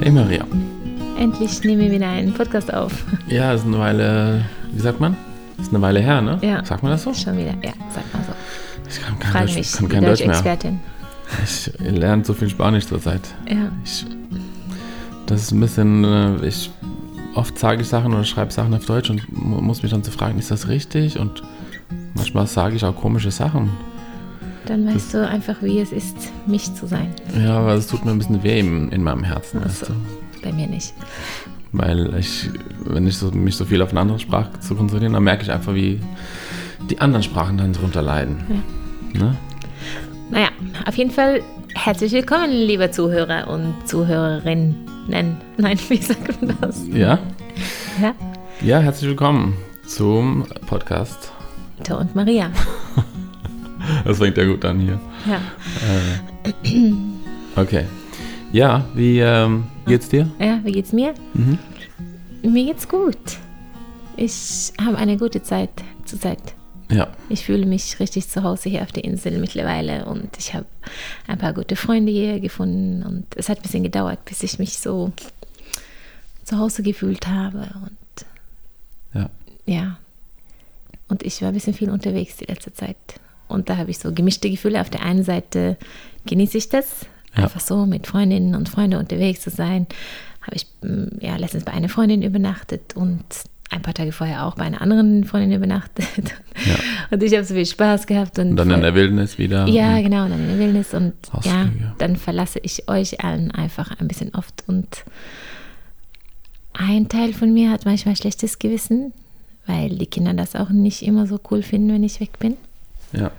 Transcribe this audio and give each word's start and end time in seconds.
Hey 0.00 0.10
Maria. 0.10 0.44
Endlich 1.18 1.62
nehmen 1.62 1.82
wir 1.82 1.90
wieder 1.90 2.08
einen 2.08 2.32
Podcast 2.32 2.72
auf. 2.72 3.04
Ja, 3.28 3.52
ist 3.52 3.66
eine 3.66 3.78
Weile, 3.78 4.44
wie 4.72 4.80
sagt 4.80 5.00
man? 5.00 5.16
Ist 5.60 5.70
eine 5.70 5.82
Weile 5.82 6.00
her, 6.00 6.22
ne? 6.22 6.38
Ja. 6.42 6.64
Sagt 6.64 6.82
man 6.82 6.92
das 6.92 7.02
so? 7.02 7.12
Schon 7.12 7.36
wieder, 7.36 7.54
ja, 7.62 7.72
sag 7.90 8.04
mal 8.14 8.22
so. 8.26 8.32
Ich 8.88 9.00
kann 9.02 9.18
kein 9.18 9.30
Frage 9.32 9.46
Deutsch, 9.46 9.56
mich, 9.56 9.72
kann 9.72 9.88
kein 9.88 10.04
Deutsch 10.04 10.24
mehr. 10.26 10.78
Ich 11.44 11.70
lerne 11.78 12.24
so 12.24 12.32
viel 12.34 12.48
Spanisch 12.48 12.86
zurzeit. 12.86 13.20
Ja. 13.48 13.70
Ich, 13.84 14.06
das 15.26 15.42
ist 15.42 15.52
ein 15.52 15.60
bisschen, 15.60 16.04
äh, 16.04 16.46
ich, 16.46 16.70
oft 17.34 17.58
sage 17.58 17.82
ich 17.82 17.88
Sachen 17.88 18.12
oder 18.14 18.24
schreibe 18.24 18.50
Sachen 18.52 18.74
auf 18.74 18.86
Deutsch 18.86 19.10
und 19.10 19.30
mu- 19.32 19.60
muss 19.60 19.82
mich 19.82 19.92
dann 19.92 20.02
zu 20.02 20.10
fragen, 20.10 20.38
ist 20.38 20.50
das 20.50 20.66
richtig? 20.68 21.18
Und 21.18 21.42
manchmal 22.14 22.46
sage 22.46 22.74
ich 22.76 22.84
auch 22.84 22.96
komische 22.96 23.30
Sachen. 23.30 23.70
Dann 24.70 24.86
weißt 24.86 25.14
du 25.14 25.26
einfach, 25.26 25.56
wie 25.62 25.80
es 25.80 25.90
ist, 25.90 26.16
mich 26.46 26.72
zu 26.76 26.86
sein. 26.86 27.12
Ja, 27.36 27.58
aber 27.58 27.74
es 27.74 27.88
tut 27.88 28.04
mir 28.04 28.12
ein 28.12 28.18
bisschen 28.18 28.40
weh 28.44 28.60
in, 28.60 28.92
in 28.92 29.02
meinem 29.02 29.24
Herzen, 29.24 29.64
weißt 29.64 29.86
so. 29.86 29.92
du? 29.92 29.98
Bei 30.44 30.52
mir 30.52 30.68
nicht. 30.68 30.94
Weil 31.72 32.14
ich, 32.14 32.48
wenn 32.84 33.04
ich 33.08 33.16
so, 33.16 33.32
mich 33.32 33.56
so 33.56 33.64
viel 33.64 33.82
auf 33.82 33.90
eine 33.90 33.98
andere 33.98 34.20
Sprache 34.20 34.60
zu 34.60 34.76
konzentrieren, 34.76 35.14
dann 35.14 35.24
merke 35.24 35.42
ich 35.42 35.50
einfach, 35.50 35.74
wie 35.74 35.98
die 36.88 37.00
anderen 37.00 37.24
Sprachen 37.24 37.58
dann 37.58 37.72
drunter 37.72 38.00
leiden. 38.00 38.62
Ne? 39.12 39.34
Naja, 40.30 40.50
auf 40.86 40.96
jeden 40.96 41.10
Fall 41.10 41.42
herzlich 41.74 42.12
willkommen, 42.12 42.52
liebe 42.52 42.92
Zuhörer 42.92 43.48
und 43.48 43.74
Zuhörerinnen. 43.86 44.76
Nein, 45.08 45.36
wie 45.88 45.96
sagt 45.96 46.40
man 46.40 46.56
das? 46.60 46.86
Ja? 46.86 47.18
Ja? 48.00 48.14
Ja, 48.60 48.78
herzlich 48.78 49.10
willkommen 49.10 49.56
zum 49.84 50.44
Podcast. 50.68 51.32
Tor 51.82 51.98
und 51.98 52.14
Maria. 52.14 52.52
Das 54.04 54.18
fängt 54.18 54.36
ja 54.36 54.44
gut 54.44 54.64
an 54.64 54.80
hier. 54.80 55.00
Ja. 55.26 55.40
Okay. 57.56 57.84
Ja, 58.52 58.84
wie 58.94 59.20
ähm, 59.20 59.64
geht's 59.86 60.08
dir? 60.08 60.28
ja, 60.38 60.60
wie 60.64 60.72
geht's 60.72 60.92
mir? 60.92 61.14
Mhm. 61.34 61.58
Mir 62.42 62.64
geht's 62.66 62.88
gut. 62.88 63.16
Ich 64.16 64.72
habe 64.80 64.96
eine 64.98 65.16
gute 65.16 65.42
Zeit 65.42 65.70
zurzeit. 66.04 66.54
Ja. 66.90 67.08
Ich 67.28 67.44
fühle 67.44 67.66
mich 67.66 68.00
richtig 68.00 68.28
zu 68.28 68.42
Hause 68.42 68.68
hier 68.68 68.82
auf 68.82 68.90
der 68.90 69.04
Insel 69.04 69.38
mittlerweile 69.38 70.06
und 70.06 70.36
ich 70.38 70.54
habe 70.54 70.66
ein 71.28 71.38
paar 71.38 71.52
gute 71.52 71.76
Freunde 71.76 72.10
hier 72.10 72.40
gefunden 72.40 73.04
und 73.04 73.26
es 73.36 73.48
hat 73.48 73.58
ein 73.58 73.62
bisschen 73.62 73.84
gedauert, 73.84 74.24
bis 74.24 74.42
ich 74.42 74.58
mich 74.58 74.78
so 74.78 75.12
zu 76.44 76.58
Hause 76.58 76.82
gefühlt 76.82 77.28
habe 77.28 77.68
und 77.84 78.26
Ja. 79.14 79.30
ja. 79.66 79.98
Und 81.08 81.22
ich 81.22 81.40
war 81.42 81.48
ein 81.48 81.54
bisschen 81.54 81.74
viel 81.74 81.90
unterwegs 81.90 82.36
die 82.38 82.46
letzte 82.46 82.72
Zeit 82.72 82.96
und 83.50 83.68
da 83.68 83.76
habe 83.76 83.90
ich 83.90 83.98
so 83.98 84.12
gemischte 84.12 84.50
Gefühle. 84.50 84.80
Auf 84.80 84.90
der 84.90 85.02
einen 85.02 85.24
Seite 85.24 85.76
genieße 86.26 86.58
ich 86.58 86.68
das, 86.68 87.06
Ja. 87.36 87.44
einfach 87.44 87.60
so 87.60 87.86
mit 87.86 88.06
Freundinnen 88.06 88.54
und 88.54 88.68
Freunden 88.68 88.98
unterwegs 88.98 89.40
zu 89.42 89.50
sein. 89.50 89.86
Habe 90.42 90.56
ich 90.56 90.66
mm, 90.82 91.18
ja 91.24 91.36
letztens 91.36 91.64
bei 91.64 91.72
einer 91.72 91.88
Freundin 91.88 92.22
übernachtet 92.22 92.96
und 92.96 93.24
ein 93.72 93.82
paar 93.82 93.94
Tage 93.94 94.10
vorher 94.10 94.46
auch 94.46 94.56
bei 94.56 94.64
einer 94.64 94.80
anderen 94.82 95.22
Freundin 95.24 95.52
übernachtet. 95.52 96.06
Ja. 96.66 96.74
Und 97.10 97.22
ich 97.22 97.32
habe 97.34 97.44
so 97.44 97.54
viel 97.54 97.64
Spaß 97.66 98.06
gehabt. 98.06 98.38
Und, 98.38 98.50
Und 98.50 98.56
dann 98.56 98.70
in 98.70 98.80
der 98.80 98.94
Wildnis 98.96 99.38
wieder. 99.38 99.66
Ja, 99.68 100.00
genau, 100.00 100.28
dann 100.28 100.40
in 100.40 100.48
der 100.48 100.58
Wildnis. 100.58 100.92
Und 100.92 101.14
ja, 101.44 101.62
Ausflüge. 101.62 101.92
dann 101.98 102.16
verlasse 102.16 102.58
ich 102.62 102.88
euch 102.88 103.22
allen 103.22 103.50
einfach 103.52 103.92
ein 104.00 104.08
bisschen 104.08 104.34
oft. 104.34 104.64
Und 104.66 105.04
ein 106.72 107.08
Teil 107.08 107.32
von 107.32 107.52
mir 107.52 107.70
hat 107.70 107.84
manchmal 107.84 108.16
schlechtes 108.16 108.58
Gewissen, 108.58 109.12
weil 109.66 109.90
die 109.90 110.06
Kinder 110.06 110.34
das 110.34 110.56
auch 110.56 110.70
nicht 110.70 111.02
immer 111.02 111.26
so 111.26 111.38
cool 111.50 111.62
finden, 111.62 111.92
wenn 111.92 112.02
ich 112.02 112.20
weg 112.20 112.38
bin. 112.38 112.56
Ja. 113.12 113.30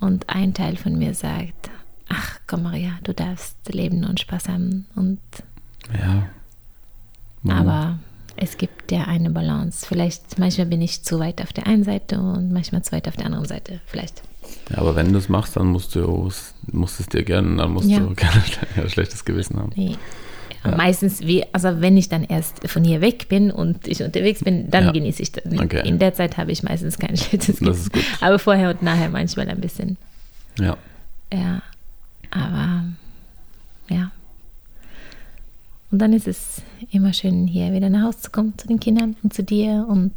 Und 0.00 0.28
ein 0.28 0.54
Teil 0.54 0.76
von 0.76 0.98
mir 0.98 1.14
sagt, 1.14 1.70
ach 2.08 2.38
komm 2.46 2.62
Maria, 2.64 2.92
du 3.04 3.12
darfst 3.14 3.56
leben 3.72 4.04
und 4.04 4.18
Spaß 4.20 4.48
haben. 4.48 4.86
Und 4.96 5.20
Ja. 5.98 6.26
Mhm. 7.42 7.50
aber 7.50 7.98
es 8.36 8.56
gibt 8.56 8.90
ja 8.92 9.04
eine 9.04 9.30
Balance. 9.30 9.86
Vielleicht 9.86 10.38
manchmal 10.38 10.66
bin 10.66 10.80
ich 10.82 11.02
zu 11.02 11.18
weit 11.18 11.42
auf 11.42 11.52
der 11.52 11.66
einen 11.66 11.84
Seite 11.84 12.18
und 12.20 12.52
manchmal 12.52 12.82
zu 12.82 12.92
weit 12.92 13.08
auf 13.08 13.16
der 13.16 13.26
anderen 13.26 13.44
Seite. 13.46 13.80
Vielleicht. 13.86 14.22
ja, 14.70 14.78
aber 14.78 14.96
wenn 14.96 15.12
du 15.12 15.18
es 15.18 15.28
machst, 15.28 15.56
dann 15.56 15.66
musst 15.68 15.94
du 15.94 16.26
es- 16.26 16.54
musst 16.72 16.98
es 17.00 17.06
dir 17.06 17.22
gönnen, 17.24 17.58
dann 17.58 17.72
musst 17.72 17.88
Ja. 17.88 18.00
du 18.00 18.14
gerne 18.14 18.42
ein 18.76 18.88
schlechtes 18.88 19.24
Gewissen 19.24 19.58
haben. 19.58 19.72
Nee. 19.76 19.96
Meistens, 20.62 21.20
wie, 21.22 21.44
also 21.54 21.80
wenn 21.80 21.96
ich 21.96 22.08
dann 22.10 22.22
erst 22.22 22.68
von 22.68 22.84
hier 22.84 23.00
weg 23.00 23.28
bin 23.28 23.50
und 23.50 23.88
ich 23.88 24.02
unterwegs 24.02 24.44
bin, 24.44 24.70
dann 24.70 24.84
Ja. 24.86 24.92
genieße 24.92 25.22
ich 25.22 25.32
das. 25.32 25.44
Okay. 25.46 25.88
In 25.88 25.98
der 25.98 26.12
Zeit 26.12 26.36
habe 26.36 26.52
ich 26.52 26.62
meistens 26.62 26.98
kein 26.98 27.16
schlechtes 27.16 27.60
Gewissen. 27.60 27.90
Aber 28.20 28.38
vorher 28.38 28.68
und 28.70 28.82
nachher 28.82 29.08
manchmal 29.08 29.48
ein 29.48 29.60
bisschen. 29.60 29.96
Ja. 30.58 30.76
Ja, 31.32 31.62
aber 32.30 32.84
ja. 33.88 34.10
Und 35.90 35.98
dann 36.00 36.12
ist 36.12 36.28
es 36.28 36.62
immer 36.92 37.12
schön, 37.12 37.46
hier 37.46 37.72
wieder 37.72 37.88
nach 37.90 38.02
Hause 38.08 38.18
zu 38.20 38.30
kommen, 38.30 38.52
zu 38.58 38.68
den 38.68 38.78
Kindern 38.78 39.16
und 39.22 39.32
zu 39.34 39.42
dir. 39.42 39.86
Und 39.88 40.12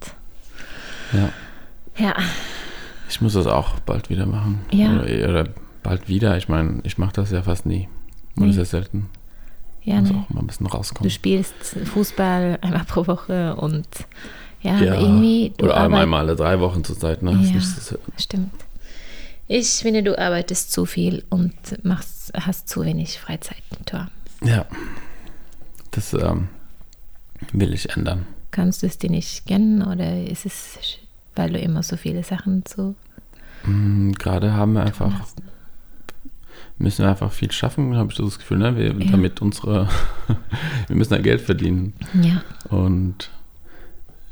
Ja. 1.14 1.30
ja, 1.98 2.16
Ich 3.10 3.22
muss 3.22 3.34
das 3.34 3.48
auch 3.48 3.80
bald 3.80 4.10
wieder 4.10 4.26
machen. 4.26 4.60
Ja. 4.72 4.94
Oder, 5.02 5.30
oder 5.30 5.48
bald 5.84 6.10
wieder. 6.10 6.36
Ich 6.38 6.50
meine, 6.50 6.80
ich 6.84 6.98
mache 6.98 7.14
das 7.14 7.32
ja 7.32 7.42
fast 7.44 7.66
nie. 7.66 7.88
Oder 8.38 8.48
Nee. 8.48 8.52
sehr 8.54 8.66
selten. 8.66 9.10
Ja 9.84 10.00
Muss 10.02 10.10
ne? 10.12 10.26
auch 10.28 10.30
mal 10.34 10.40
ein 10.42 10.48
bisschen 10.48 10.68
du 10.68 10.74
rauskommen. 10.74 11.10
spielst 11.10 11.54
Fußball 11.94 12.60
einmal 12.62 12.86
pro 12.86 13.06
Woche 13.08 13.56
und 13.56 13.88
ja, 14.62 14.78
Ja, 14.80 15.00
irgendwie. 15.00 15.54
Du 15.58 15.66
oder 15.66 15.78
einmal, 15.78 16.04
einmal 16.04 16.22
alle 16.22 16.36
drei 16.36 16.60
Wochen 16.60 16.84
zur 16.84 16.98
Zeit. 16.98 17.22
Ne? 17.22 17.32
Ja. 17.54 17.60
so- 17.60 17.98
Stimmt. 18.18 18.54
Ich 19.48 19.70
finde, 19.70 20.04
du 20.04 20.18
arbeitest 20.18 20.72
zu 20.72 20.86
viel 20.86 21.24
und 21.30 21.54
machst, 21.84 22.32
hast 22.34 22.70
zu 22.70 22.84
wenig 22.86 23.20
Freizeit. 23.20 23.58
Tor. 23.86 24.08
ja. 24.42 24.66
Das 25.92 26.14
ähm, 26.14 26.48
will 27.52 27.74
ich 27.74 27.90
ändern. 27.96 28.26
Kannst 28.52 28.82
du 28.82 28.88
es 28.88 28.98
dir 28.98 29.10
nicht 29.12 29.46
gönnen 29.46 29.84
oder 29.84 30.24
ist 30.24 30.46
es, 30.46 30.78
weil 31.36 31.52
du 31.52 31.60
immer 31.60 31.84
so 31.84 31.98
viele 31.98 32.24
Sachen 32.24 32.66
zu 32.66 32.96
Hm, 33.64 34.14
Gerade 34.14 34.54
haben 34.54 34.74
wir 34.74 34.84
einfach, 34.84 35.12
hast? 35.20 35.38
Müssen 36.78 37.04
wir 37.04 37.10
einfach 37.10 37.32
viel 37.32 37.52
schaffen, 37.52 37.96
habe 37.96 38.12
ich 38.12 38.18
so 38.18 38.26
das 38.26 38.40
Gefühl, 38.40 38.58
ne? 38.58 38.76
wir, 38.76 38.94
Ja. 38.94 39.12
damit 39.12 39.42
unsere, 39.42 39.88
wir 40.88 40.96
müssen 40.96 41.14
ja 41.14 41.22
Geld 41.22 41.42
verdienen. 41.42 41.94
Ja, 42.22 42.44
Und 42.70 43.30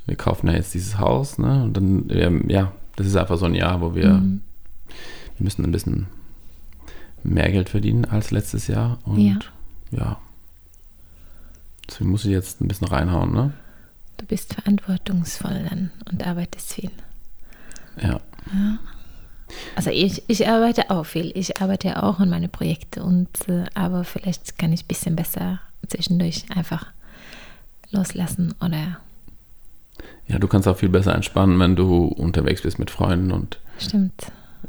wir 0.06 0.16
kaufen 0.16 0.47
ja 0.47 0.53
jetzt 0.53 0.74
dieses 0.74 0.97
Haus, 0.97 1.38
ne? 1.38 1.63
Und 1.63 1.78
dann, 1.78 2.06
ähm, 2.09 2.50
ja, 2.50 2.72
das 2.96 3.07
ist 3.07 3.16
einfach 3.16 3.38
so 3.38 3.46
ein 3.46 3.56
Jahr, 3.56 3.80
wo 3.81 3.96
wir, 3.96 4.13
Mhm. 4.16 4.41
wir 5.38 5.44
müssen 5.44 5.63
ein 5.63 5.72
bisschen 5.72 6.07
mehr 7.24 7.51
Geld 7.51 7.69
verdienen 7.69 8.06
als 8.06 8.31
letztes 8.31 8.68
Jahr. 8.68 8.97
Und 9.06 9.19
Ja. 9.19 9.38
ja. 9.91 10.18
Deswegen 11.88 12.09
muss 12.09 12.25
ich 12.25 12.31
jetzt 12.31 12.62
ein 12.62 12.68
bisschen 12.68 12.88
reinhauen, 12.88 13.31
ne? 13.31 13.53
du 14.18 14.25
bist 14.28 14.53
verantwortungsvoll 14.53 15.66
dann 15.68 15.90
und 16.12 16.25
arbeitest 16.28 16.74
viel. 16.74 16.91
Ja. 18.01 18.19
Also 19.75 19.89
ich, 19.89 20.23
ich 20.28 20.47
arbeite 20.47 20.89
auch 20.89 21.06
viel. 21.06 21.31
Ich 21.35 21.62
arbeite 21.62 21.89
ja 21.89 22.03
auch 22.03 22.19
an 22.19 22.29
meine 22.29 22.47
Projekte 22.47 23.03
und 23.03 23.29
äh, 23.47 23.66
aber 23.73 24.03
vielleicht 24.03 24.57
kann 24.57 24.72
ich 24.73 24.84
ein 24.84 24.88
bisschen 24.88 25.16
besser 25.16 25.59
zwischendurch 25.88 26.45
einfach 26.56 26.85
loslassen 27.91 28.53
oder 28.63 29.00
Ja, 30.28 30.39
du 30.39 30.47
kannst 30.47 30.67
auch 30.67 30.78
viel 30.78 30.89
besser 30.89 31.13
entspannen, 31.16 31.59
wenn 31.59 31.75
du 31.75 32.06
unterwegs 32.06 32.62
bist 32.62 32.79
mit 32.79 32.89
Freunden 32.91 33.31
und 33.31 33.59
stimmt. 33.79 34.13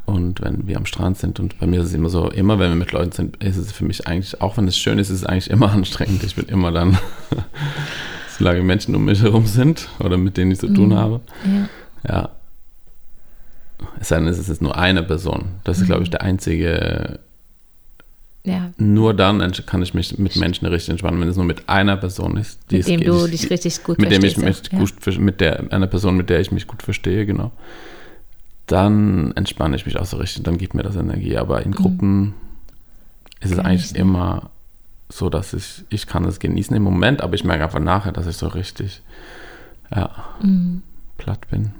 Und 0.05 0.41
wenn 0.41 0.67
wir 0.67 0.75
am 0.77 0.85
Strand 0.85 1.17
sind 1.17 1.39
und 1.39 1.59
bei 1.59 1.67
mir 1.67 1.79
ist 1.81 1.87
es 1.87 1.93
immer 1.93 2.09
so, 2.09 2.29
immer 2.29 2.59
wenn 2.59 2.69
wir 2.71 2.75
mit 2.75 2.91
Leuten 2.91 3.11
sind, 3.11 3.41
ist 3.43 3.55
es 3.57 3.71
für 3.71 3.85
mich 3.85 4.05
eigentlich, 4.07 4.41
auch 4.41 4.57
wenn 4.57 4.67
es 4.67 4.77
schön 4.77 4.99
ist, 4.99 5.09
ist 5.09 5.19
es 5.19 5.25
eigentlich 5.25 5.49
immer 5.49 5.71
anstrengend. 5.71 6.23
Ich 6.23 6.35
bin 6.35 6.45
immer 6.47 6.71
dann, 6.71 6.97
solange 8.37 8.61
Menschen 8.63 8.95
um 8.95 9.05
mich 9.05 9.21
herum 9.21 9.45
sind 9.45 9.87
oder 9.99 10.17
mit 10.17 10.35
denen 10.37 10.51
ich 10.51 10.59
zu 10.59 10.67
tun 10.73 10.89
Mhm. 10.89 10.95
habe. 10.95 11.21
Ja. 11.45 11.69
Ja. 12.15 12.29
Es 13.99 14.09
sei 14.09 14.17
denn, 14.17 14.27
es 14.27 14.37
ist 14.39 14.49
jetzt 14.49 14.61
nur 14.61 14.77
eine 14.77 15.03
Person. 15.03 15.45
Das 15.63 15.77
ist, 15.77 15.83
Mhm. 15.83 15.87
glaube 15.87 16.03
ich, 16.03 16.09
der 16.09 16.21
einzige, 16.21 17.19
Ja, 18.45 18.71
nur 18.77 19.13
dann 19.13 19.39
kann 19.65 19.81
ich 19.81 19.93
mich 19.93 20.17
mit 20.17 20.35
Menschen 20.35 20.65
richtig 20.67 20.89
entspannen, 20.89 21.21
wenn 21.21 21.29
es 21.29 21.37
nur 21.37 21.45
mit 21.45 21.69
einer 21.69 21.95
Person 21.95 22.35
ist. 22.35 22.59
Die 22.71 22.75
mit 22.75 22.81
es 22.81 22.87
dem 22.87 22.99
geht. 22.99 23.07
du 23.07 23.25
Ich- 23.25 23.31
dich 23.41 23.49
richtig 23.49 23.83
gut 23.83 23.99
mit 23.99 24.11
dem 24.11 24.23
ich 24.25 24.33
verstehst. 24.35 24.73
mich 24.73 24.81
auch, 24.81 25.05
gut, 25.05 25.17
mit 25.19 25.39
der, 25.39 25.71
einer 25.71 25.87
Person, 25.87 26.17
mit 26.17 26.29
der 26.29 26.41
ich 26.41 26.51
mich 26.51 26.67
gut 26.67 26.83
verstehe, 26.83 27.25
genau. 27.25 27.51
Dann 28.67 29.31
entspanne 29.35 29.75
ich 29.75 29.85
mich 29.85 29.97
auch 29.97 30.05
so 30.05 30.17
richtig, 30.17 30.43
dann 30.43 30.57
gibt 30.57 30.73
mir 30.73 30.83
das 30.83 30.95
Energie. 30.97 31.37
Aber 31.37 31.63
in 31.63 31.71
Gruppen 31.71 32.33
ist 33.39 33.51
es 33.51 33.57
Kann 33.57 33.65
eigentlich 33.65 33.95
immer 33.95 34.49
so, 35.09 35.29
dass 35.29 35.53
ich, 35.53 35.83
ich 35.89 36.07
kann 36.07 36.25
es 36.25 36.39
genießen 36.39 36.75
im 36.75 36.83
Moment, 36.83 37.21
aber 37.21 37.35
ich 37.35 37.43
merke 37.43 37.63
einfach 37.63 37.79
nachher, 37.79 38.11
dass 38.11 38.25
ich 38.27 38.35
so 38.37 38.47
richtig, 38.47 39.01
ja, 39.91 39.99
ja. 39.99 40.25
Mhm. 40.45 40.81
platt 41.17 41.47
bin. 41.49 41.71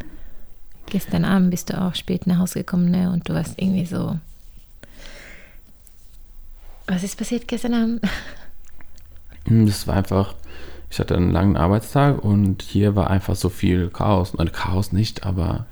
Gestern 0.94 1.26
Abend 1.26 1.50
bist 1.50 1.72
du 1.72 1.82
auch 1.82 1.96
spät 1.96 2.28
nach 2.28 2.38
Hause 2.38 2.60
gekommen 2.60 2.92
ne? 2.92 3.12
und 3.12 3.28
du 3.28 3.34
warst 3.34 3.60
irgendwie 3.60 3.88
so. 3.88 4.20
Was 6.86 7.02
ist 7.02 7.18
passiert 7.18 7.48
gestern 7.48 7.74
Abend? 7.74 8.02
Hm, 9.46 9.66
Das 9.66 9.88
war 9.88 9.96
einfach, 9.96 10.36
ich 10.92 11.00
hatte 11.00 11.16
einen 11.16 11.32
langen 11.32 11.58
Arbeitstag 11.58 12.24
und 12.24 12.62
hier 12.62 12.96
war 12.96 13.10
einfach 13.10 13.36
so 13.36 13.50
viel 13.50 13.90
Chaos. 13.90 14.36
Nein, 14.36 14.52
Chaos 14.52 14.92
nicht, 14.92 15.26
aber 15.26 15.66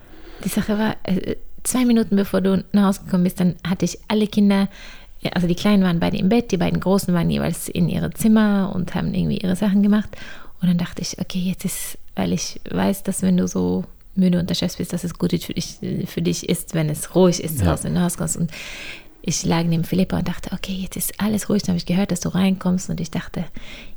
Die 0.44 0.50
Sache 0.50 0.76
war, 0.80 0.96
äh, 1.04 1.36
zwei 1.64 1.86
Minuten 1.86 2.16
bevor 2.16 2.42
du 2.42 2.66
nach 2.72 2.88
Hause 2.88 3.04
gekommen 3.04 3.24
bist, 3.24 3.40
dann 3.40 3.56
hatte 3.64 3.86
ich 3.86 4.00
alle 4.08 4.26
Kinder 4.26 4.70
also 5.36 5.48
die 5.48 5.54
Kleinen 5.54 5.84
waren 5.84 6.00
beide 6.00 6.18
im 6.18 6.30
Bett, 6.30 6.52
die 6.52 6.58
beiden 6.58 6.80
Großen 6.80 7.14
waren 7.14 7.30
jeweils 7.30 7.70
in 7.70 7.88
ihre 7.90 8.10
Zimmer 8.10 8.72
und 8.74 8.96
haben 8.96 9.14
irgendwie 9.14 9.38
ihre 9.38 9.56
Sachen 9.56 9.84
gemacht. 9.84 10.10
Und 10.62 10.68
dann 10.68 10.80
dachte 10.80 11.04
ich, 11.04 11.20
okay, 11.20 11.38
jetzt 11.38 11.64
ist, 11.64 12.00
weil 12.16 12.34
ich 12.34 12.60
weiß, 12.72 13.04
dass 13.04 13.22
wenn 13.22 13.38
du 13.38 13.48
so 13.48 13.86
müde 14.16 14.40
und 14.40 14.50
erschöpft 14.50 14.78
bist, 14.78 14.94
dass 14.94 15.04
es 15.04 15.18
gut 15.18 15.32
für 15.44 15.54
dich, 15.54 15.78
für 16.06 16.22
dich 16.22 16.50
ist, 16.50 16.74
wenn 16.74 16.90
es 16.90 17.16
ruhig 17.16 17.44
ist, 17.44 17.62
ja. 17.62 17.84
wenn 17.84 17.96
du 17.96 18.02
rauskommst. 18.02 18.38
Und 18.38 18.52
ich 19.22 19.46
lag 19.46 19.64
neben 19.64 19.84
Philippa 19.84 20.18
und 20.18 20.28
dachte, 20.28 20.52
okay, 20.54 20.74
jetzt 20.74 20.98
ist 20.98 21.20
alles 21.20 21.50
ruhig. 21.50 21.64
Dann 21.64 21.70
habe 21.74 21.78
ich 21.78 21.86
gehört, 21.86 22.12
dass 22.12 22.20
du 22.20 22.30
reinkommst 22.30 22.90
und 22.90 23.00
ich 23.00 23.12
dachte, 23.12 23.46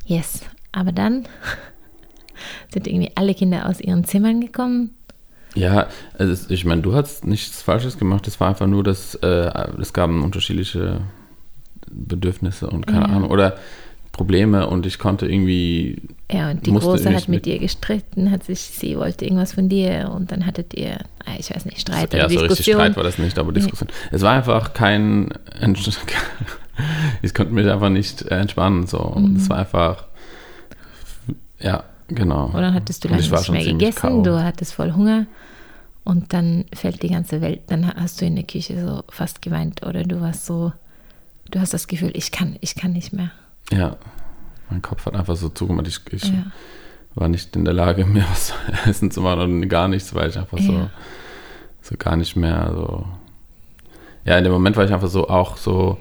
yes. 0.05 0.41
Aber 0.71 0.91
dann 0.91 1.27
sind 2.73 2.87
irgendwie 2.87 3.11
alle 3.15 3.33
Kinder 3.33 3.67
aus 3.67 3.79
ihren 3.81 4.05
Zimmern 4.05 4.41
gekommen. 4.41 4.91
Ja, 5.55 5.87
also 6.17 6.49
ich 6.49 6.65
meine, 6.65 6.81
du 6.81 6.93
hast 6.93 7.25
nichts 7.25 7.61
Falsches 7.61 7.97
gemacht. 7.97 8.27
Es 8.27 8.39
war 8.39 8.49
einfach 8.49 8.67
nur, 8.67 8.83
dass 8.83 9.15
äh, 9.15 9.71
es 9.79 9.93
gab 9.93 10.09
unterschiedliche 10.09 11.01
Bedürfnisse 11.89 12.69
und 12.69 12.85
keine 12.87 13.07
ja. 13.07 13.15
Ahnung. 13.15 13.31
Oder 13.31 13.57
Probleme 14.15 14.69
und 14.69 14.85
ich 14.85 14.97
konnte 14.97 15.27
irgendwie. 15.27 16.01
Ja, 16.31 16.49
und 16.49 16.65
die 16.65 16.71
Große 16.71 17.13
hat 17.13 17.27
mit 17.27 17.45
dir 17.45 17.59
gestritten, 17.59 18.31
hat 18.31 18.45
sich, 18.45 18.61
sie 18.61 18.97
wollte 18.97 19.25
irgendwas 19.25 19.53
von 19.53 19.67
dir 19.67 20.09
und 20.15 20.31
dann 20.31 20.45
hattet 20.45 20.73
ihr, 20.73 20.99
ah, 21.25 21.33
ich 21.37 21.53
weiß 21.53 21.65
nicht, 21.65 21.81
Streit 21.81 22.13
ja, 22.13 22.21
oder 22.21 22.29
Diskussion. 22.29 22.39
Ja, 22.39 22.47
so 22.47 22.53
richtig 22.53 22.73
Streit 22.73 22.95
war 22.95 23.03
das 23.03 23.17
nicht, 23.17 23.37
aber 23.37 23.51
Diskussion. 23.51 23.89
Nee. 23.91 24.15
Es 24.15 24.21
war 24.21 24.31
einfach 24.31 24.73
kein, 24.73 25.33
ich 27.21 27.33
konnte 27.33 27.53
mich 27.53 27.69
einfach 27.69 27.89
nicht 27.89 28.21
entspannen 28.21 28.87
so 28.87 29.15
mhm. 29.17 29.35
es 29.35 29.49
war 29.49 29.57
einfach, 29.57 30.05
ja, 31.59 31.83
genau. 32.07 32.45
Und 32.45 32.61
dann 32.61 32.73
hattest 32.73 33.03
du 33.03 33.09
lange 33.09 33.21
nicht 33.21 33.49
mehr 33.49 33.65
gegessen, 33.65 34.23
du 34.23 34.41
hattest 34.41 34.73
voll 34.73 34.93
Hunger 34.93 35.25
und 36.05 36.31
dann 36.31 36.63
fällt 36.73 37.03
die 37.03 37.09
ganze 37.09 37.41
Welt, 37.41 37.63
dann 37.67 37.93
hast 37.93 38.21
du 38.21 38.25
in 38.25 38.35
der 38.35 38.45
Küche 38.45 38.81
so 38.81 39.03
fast 39.09 39.41
geweint 39.41 39.85
oder 39.85 40.03
du 40.03 40.21
warst 40.21 40.45
so, 40.45 40.71
du 41.51 41.59
hast 41.59 41.73
das 41.73 41.87
Gefühl, 41.87 42.11
ich 42.13 42.31
kann, 42.31 42.55
ich 42.61 42.75
kann 42.75 42.93
nicht 42.93 43.11
mehr. 43.11 43.31
Ja, 43.71 43.97
mein 44.69 44.81
Kopf 44.81 45.05
hat 45.05 45.15
einfach 45.15 45.35
so 45.35 45.49
zugemacht. 45.49 45.87
Ich, 45.87 46.01
ich 46.11 46.23
ja. 46.23 46.45
war 47.15 47.27
nicht 47.27 47.55
in 47.55 47.65
der 47.65 47.73
Lage, 47.73 48.05
mir 48.05 48.25
was 48.29 48.53
essen 48.85 49.11
zu 49.11 49.21
machen 49.21 49.41
und 49.41 49.69
gar 49.69 49.87
nichts, 49.87 50.13
weil 50.13 50.29
ich 50.29 50.37
einfach 50.37 50.59
ja. 50.59 50.65
so, 50.65 50.89
so 51.81 51.95
gar 51.97 52.15
nicht 52.15 52.35
mehr 52.35 52.71
so. 52.73 53.05
Ja, 54.25 54.37
in 54.37 54.43
dem 54.43 54.53
Moment 54.53 54.75
war 54.75 54.85
ich 54.85 54.93
einfach 54.93 55.09
so 55.09 55.29
auch 55.29 55.57
so, 55.57 55.99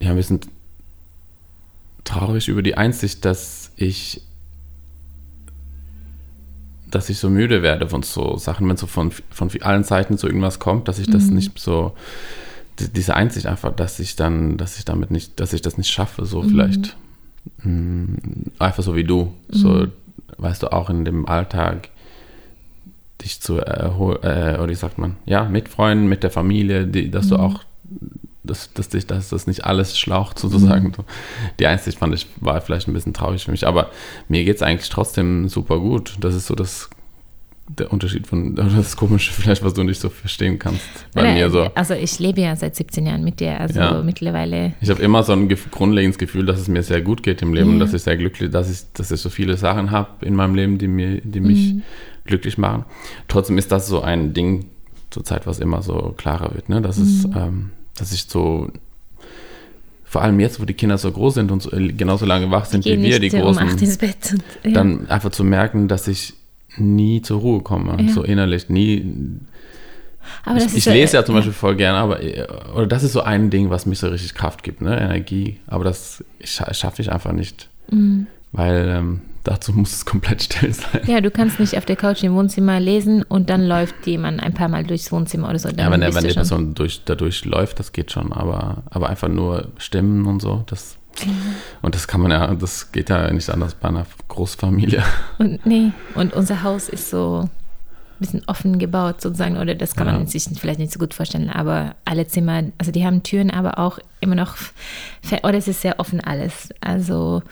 ja, 0.00 0.10
ein 0.10 0.16
bisschen 0.16 0.40
traurig 2.04 2.48
über 2.48 2.62
die 2.62 2.76
Einsicht, 2.76 3.24
dass 3.24 3.72
ich 3.76 4.22
dass 6.88 7.10
ich 7.10 7.18
so 7.18 7.28
müde 7.28 7.62
werde 7.62 7.88
von 7.88 8.02
so 8.02 8.36
Sachen, 8.36 8.68
wenn 8.68 8.76
so 8.76 8.86
von, 8.86 9.10
von 9.30 9.50
allen 9.60 9.84
Seiten 9.84 10.16
so 10.16 10.28
irgendwas 10.28 10.60
kommt, 10.60 10.88
dass 10.88 10.98
ich 10.98 11.10
das 11.10 11.24
mhm. 11.24 11.34
nicht 11.34 11.58
so 11.58 11.94
diese 12.78 13.14
Einsicht 13.14 13.46
einfach, 13.46 13.74
dass 13.74 13.98
ich 14.00 14.16
dann, 14.16 14.56
dass 14.56 14.78
ich 14.78 14.84
damit 14.84 15.10
nicht, 15.10 15.40
dass 15.40 15.52
ich 15.52 15.62
das 15.62 15.78
nicht 15.78 15.90
schaffe, 15.90 16.26
so 16.26 16.42
mhm. 16.42 16.48
vielleicht 16.48 16.96
mh, 17.62 17.70
mm, 17.70 18.16
einfach 18.58 18.82
so 18.82 18.94
wie 18.94 19.04
du, 19.04 19.32
mhm. 19.48 19.56
so 19.56 19.86
weißt 20.38 20.62
du 20.62 20.72
auch 20.72 20.90
in 20.90 21.04
dem 21.04 21.26
Alltag 21.26 21.88
dich 23.22 23.40
zu 23.40 23.58
erholen, 23.58 24.18
äh, 24.22 24.58
oder 24.58 24.68
wie 24.68 24.74
sagt 24.74 24.98
man, 24.98 25.16
ja, 25.24 25.44
mit 25.44 25.68
Freunden, 25.68 26.06
mit 26.06 26.22
der 26.22 26.30
Familie, 26.30 26.86
die, 26.86 27.10
dass 27.10 27.26
mhm. 27.26 27.30
du 27.30 27.36
auch, 27.36 27.60
dass, 28.44 28.72
dass 28.74 28.90
dich, 28.90 29.06
dass 29.06 29.30
das 29.30 29.46
nicht 29.46 29.64
alles 29.64 29.98
schlaucht 29.98 30.38
sozusagen. 30.38 30.88
Mhm. 30.88 31.04
Die 31.58 31.66
Einsicht 31.66 31.98
fand 31.98 32.14
ich, 32.14 32.26
war 32.36 32.60
vielleicht 32.60 32.88
ein 32.88 32.92
bisschen 32.92 33.14
traurig 33.14 33.44
für 33.44 33.50
mich, 33.50 33.66
aber 33.66 33.90
mir 34.28 34.44
geht 34.44 34.56
es 34.56 34.62
eigentlich 34.62 34.90
trotzdem 34.90 35.48
super 35.48 35.78
gut. 35.80 36.16
Das 36.20 36.34
ist 36.34 36.46
so 36.46 36.54
das 36.54 36.90
der 37.68 37.92
Unterschied 37.92 38.26
von, 38.26 38.54
das 38.76 38.96
Komische 38.96 39.32
vielleicht, 39.32 39.62
was 39.64 39.74
du 39.74 39.82
nicht 39.82 40.00
so 40.00 40.08
verstehen 40.08 40.58
kannst 40.58 40.82
bei 41.14 41.22
Nein, 41.22 41.34
mir 41.34 41.50
so. 41.50 41.68
Also 41.74 41.94
ich 41.94 42.18
lebe 42.18 42.40
ja 42.40 42.56
seit 42.56 42.76
17 42.76 43.06
Jahren 43.06 43.24
mit 43.24 43.40
dir, 43.40 43.60
also 43.60 43.78
ja. 43.78 44.02
mittlerweile. 44.02 44.74
Ich 44.80 44.90
habe 44.90 45.02
immer 45.02 45.22
so 45.22 45.32
ein 45.32 45.48
grundlegendes 45.48 46.18
Gefühl, 46.18 46.46
dass 46.46 46.60
es 46.60 46.68
mir 46.68 46.82
sehr 46.82 47.00
gut 47.00 47.22
geht 47.22 47.42
im 47.42 47.54
Leben, 47.54 47.74
ja. 47.74 47.78
dass 47.80 47.94
ich 47.94 48.02
sehr 48.02 48.16
glücklich, 48.16 48.50
dass 48.50 48.70
ich, 48.70 48.92
dass 48.92 49.10
ich 49.10 49.20
so 49.20 49.30
viele 49.30 49.56
Sachen 49.56 49.90
habe 49.90 50.24
in 50.24 50.34
meinem 50.34 50.54
Leben, 50.54 50.78
die 50.78 50.88
mir, 50.88 51.20
die 51.22 51.40
mich 51.40 51.74
mhm. 51.74 51.82
glücklich 52.24 52.58
machen. 52.58 52.84
Trotzdem 53.28 53.58
ist 53.58 53.72
das 53.72 53.88
so 53.88 54.00
ein 54.00 54.32
Ding 54.32 54.66
zur 55.10 55.24
Zeit, 55.24 55.46
was 55.46 55.58
immer 55.58 55.82
so 55.82 56.14
klarer 56.16 56.54
wird, 56.54 56.68
ne? 56.68 56.82
Dass 56.82 56.98
mhm. 56.98 57.04
es, 57.04 57.24
ähm, 57.36 57.70
dass 57.96 58.12
ich 58.12 58.24
so 58.24 58.70
vor 60.04 60.22
allem 60.22 60.38
jetzt, 60.38 60.60
wo 60.60 60.64
die 60.64 60.74
Kinder 60.74 60.98
so 60.98 61.10
groß 61.10 61.34
sind 61.34 61.50
und 61.50 61.62
so, 61.62 61.72
äh, 61.72 61.92
genauso 61.92 62.26
lange 62.26 62.50
wach 62.50 62.64
sind 62.64 62.84
wie 62.84 63.00
wir, 63.02 63.18
die 63.18 63.28
Großen, 63.28 63.62
um 63.62 63.76
ins 63.76 63.98
Bett 63.98 64.32
und, 64.32 64.42
ja. 64.64 64.70
dann 64.70 65.10
einfach 65.10 65.30
zu 65.30 65.42
merken, 65.42 65.88
dass 65.88 66.06
ich 66.06 66.34
nie 66.78 67.22
zur 67.22 67.40
Ruhe 67.40 67.60
komme, 67.60 67.96
ja. 68.00 68.12
so 68.12 68.22
innerlich, 68.22 68.68
nie. 68.68 69.14
Aber 70.44 70.58
ich, 70.58 70.74
ich 70.74 70.86
lese 70.86 71.14
ja, 71.14 71.20
ja 71.20 71.24
zum 71.24 71.34
Beispiel 71.34 71.52
voll 71.52 71.76
gerne, 71.76 71.98
aber 71.98 72.20
oder 72.74 72.86
das 72.86 73.02
ist 73.02 73.12
so 73.12 73.22
ein 73.22 73.50
Ding, 73.50 73.70
was 73.70 73.86
mich 73.86 73.98
so 73.98 74.08
richtig 74.08 74.34
Kraft 74.34 74.62
gibt, 74.62 74.80
ne? 74.80 74.98
Energie. 74.98 75.60
Aber 75.66 75.84
das 75.84 76.24
schaffe 76.42 77.02
ich 77.02 77.12
einfach 77.12 77.32
nicht, 77.32 77.68
mhm. 77.90 78.26
weil 78.52 78.88
ähm, 78.88 79.20
dazu 79.44 79.72
muss 79.72 79.92
es 79.92 80.04
komplett 80.04 80.42
still 80.42 80.72
sein. 80.72 81.02
Ja, 81.06 81.20
du 81.20 81.30
kannst 81.30 81.60
nicht 81.60 81.76
auf 81.76 81.84
der 81.84 81.96
Couch 81.96 82.22
im 82.22 82.34
Wohnzimmer 82.34 82.80
lesen 82.80 83.22
und 83.22 83.50
dann 83.50 83.66
läuft 83.66 84.06
jemand 84.06 84.42
ein 84.42 84.54
paar 84.54 84.68
Mal 84.68 84.84
durchs 84.84 85.12
Wohnzimmer 85.12 85.48
oder 85.48 85.58
so. 85.58 85.68
ja, 85.68 85.90
wenn, 85.90 86.00
wenn 86.00 86.24
die 86.24 86.34
Person 86.34 86.74
durch, 86.74 87.02
dadurch 87.04 87.44
läuft, 87.44 87.78
das 87.78 87.92
geht 87.92 88.10
schon, 88.12 88.32
aber, 88.32 88.82
aber 88.90 89.08
einfach 89.08 89.28
nur 89.28 89.68
Stimmen 89.78 90.26
und 90.26 90.40
so, 90.40 90.64
das 90.66 90.96
und 91.82 91.94
das 91.94 92.06
kann 92.08 92.20
man 92.20 92.30
ja, 92.30 92.54
das 92.54 92.92
geht 92.92 93.10
ja 93.10 93.30
nicht 93.32 93.48
anders 93.50 93.74
bei 93.74 93.88
einer 93.88 94.06
Großfamilie. 94.28 95.02
Und 95.38 95.64
nee, 95.66 95.92
und 96.14 96.34
unser 96.34 96.62
Haus 96.62 96.88
ist 96.88 97.10
so 97.10 97.48
ein 97.48 97.50
bisschen 98.18 98.42
offen 98.46 98.78
gebaut 98.78 99.20
sozusagen, 99.20 99.56
oder 99.56 99.74
das 99.74 99.94
kann 99.94 100.06
ja. 100.06 100.14
man 100.14 100.26
sich 100.26 100.44
vielleicht 100.58 100.78
nicht 100.78 100.92
so 100.92 100.98
gut 100.98 101.14
vorstellen, 101.14 101.50
aber 101.50 101.94
alle 102.04 102.26
Zimmer, 102.26 102.64
also 102.78 102.92
die 102.92 103.04
haben 103.04 103.22
Türen, 103.22 103.50
aber 103.50 103.78
auch 103.78 103.98
immer 104.20 104.34
noch, 104.34 104.56
oder 105.42 105.54
es 105.54 105.68
ist 105.68 105.82
sehr 105.82 106.00
offen 106.00 106.20
alles. 106.20 106.70
Also 106.80 107.42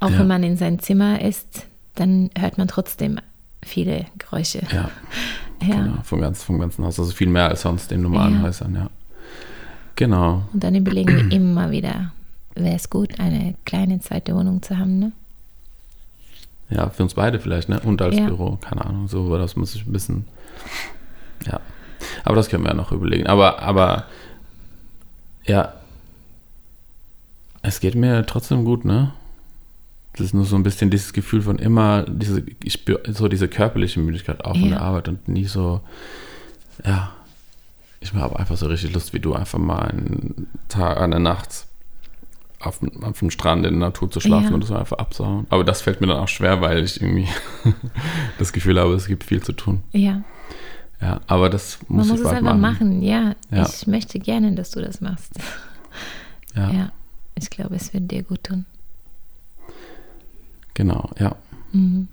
auch 0.00 0.10
ja. 0.10 0.18
wenn 0.18 0.26
man 0.26 0.42
in 0.42 0.56
sein 0.56 0.78
Zimmer 0.78 1.20
ist, 1.20 1.66
dann 1.94 2.30
hört 2.38 2.58
man 2.58 2.68
trotzdem 2.68 3.18
viele 3.62 4.06
Geräusche. 4.18 4.62
Ja. 4.72 4.90
ja. 5.66 5.74
Genau, 5.76 5.98
vom, 6.02 6.20
ganz, 6.20 6.42
vom 6.42 6.58
ganzen 6.58 6.84
Haus. 6.84 6.98
Also 6.98 7.12
viel 7.12 7.28
mehr 7.28 7.48
als 7.48 7.62
sonst 7.62 7.92
in 7.92 8.02
normalen. 8.02 8.42
Häusern, 8.42 8.74
ja. 8.74 8.90
Genau. 9.96 10.42
Und 10.52 10.64
dann 10.64 10.74
überlegen 10.74 11.14
wir 11.14 11.32
immer 11.36 11.70
wieder, 11.70 12.12
wäre 12.54 12.76
es 12.76 12.90
gut, 12.90 13.18
eine 13.18 13.54
kleine 13.64 14.00
zweite 14.00 14.34
Wohnung 14.34 14.62
zu 14.62 14.78
haben, 14.78 14.98
ne? 14.98 15.12
Ja, 16.70 16.88
für 16.88 17.02
uns 17.02 17.14
beide 17.14 17.38
vielleicht, 17.38 17.68
ne? 17.68 17.80
Und 17.80 18.00
als 18.00 18.16
ja. 18.16 18.26
Büro, 18.26 18.56
keine 18.56 18.84
Ahnung. 18.84 19.08
So, 19.08 19.26
aber 19.26 19.38
das 19.38 19.56
muss 19.56 19.74
ich 19.74 19.86
ein 19.86 19.92
bisschen. 19.92 20.24
Ja. 21.46 21.60
Aber 22.24 22.36
das 22.36 22.48
können 22.48 22.64
wir 22.64 22.70
ja 22.70 22.74
noch 22.76 22.92
überlegen. 22.92 23.26
Aber, 23.26 23.60
aber 23.60 24.06
ja, 25.44 25.74
es 27.62 27.80
geht 27.80 27.94
mir 27.94 28.24
trotzdem 28.26 28.64
gut, 28.64 28.84
ne? 28.84 29.12
Das 30.14 30.26
ist 30.26 30.34
nur 30.34 30.44
so 30.44 30.56
ein 30.56 30.62
bisschen 30.62 30.90
dieses 30.90 31.12
Gefühl 31.12 31.42
von 31.42 31.58
immer, 31.58 32.02
diese, 32.02 32.44
ich 32.62 32.74
spüre 32.74 33.00
so 33.12 33.28
diese 33.28 33.48
körperliche 33.48 34.00
Müdigkeit 34.00 34.44
auch 34.44 34.56
ja. 34.56 34.62
in 34.62 34.70
der 34.70 34.82
Arbeit 34.82 35.08
und 35.08 35.26
nie 35.26 35.46
so, 35.46 35.80
ja, 36.84 37.12
ich 38.00 38.12
habe 38.12 38.38
einfach 38.38 38.56
so 38.56 38.66
richtig 38.66 38.92
Lust, 38.92 39.14
wie 39.14 39.20
du 39.20 39.32
einfach 39.34 39.58
mal 39.58 39.88
einen 39.88 40.48
Tag, 40.68 40.98
eine 40.98 41.20
Nacht 41.20 41.66
auf, 42.62 42.80
auf 43.02 43.18
dem 43.18 43.30
Strand 43.30 43.66
in 43.66 43.78
der 43.78 43.88
Natur 43.88 44.10
zu 44.10 44.20
schlafen 44.20 44.48
ja. 44.48 44.54
und 44.54 44.62
das 44.62 44.70
einfach 44.70 44.98
absauen. 44.98 45.46
Aber 45.50 45.64
das 45.64 45.82
fällt 45.82 46.00
mir 46.00 46.06
dann 46.06 46.18
auch 46.18 46.28
schwer, 46.28 46.60
weil 46.60 46.84
ich 46.84 47.00
irgendwie 47.00 47.28
das 48.38 48.52
Gefühl 48.52 48.78
habe, 48.78 48.94
es 48.94 49.06
gibt 49.06 49.24
viel 49.24 49.42
zu 49.42 49.52
tun. 49.52 49.82
Ja. 49.92 50.22
Ja, 51.00 51.20
aber 51.26 51.50
das 51.50 51.78
muss 51.88 52.06
Man 52.06 52.16
muss 52.16 52.20
es 52.20 52.26
einfach 52.26 52.56
machen. 52.56 52.60
machen. 52.60 53.02
Ja, 53.02 53.34
ja, 53.50 53.66
ich 53.68 53.86
möchte 53.88 54.20
gerne, 54.20 54.52
dass 54.52 54.70
du 54.70 54.80
das 54.80 55.00
machst. 55.00 55.32
Ja. 56.54 56.70
ja. 56.72 56.92
Ich 57.34 57.50
glaube, 57.50 57.74
es 57.74 57.92
wird 57.92 58.10
dir 58.10 58.22
gut 58.22 58.44
tun. 58.44 58.66
Genau, 60.74 61.10
ja. 61.18 61.34
Mhm. 61.72 62.08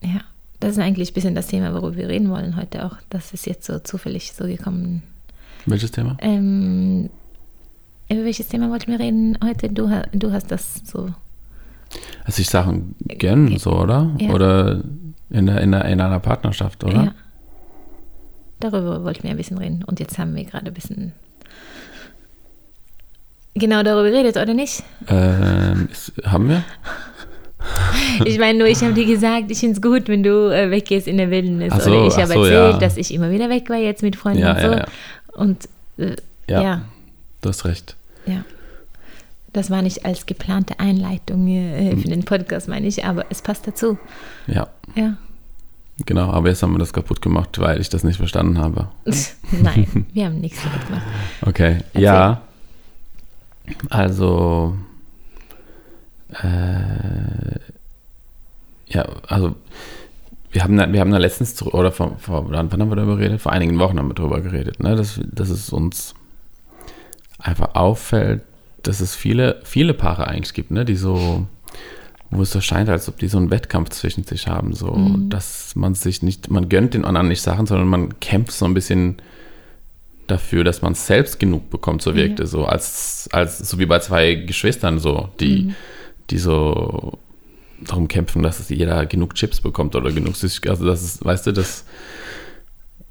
Ja, 0.00 0.20
das 0.60 0.72
ist 0.72 0.78
eigentlich 0.78 1.10
ein 1.10 1.14
bisschen 1.14 1.34
das 1.34 1.48
Thema, 1.48 1.72
worüber 1.74 1.96
wir 1.96 2.08
reden 2.08 2.30
wollen 2.30 2.56
heute 2.56 2.84
auch. 2.84 2.96
Das 3.10 3.32
ist 3.32 3.46
jetzt 3.46 3.66
so 3.66 3.78
zufällig 3.80 4.32
so 4.32 4.44
gekommen. 4.44 5.02
Welches 5.66 5.90
Thema? 5.90 6.16
Ähm, 6.20 7.10
über 8.14 8.24
welches 8.24 8.48
Thema 8.48 8.70
wollten 8.70 8.90
wir 8.90 8.98
reden 8.98 9.38
heute? 9.44 9.68
Du, 9.68 9.90
du 10.12 10.32
hast 10.32 10.50
das 10.50 10.82
so. 10.84 11.10
Also 12.24 12.40
ich 12.40 12.48
Sachen 12.48 12.94
gern 13.06 13.56
so, 13.58 13.72
oder? 13.72 14.10
Ja. 14.18 14.30
Oder 14.30 14.82
in, 15.30 15.46
der, 15.46 15.60
in, 15.60 15.72
der, 15.72 15.84
in 15.86 16.00
einer 16.00 16.20
Partnerschaft, 16.20 16.84
oder? 16.84 17.04
Ja. 17.04 17.14
Darüber 18.60 19.04
wollten 19.04 19.24
wir 19.24 19.30
ein 19.30 19.36
bisschen 19.36 19.58
reden. 19.58 19.84
Und 19.84 20.00
jetzt 20.00 20.18
haben 20.18 20.34
wir 20.34 20.44
gerade 20.44 20.66
ein 20.66 20.74
bisschen 20.74 21.12
genau 23.54 23.82
darüber 23.82 24.10
geredet, 24.10 24.36
oder 24.36 24.54
nicht? 24.54 24.82
Ähm, 25.08 25.88
ist, 25.90 26.12
haben 26.24 26.48
wir? 26.48 26.64
Ich 28.26 28.38
meine 28.38 28.58
nur, 28.58 28.68
ich 28.68 28.82
habe 28.82 28.92
dir 28.92 29.06
gesagt, 29.06 29.50
ich 29.50 29.58
finde 29.58 29.76
es 29.76 29.80
gut, 29.80 30.08
wenn 30.08 30.22
du 30.22 30.54
äh, 30.54 30.70
weggehst 30.70 31.08
in 31.08 31.16
der 31.16 31.30
Wildnis. 31.30 31.72
So, 31.82 31.90
oder 31.90 32.06
ich 32.06 32.14
habe 32.16 32.34
so, 32.34 32.44
erzählt, 32.44 32.72
ja. 32.74 32.78
dass 32.78 32.98
ich 32.98 33.12
immer 33.12 33.30
wieder 33.30 33.48
weg 33.48 33.70
war 33.70 33.78
jetzt 33.78 34.02
mit 34.02 34.16
Freunden 34.16 34.40
ja, 34.40 34.52
und 34.52 34.60
so. 34.60 34.66
Ja, 34.66 34.84
und 35.32 35.68
äh, 35.96 36.16
ja. 36.46 36.82
Du 37.40 37.48
hast 37.48 37.64
recht. 37.64 37.96
Ja. 38.26 38.44
Das 39.52 39.70
war 39.70 39.82
nicht 39.82 40.04
als 40.04 40.26
geplante 40.26 40.80
Einleitung 40.80 41.46
äh, 41.46 41.90
für 41.96 42.04
hm. 42.04 42.10
den 42.10 42.24
Podcast, 42.24 42.68
meine 42.68 42.86
ich, 42.86 43.04
aber 43.04 43.26
es 43.30 43.40
passt 43.40 43.66
dazu. 43.66 43.98
Ja. 44.46 44.68
Ja. 44.96 45.16
Genau, 46.06 46.30
aber 46.30 46.48
jetzt 46.48 46.62
haben 46.62 46.72
wir 46.72 46.80
das 46.80 46.92
kaputt 46.92 47.22
gemacht, 47.22 47.60
weil 47.60 47.80
ich 47.80 47.88
das 47.88 48.02
nicht 48.02 48.16
verstanden 48.16 48.58
habe. 48.58 48.88
Nein, 49.52 50.06
wir 50.12 50.26
haben 50.26 50.40
nichts 50.40 50.60
kaputt 50.60 50.86
gemacht. 50.86 51.02
Okay, 51.42 51.78
Erzähl. 51.92 52.02
ja. 52.02 52.40
Also, 53.90 54.76
äh, 56.42 57.58
ja, 58.88 59.06
also 59.28 59.54
wir 60.50 60.62
haben 60.62 60.76
da, 60.76 60.92
wir 60.92 61.00
haben 61.00 61.10
da 61.10 61.18
letztens 61.18 61.62
oder 61.62 61.92
vor, 61.92 62.16
vor 62.18 62.50
wann 62.50 62.70
haben 62.70 62.90
wir 62.90 62.96
darüber 62.96 63.16
geredet? 63.16 63.40
Vor 63.40 63.52
einigen 63.52 63.78
Wochen 63.78 63.98
haben 63.98 64.08
wir 64.08 64.14
darüber 64.14 64.40
geredet, 64.40 64.80
ne? 64.80 64.96
dass, 64.96 65.20
dass 65.32 65.48
es 65.48 65.70
uns 65.70 66.14
einfach 67.44 67.74
auffällt, 67.74 68.42
dass 68.82 69.00
es 69.00 69.14
viele, 69.14 69.60
viele 69.64 69.94
Paare 69.94 70.26
eigentlich 70.26 70.54
gibt, 70.54 70.70
ne? 70.70 70.84
die 70.84 70.96
so, 70.96 71.46
wo 72.30 72.42
es 72.42 72.50
so 72.50 72.60
scheint, 72.60 72.88
als 72.88 73.08
ob 73.08 73.18
die 73.18 73.28
so 73.28 73.38
einen 73.38 73.50
Wettkampf 73.50 73.90
zwischen 73.90 74.24
sich 74.24 74.48
haben, 74.48 74.74
so, 74.74 75.16
dass 75.28 75.76
man 75.76 75.94
sich 75.94 76.22
nicht, 76.22 76.50
man 76.50 76.68
gönnt 76.68 76.94
den 76.94 77.04
anderen 77.04 77.28
nicht 77.28 77.42
Sachen, 77.42 77.66
sondern 77.66 77.88
man 77.88 78.20
kämpft 78.20 78.52
so 78.52 78.64
ein 78.64 78.74
bisschen 78.74 79.16
dafür, 80.26 80.64
dass 80.64 80.82
man 80.82 80.94
selbst 80.94 81.38
genug 81.38 81.70
bekommt, 81.70 82.02
so 82.02 82.14
wirkt 82.14 82.40
es 82.40 82.50
so, 82.50 82.64
als, 82.64 83.28
als, 83.32 83.58
so 83.58 83.78
wie 83.78 83.86
bei 83.86 83.98
zwei 84.00 84.34
Geschwistern 84.34 84.98
so, 84.98 85.28
die, 85.38 85.74
die 86.30 86.38
so 86.38 87.18
darum 87.80 88.08
kämpfen, 88.08 88.42
dass 88.42 88.60
es 88.60 88.70
jeder 88.70 89.04
genug 89.06 89.34
Chips 89.34 89.60
bekommt 89.60 89.94
oder 89.96 90.10
genug 90.12 90.36
Süßigkeiten. 90.36 90.76
Also 90.76 90.86
das 90.86 91.02
ist, 91.02 91.24
weißt 91.24 91.46
du, 91.46 91.52
das 91.52 91.84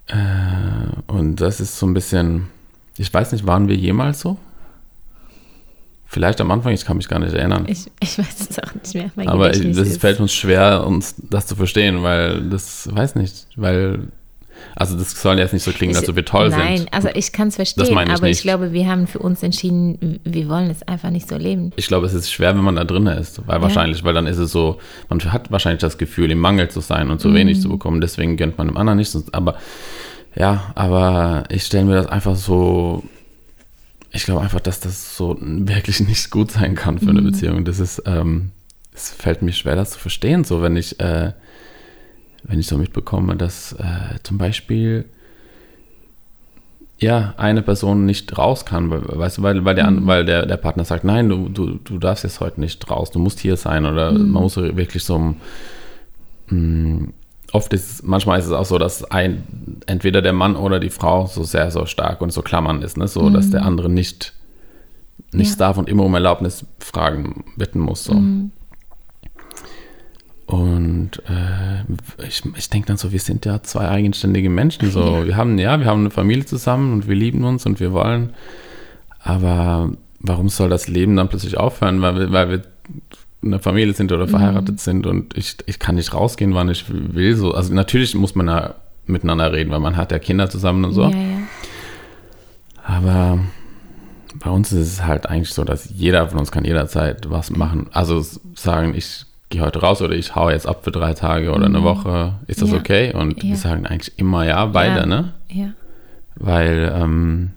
äh, 0.08 1.12
und 1.12 1.38
das 1.38 1.60
ist 1.60 1.78
so 1.78 1.86
ein 1.86 1.94
bisschen, 1.94 2.48
ich 2.98 3.14
weiß 3.14 3.32
nicht, 3.32 3.46
waren 3.48 3.68
wir 3.68 3.76
jemals 3.76 4.20
so? 4.22 4.38
Vielleicht 6.06 6.40
am 6.42 6.52
Anfang, 6.52 6.74
ich 6.74 6.86
kann 6.86 6.98
mich 6.98 7.08
gar 7.08 7.18
nicht 7.20 7.34
erinnern. 7.34 7.66
Ich, 7.68 7.90
ich 8.00 8.20
weiß 8.20 8.50
es 8.52 8.60
auch 8.60 8.74
nicht 8.76 8.94
mehr. 8.94 9.10
Mein 9.16 9.28
Aber 9.28 9.52
ich, 9.52 9.62
das 9.76 9.88
ist- 9.88 10.02
fällt 10.02 10.20
uns 10.20 10.32
schwer, 10.32 10.86
uns 10.86 11.16
das 11.18 11.48
zu 11.48 11.56
verstehen, 11.56 12.04
weil 12.04 12.42
das, 12.50 12.88
weiß 12.94 13.16
nicht, 13.16 13.48
weil, 13.56 14.10
also 14.76 14.96
das 14.96 15.20
soll 15.20 15.40
jetzt 15.40 15.54
nicht 15.54 15.64
so 15.64 15.72
klingen, 15.72 15.96
als 15.96 16.08
ob 16.08 16.16
wir 16.16 16.24
toll 16.24 16.50
Nein, 16.50 16.78
sind. 16.78 16.94
also 16.94 17.10
ich 17.16 17.32
kann 17.32 17.48
es 17.48 17.56
verstehen, 17.56 17.84
ich 17.86 17.92
aber 17.98 18.14
ich 18.14 18.22
nicht. 18.22 18.42
glaube, 18.44 18.74
wir 18.74 18.88
haben 18.88 19.08
für 19.08 19.18
uns 19.20 19.42
entschieden, 19.42 20.20
wir 20.24 20.48
wollen 20.50 20.70
es 20.70 20.84
einfach 20.88 21.10
nicht 21.10 21.28
so 21.28 21.36
leben. 21.36 21.72
Ich 21.78 21.88
glaube, 21.88 22.06
es 22.06 22.14
ist 22.14 22.32
schwer, 22.32 22.56
wenn 22.56 22.64
man 22.64 22.76
da 22.76 22.84
drin 22.84 23.08
ist, 23.08 23.42
weil 23.48 23.60
wahrscheinlich, 23.64 24.04
weil 24.04 24.14
dann 24.14 24.28
ist 24.28 24.38
es 24.38 24.52
so, 24.52 24.78
man 25.10 25.20
hat 25.34 25.50
wahrscheinlich 25.52 25.82
das 25.82 25.98
Gefühl, 25.98 26.30
im 26.30 26.38
Mangel 26.40 26.70
zu 26.70 26.80
sein 26.80 27.10
und 27.10 27.22
zu 27.22 27.34
wenig 27.34 27.60
zu 27.60 27.70
bekommen, 27.70 28.02
deswegen 28.02 28.38
gönnt 28.38 28.60
man 28.60 28.68
dem 28.68 28.78
anderen 28.78 29.00
nicht. 29.00 29.10
sonst- 29.10 29.34
Aber 29.34 29.56
ja, 30.36 30.72
aber 30.76 31.44
ich 31.50 31.64
stelle 31.66 31.86
mir 31.86 31.96
das 31.96 32.08
einfach 32.08 32.36
so, 32.36 33.04
ich 34.12 34.26
glaube 34.26 34.42
einfach, 34.42 34.60
dass 34.60 34.80
das 34.80 35.18
so 35.18 35.38
wirklich 35.40 36.00
nicht 36.08 36.30
gut 36.32 36.52
sein 36.52 36.76
kann 36.76 37.00
für 37.00 37.10
eine 37.10 37.22
Beziehung. 37.22 37.66
Das 37.66 37.80
ist, 37.80 38.04
ähm, 38.06 38.52
es 38.94 39.10
fällt 39.10 39.42
mir 39.42 39.54
schwer, 39.54 39.76
das 39.76 39.92
zu 39.92 40.00
verstehen, 40.00 40.44
so 40.44 40.62
wenn 40.62 40.76
ich, 40.76 41.00
äh, 41.00 41.34
wenn 42.44 42.60
ich 42.60 42.68
so 42.68 42.78
mitbekomme, 42.78 43.36
dass 43.36 43.74
äh, 43.74 44.20
zum 44.24 44.38
Beispiel 44.38 45.06
ja, 47.00 47.34
eine 47.38 47.62
Person 47.62 48.06
nicht 48.06 48.38
raus 48.38 48.66
kann, 48.66 48.90
weil, 48.90 49.02
weißt 49.04 49.40
du, 49.40 49.42
weil, 49.44 49.66
weil, 49.66 49.76
der, 49.76 49.88
an- 49.88 50.08
weil 50.08 50.26
der, 50.26 50.46
der 50.46 50.58
Partner 50.58 50.86
sagt, 50.86 51.04
nein, 51.04 51.28
du, 51.28 51.50
du, 51.50 51.72
du 51.84 51.98
darfst 51.98 52.24
jetzt 52.24 52.40
heute 52.40 52.62
nicht 52.62 52.90
raus, 52.90 53.12
du 53.12 53.20
musst 53.20 53.40
hier 53.40 53.58
sein 53.58 53.86
oder 53.86 54.12
man 54.14 54.44
muss 54.44 54.56
wirklich 54.56 55.04
so 55.04 55.36
mh, 56.50 57.08
oft 57.54 57.72
ist 57.72 57.90
es, 57.90 58.04
manchmal 58.04 58.40
ist 58.40 58.48
es 58.48 58.52
auch 58.52 58.66
so, 58.66 58.78
dass 58.78 59.04
ein, 59.06 59.44
entweder 59.86 60.22
der 60.22 60.34
Mann 60.34 60.56
oder 60.56 60.80
die 60.80 60.90
Frau 60.90 61.28
so 61.28 61.44
sehr, 61.44 61.72
so 61.72 61.86
stark 61.86 62.20
und 62.22 62.34
so 62.34 62.42
klammern 62.42 62.82
ist, 62.82 62.98
ne? 62.98 63.08
so, 63.08 63.30
dass 63.30 63.50
der 63.52 63.64
andere 63.64 63.90
nicht 63.90 64.34
nichts 65.32 65.54
Ja. 65.54 65.60
darf 65.68 65.78
und 65.78 65.88
immer 65.88 66.04
um 66.04 66.14
Erlaubnis 66.14 66.66
fragen, 66.80 67.46
bitten 67.56 67.80
muss, 67.80 68.04
so. 68.04 68.14
Und 70.46 71.12
äh, 71.30 72.26
ich, 72.28 72.44
ich 72.56 72.70
denke 72.70 72.88
dann 72.88 72.98
so, 72.98 73.12
wir 73.12 73.20
sind 73.20 73.46
ja 73.46 73.64
zwei 73.64 73.88
eigenständige 73.88 74.50
Menschen. 74.50 74.92
So, 74.92 75.26
wir 75.26 75.36
haben, 75.38 75.58
ja, 75.58 75.80
wir 75.80 75.86
haben 75.88 76.02
eine 76.02 76.12
Familie 76.12 76.46
zusammen 76.46 76.94
und 76.94 77.08
wir 77.08 77.16
lieben 77.16 77.44
uns 77.46 77.66
und 77.66 77.80
wir 77.80 77.94
wollen. 77.94 78.34
Aber 79.20 79.92
warum 80.20 80.50
soll 80.50 80.70
das 80.70 80.88
Leben 80.88 81.16
dann 81.16 81.30
plötzlich 81.30 81.58
aufhören, 81.58 82.02
weil 82.02 82.20
wir, 82.20 82.32
weil 82.32 82.50
wir 82.50 82.62
eine 83.44 83.60
Familie 83.60 83.94
sind 83.94 84.12
oder 84.12 84.28
verheiratet 84.28 84.80
sind 84.80 85.06
und 85.06 85.38
ich, 85.38 85.58
ich 85.66 85.80
kann 85.80 85.96
nicht 85.96 86.14
rausgehen, 86.14 86.54
wann 86.54 86.70
ich 86.70 86.86
will. 86.90 87.36
So. 87.36 87.54
Also 87.54 87.74
natürlich 87.74 88.16
muss 88.16 88.36
man 88.36 88.48
da 88.48 88.76
miteinander 89.06 89.52
reden, 89.52 89.72
weil 89.72 89.80
man 89.80 89.98
hat 89.98 90.12
ja 90.12 90.20
Kinder 90.20 90.50
zusammen 90.50 90.86
und 90.86 90.94
so. 90.94 91.04
Ja, 91.04 91.10
ja. 91.10 91.38
Aber 92.86 93.40
bei 94.36 94.50
uns 94.50 94.72
ist 94.72 94.88
es 94.88 95.06
halt 95.06 95.28
eigentlich 95.30 95.54
so, 95.54 95.64
dass 95.64 95.90
jeder 95.96 96.28
von 96.28 96.40
uns 96.40 96.52
kann 96.52 96.66
jederzeit 96.66 97.30
was 97.30 97.50
machen. 97.52 97.88
Also 97.94 98.26
sagen, 98.56 98.94
ich 98.96 99.26
gehe 99.50 99.62
heute 99.62 99.80
raus 99.80 100.02
oder 100.02 100.16
ich 100.16 100.36
hau 100.36 100.50
jetzt 100.50 100.68
ab 100.68 100.84
für 100.84 100.92
drei 100.92 101.14
Tage 101.14 101.52
oder 101.52 101.66
eine 101.66 101.84
Woche. 101.84 102.34
Ist 102.48 102.62
das 102.62 102.72
Ja. 102.72 102.78
okay? 102.78 103.14
Und 103.14 103.42
wir 103.44 103.56
sagen 103.56 103.86
eigentlich 103.86 104.18
immer 104.18 104.46
ja, 104.46 104.66
beide, 104.66 105.08
ne? 105.08 105.34
Ja, 105.50 105.74
Weil 106.36 106.92
ähm, 106.96 107.52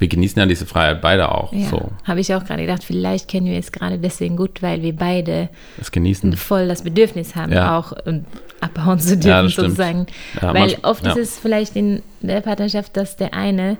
wir 0.00 0.08
genießen 0.08 0.40
ja 0.40 0.46
diese 0.46 0.66
Freiheit 0.66 1.00
beide 1.00 1.30
auch. 1.30 1.52
ja. 1.52 1.68
So, 1.68 1.90
Habe 2.04 2.18
ich 2.20 2.34
auch 2.34 2.44
gerade 2.44 2.62
gedacht, 2.62 2.82
vielleicht 2.82 3.28
kennen 3.28 3.46
wir 3.46 3.58
es 3.58 3.70
gerade 3.70 3.98
deswegen 3.98 4.36
gut, 4.36 4.62
weil 4.62 4.82
wir 4.82 4.96
beide 4.96 5.48
das 5.78 5.92
Genießen. 5.92 6.36
voll 6.36 6.66
das 6.66 6.82
Bedürfnis 6.82 7.36
haben, 7.36 7.52
Ja. 7.52 7.78
auch 7.78 7.92
ähm, 8.06 8.24
abhauen 8.60 8.98
zu 8.98 9.16
dürfen, 9.16 9.28
Ja, 9.28 9.48
sozusagen. 9.48 10.06
Ja, 10.40 10.52
weil 10.54 10.76
oft 10.82 11.06
ist 11.06 11.16
es 11.16 11.38
vielleicht 11.38 11.76
in 11.76 12.02
der 12.22 12.40
Partnerschaft, 12.40 12.96
dass 12.96 13.16
der 13.16 13.34
eine, 13.34 13.76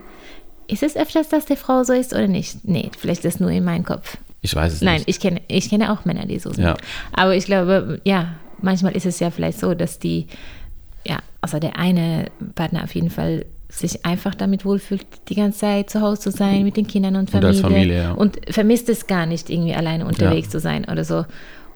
ist 0.68 0.82
es 0.84 0.94
öfters, 0.94 1.28
dass 1.30 1.46
der 1.46 1.56
Frau 1.56 1.82
so 1.82 1.92
ist 1.92 2.12
oder 2.14 2.28
nicht? 2.28 2.64
Nee, 2.64 2.90
vielleicht 2.96 3.24
ist 3.24 3.34
das 3.34 3.40
nur 3.40 3.50
in 3.50 3.64
meinem 3.64 3.84
Kopf. 3.84 4.16
Ich 4.42 4.54
weiß 4.54 4.72
es 4.74 4.80
Nein, 4.82 4.96
nicht. 4.98 5.08
ich 5.08 5.20
kenne, 5.20 5.40
ich 5.48 5.68
kenne 5.68 5.92
auch 5.92 6.04
Männer, 6.04 6.26
die 6.26 6.38
so 6.38 6.52
sind. 6.52 6.74
Aber 7.12 7.34
ich 7.34 7.44
glaube, 7.46 8.00
ja, 8.04 8.34
manchmal 8.62 8.94
ist 8.96 9.04
es 9.06 9.18
ja 9.20 9.30
vielleicht 9.30 9.58
so, 9.58 9.74
dass 9.74 9.98
die, 9.98 10.28
ja, 11.06 11.18
also 11.40 11.58
der 11.58 11.76
eine 11.78 12.26
Partner 12.54 12.84
auf 12.84 12.94
jeden 12.94 13.10
Fall 13.10 13.44
sich 13.70 14.04
einfach 14.04 14.34
damit 14.34 14.64
wohlfühlt, 14.64 15.06
die 15.28 15.34
ganze 15.36 15.60
Zeit 15.60 15.90
zu 15.90 16.00
Hause 16.00 16.20
zu 16.22 16.30
sein 16.32 16.64
mit 16.64 16.76
den 16.76 16.86
Kindern 16.86 17.14
und 17.16 17.20
Und 17.22 17.30
Familie. 17.30 17.48
als 17.48 17.60
Familie, 17.60 17.96
ja. 18.02 18.12
Und 18.12 18.38
vermisst 18.50 18.88
es 18.88 19.06
gar 19.06 19.26
nicht, 19.26 19.48
irgendwie 19.48 19.74
alleine 19.74 20.06
unterwegs 20.06 20.48
Ja. 20.48 20.52
zu 20.52 20.60
sein 20.60 20.86
oder 20.90 21.04
so. 21.04 21.24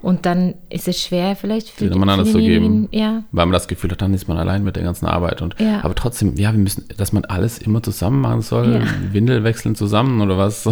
Und 0.04 0.26
dann 0.26 0.52
ist 0.68 0.86
es 0.86 1.02
schwer 1.02 1.34
vielleicht 1.34 1.70
für, 1.70 1.86
Jemand 1.86 2.10
anderes 2.10 2.32
zu 2.32 2.38
geben. 2.38 2.88
Ja, 2.90 3.24
Weil 3.32 3.46
man 3.46 3.52
das 3.54 3.68
Gefühl 3.68 3.90
hat, 3.90 4.02
dann 4.02 4.12
ist 4.12 4.28
man 4.28 4.36
allein 4.36 4.62
mit 4.62 4.76
der 4.76 4.82
ganzen 4.82 5.06
Arbeit. 5.06 5.40
Und, 5.40 5.56
Ja. 5.58 5.82
Aber 5.82 5.94
trotzdem, 5.94 6.34
ja, 6.36 6.52
wir 6.52 6.58
müssen, 6.58 6.84
dass 6.98 7.14
man 7.14 7.24
alles 7.24 7.56
immer 7.58 7.82
zusammen 7.82 8.20
machen 8.20 8.42
soll. 8.42 8.74
Ja. 8.74 9.12
Windel 9.14 9.44
wechseln 9.44 9.74
zusammen 9.74 10.20
oder 10.20 10.36
was. 10.36 10.68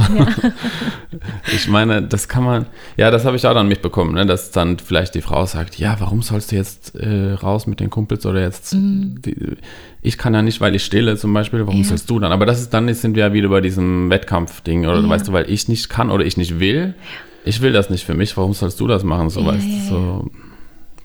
ich 1.55 1.69
meine, 1.69 2.03
das 2.03 2.29
kann 2.29 2.45
man, 2.45 2.67
ja, 2.97 3.11
das 3.11 3.25
habe 3.25 3.37
ich 3.37 3.47
auch 3.47 3.55
dann 3.55 3.69
mitbekommen, 3.69 4.15
ne, 4.15 4.27
dass 4.27 4.51
dann 4.51 4.79
vielleicht 4.79 5.15
die 5.15 5.23
Frau 5.23 5.47
sagt, 5.47 5.79
ja, 5.79 5.97
warum 5.99 6.23
sollst 6.23 6.53
du 6.53 6.57
jetzt 6.57 6.95
äh, 6.95 7.33
raus 7.33 7.67
mit 7.67 7.81
den 7.81 7.91
Kumpels 7.91 8.27
oder 8.27 8.41
jetzt, 8.41 8.73
die, 8.75 9.57
ich 10.03 10.19
kann 10.19 10.35
ja 10.35 10.43
nicht, 10.43 10.61
weil 10.61 10.75
ich 10.75 10.85
stehle 10.85 11.17
zum 11.17 11.33
Beispiel, 11.33 11.61
warum 11.61 11.77
Mhm. 11.77 11.83
Ja. 11.83 11.89
sollst 11.89 12.11
du 12.11 12.19
dann? 12.21 12.33
Aber 12.33 12.45
das 12.47 12.61
ist 12.61 12.75
dann, 12.75 12.87
jetzt 12.89 13.01
sind 13.01 13.17
wir 13.17 13.25
ja 13.27 13.33
wieder 13.33 13.49
bei 13.49 13.61
diesem 13.63 14.11
Wettkampfding 14.11 14.87
oder 14.87 15.01
Ja. 15.01 15.09
weißt 15.09 15.29
du, 15.29 15.33
weil 15.33 15.51
ich 15.51 15.69
nicht 15.69 15.89
kann 15.89 16.11
oder 16.11 16.25
ich 16.25 16.37
nicht 16.37 16.61
will. 16.61 16.95
Ich 17.45 17.61
will 17.61 17.73
das 17.73 17.91
nicht 17.91 18.05
für 18.05 18.15
mich, 18.15 18.37
warum 18.37 18.53
sollst 18.55 18.79
du 18.81 18.87
das 18.87 19.03
machen? 19.05 19.31
So, 19.31 19.41
Ja, 19.41 19.47
weißt 19.49 19.65
du, 19.67 19.71
ja, 19.71 19.77
ja. 19.77 19.85
so 19.89 20.31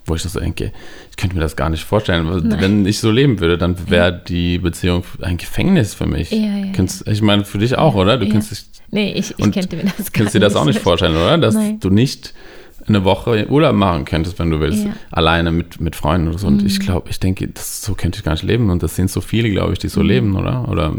wo 0.09 0.15
ich 0.15 0.23
das 0.23 0.31
so 0.33 0.39
denke, 0.39 0.71
ich 1.11 1.17
könnte 1.17 1.35
mir 1.35 1.41
das 1.41 1.57
gar 1.57 1.69
nicht 1.69 1.83
vorstellen. 1.83 2.29
weil 2.29 2.61
Wenn 2.61 2.85
ich 2.85 2.99
so 2.99 3.11
leben 3.11 3.41
würde, 3.41 3.57
dann 3.57 3.89
wäre 3.89 4.21
die 4.25 4.57
Beziehung 4.57 5.03
ein 5.21 5.35
Gefängnis 5.35 5.93
für 5.93 6.05
mich. 6.05 6.29
Könntest, 6.73 7.05
ich 7.09 7.21
meine, 7.21 7.43
für 7.43 7.57
dich 7.57 7.77
auch, 7.77 7.93
oder? 7.93 8.17
Du 8.17 8.25
Ja. 8.25 8.39
dich, 8.39 8.65
nee, 8.89 9.11
ich, 9.11 9.31
ich 9.37 9.51
könnte 9.51 9.75
mir 9.75 9.83
das 9.83 9.97
gar 10.13 10.21
kannst 10.23 10.33
dir 10.33 10.39
das 10.39 10.55
auch 10.55 10.63
nicht 10.63 10.79
vorstellen, 10.79 11.13
oder? 11.17 11.37
Dass 11.37 11.55
Nein. 11.55 11.81
du 11.81 11.89
nicht 11.89 12.33
eine 12.87 13.03
Woche 13.03 13.47
Urlaub 13.49 13.75
machen 13.75 14.05
könntest, 14.05 14.39
wenn 14.39 14.49
du 14.49 14.61
willst, 14.61 14.85
Ja. 14.85 14.91
Mhm. 14.91 14.95
alleine 15.11 15.51
mit, 15.51 15.81
mit 15.81 15.97
Freunden 15.97 16.29
oder 16.29 16.37
so. 16.37 16.47
Und 16.47 16.63
ich 16.63 16.79
glaube, 16.79 17.09
ich 17.09 17.19
denke, 17.19 17.45
das, 17.49 17.81
so 17.81 17.93
könnte 17.93 18.19
ich 18.19 18.23
gar 18.23 18.31
nicht 18.31 18.43
leben. 18.45 18.69
Und 18.69 18.81
das 18.83 18.95
sind 18.95 19.11
so 19.11 19.19
viele, 19.19 19.49
glaube 19.49 19.73
ich, 19.73 19.79
die 19.79 19.87
Mhm. 19.87 19.91
so 19.91 20.01
leben, 20.03 20.37
oder? 20.37 20.69
Oder 20.69 20.93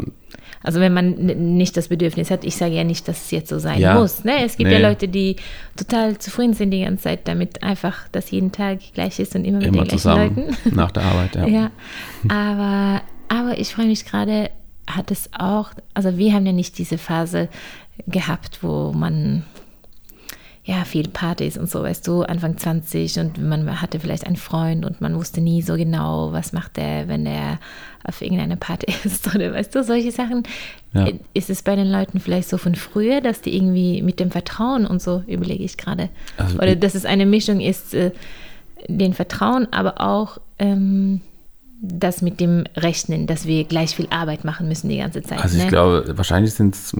Also 0.61 0.79
wenn 0.81 0.93
man 0.93 1.11
nicht 1.55 1.77
das 1.77 1.87
Bedürfnis 1.87 2.31
hat, 2.31 2.43
ich 2.43 2.55
sage 2.57 2.73
ja 2.75 2.83
nicht, 2.83 3.07
dass 3.07 3.23
es 3.25 3.31
jetzt 3.31 3.49
so 3.49 3.59
sein 3.59 3.79
Ja. 3.79 3.97
muss. 3.99 4.23
Ne? 4.25 4.43
Es 4.43 4.57
gibt 4.57 4.69
Nee. 4.69 4.79
ja 4.79 4.87
Leute, 4.89 5.07
die 5.07 5.37
total 5.77 6.17
zufrieden 6.17 6.53
sind 6.53 6.71
die 6.71 6.81
ganze 6.81 7.03
Zeit 7.03 7.27
damit, 7.27 7.63
einfach, 7.63 8.07
dass 8.11 8.29
jeden 8.31 8.51
Tag 8.51 8.79
gleich 8.93 9.19
ist 9.19 9.35
und 9.35 9.45
immer 9.45 9.59
mit 9.59 9.67
immer 9.67 9.77
den 9.77 9.83
gleichen 9.85 9.97
zusammen 9.97 10.35
Leuten. 10.35 10.57
nach 10.75 10.91
der 10.91 11.03
Arbeit, 11.03 11.35
ja. 11.35 11.47
Ja, 11.47 11.71
aber, 12.27 13.01
aber 13.29 13.57
ich 13.57 13.73
frage 13.73 13.87
mich 13.87 14.05
gerade, 14.05 14.49
hat 14.87 15.11
es 15.11 15.29
auch, 15.37 15.71
also 15.93 16.17
wir 16.17 16.33
haben 16.33 16.45
ja 16.45 16.51
nicht 16.51 16.77
diese 16.77 16.97
Phase 16.97 17.47
gehabt, 18.07 18.59
wo 18.63 18.91
man 18.91 19.43
ja 20.65 20.83
viel 20.83 21.07
Partys 21.07 21.57
und 21.57 21.69
so, 21.69 21.81
weißt 21.81 22.07
du, 22.07 22.21
Anfang 22.23 22.57
20 22.57 23.19
und 23.19 23.41
man 23.41 23.81
hatte 23.81 23.99
vielleicht 23.99 24.25
einen 24.27 24.35
Freund 24.35 24.85
und 24.85 25.01
man 25.01 25.15
wusste 25.15 25.41
nie 25.41 25.61
so 25.61 25.75
genau, 25.75 26.31
was 26.31 26.53
macht 26.53 26.77
der, 26.77 27.07
wenn 27.07 27.25
er 27.25 27.59
auf 28.03 28.21
irgendeiner 28.21 28.55
Party 28.55 28.93
ist 29.03 29.33
oder 29.33 29.53
weißt 29.53 29.73
du, 29.73 29.83
solche 29.83 30.11
Sachen. 30.11 30.43
Ja. 30.93 31.07
Ist 31.33 31.49
es 31.49 31.63
bei 31.63 31.75
den 31.75 31.89
Leuten 31.89 32.19
vielleicht 32.19 32.49
so 32.49 32.57
von 32.57 32.75
früher, 32.75 33.21
dass 33.21 33.41
die 33.41 33.55
irgendwie 33.55 34.01
mit 34.01 34.19
dem 34.19 34.31
Vertrauen 34.31 34.85
und 34.85 35.01
so, 35.01 35.23
überlege 35.27 35.63
ich 35.63 35.77
gerade, 35.77 36.09
Also 36.37 36.57
oder 36.57 36.75
dass 36.75 36.95
es 36.95 37.05
eine 37.05 37.25
Mischung 37.25 37.61
ist, 37.61 37.93
äh, 37.93 38.11
den 38.87 39.13
Vertrauen, 39.13 39.67
aber 39.71 40.01
auch 40.01 40.39
ähm, 40.57 41.21
das 41.81 42.21
mit 42.21 42.39
dem 42.39 42.65
Rechnen, 42.75 43.25
dass 43.25 43.45
wir 43.45 43.63
gleich 43.63 43.95
viel 43.95 44.07
Arbeit 44.09 44.43
machen 44.43 44.67
müssen 44.67 44.89
die 44.89 44.97
ganze 44.97 45.21
Zeit. 45.21 45.41
Also 45.41 45.57
ich 45.57 45.63
ne? 45.63 45.69
glaube, 45.69 46.13
wahrscheinlich 46.15 46.53
sind's, 46.53 46.93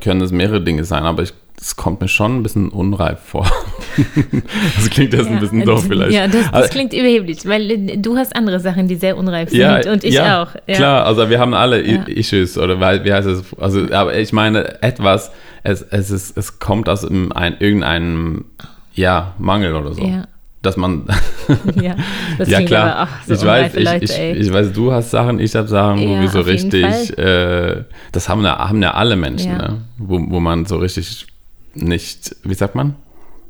können 0.00 0.20
es 0.22 0.32
mehrere 0.32 0.62
Dinge 0.62 0.84
sein, 0.84 1.04
aber 1.04 1.22
ich 1.22 1.34
das 1.62 1.76
kommt 1.76 2.00
mir 2.00 2.08
schon 2.08 2.38
ein 2.38 2.42
bisschen 2.42 2.70
unreif 2.70 3.20
vor. 3.20 3.48
das 4.74 4.90
klingt 4.90 5.12
jetzt 5.12 5.26
ja, 5.26 5.30
ein 5.30 5.38
bisschen 5.38 5.64
doof 5.64 5.84
vielleicht. 5.86 6.10
Ja, 6.10 6.26
das, 6.26 6.50
das 6.50 6.70
klingt 6.70 6.92
überheblich, 6.92 7.46
weil 7.46 7.70
äh, 7.70 7.96
du 7.98 8.16
hast 8.16 8.34
andere 8.34 8.58
Sachen, 8.58 8.88
die 8.88 8.96
sehr 8.96 9.16
unreif 9.16 9.50
sind 9.50 9.60
ja, 9.60 9.92
und 9.92 10.02
ich 10.02 10.14
ja, 10.14 10.42
auch. 10.42 10.48
Ja. 10.66 10.74
Klar, 10.74 11.06
also 11.06 11.30
wir 11.30 11.38
haben 11.38 11.54
alle 11.54 11.78
Issues 11.80 12.58
oder 12.58 12.80
wie 13.04 13.12
heißt 13.12 13.28
es? 13.28 13.44
Also, 13.60 13.86
aber 13.92 14.16
ich 14.18 14.32
meine 14.32 14.82
etwas, 14.82 15.30
es, 15.62 15.82
es, 15.82 16.10
ist, 16.10 16.36
es 16.36 16.58
kommt 16.58 16.88
aus 16.88 17.08
ein, 17.08 17.56
irgendeinem 17.60 18.46
ja, 18.94 19.34
Mangel 19.38 19.76
oder 19.76 19.94
so. 19.94 20.02
Ja 20.02 20.26
dass 20.62 20.76
man. 20.76 21.06
ja, 21.82 21.96
das 22.38 22.48
ja 22.48 22.62
klar. 22.62 23.08
So 23.26 23.34
ich, 23.34 23.44
weiß, 23.44 23.74
ich, 23.74 24.02
ich, 24.02 24.20
ich, 24.20 24.52
weiß, 24.52 24.72
du 24.72 24.92
hast 24.92 25.10
Sachen, 25.10 25.40
ich 25.40 25.56
habe 25.56 25.66
Sachen, 25.66 25.98
ja, 25.98 26.08
wo 26.08 26.20
wir 26.20 26.28
so 26.28 26.40
richtig. 26.40 27.18
Äh, 27.18 27.82
das 28.12 28.28
haben 28.28 28.44
ja, 28.44 28.58
haben 28.68 28.80
ja 28.80 28.94
alle 28.94 29.16
Menschen, 29.16 29.50
ja. 29.50 29.58
Ne? 29.58 29.78
Wo, 29.98 30.20
wo 30.28 30.38
man 30.38 30.64
so 30.64 30.76
richtig 30.76 31.26
nicht, 31.74 32.36
wie 32.44 32.54
sagt 32.54 32.74
man? 32.74 32.96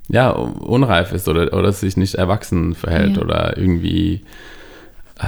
Ja, 0.08 0.30
unreif 0.30 1.12
ist 1.12 1.28
oder, 1.28 1.52
oder 1.56 1.72
sich 1.72 1.96
nicht 1.96 2.16
erwachsen 2.16 2.74
verhält 2.74 3.16
ja. 3.16 3.22
oder 3.22 3.56
irgendwie. 3.56 4.24
Äh, 5.18 5.26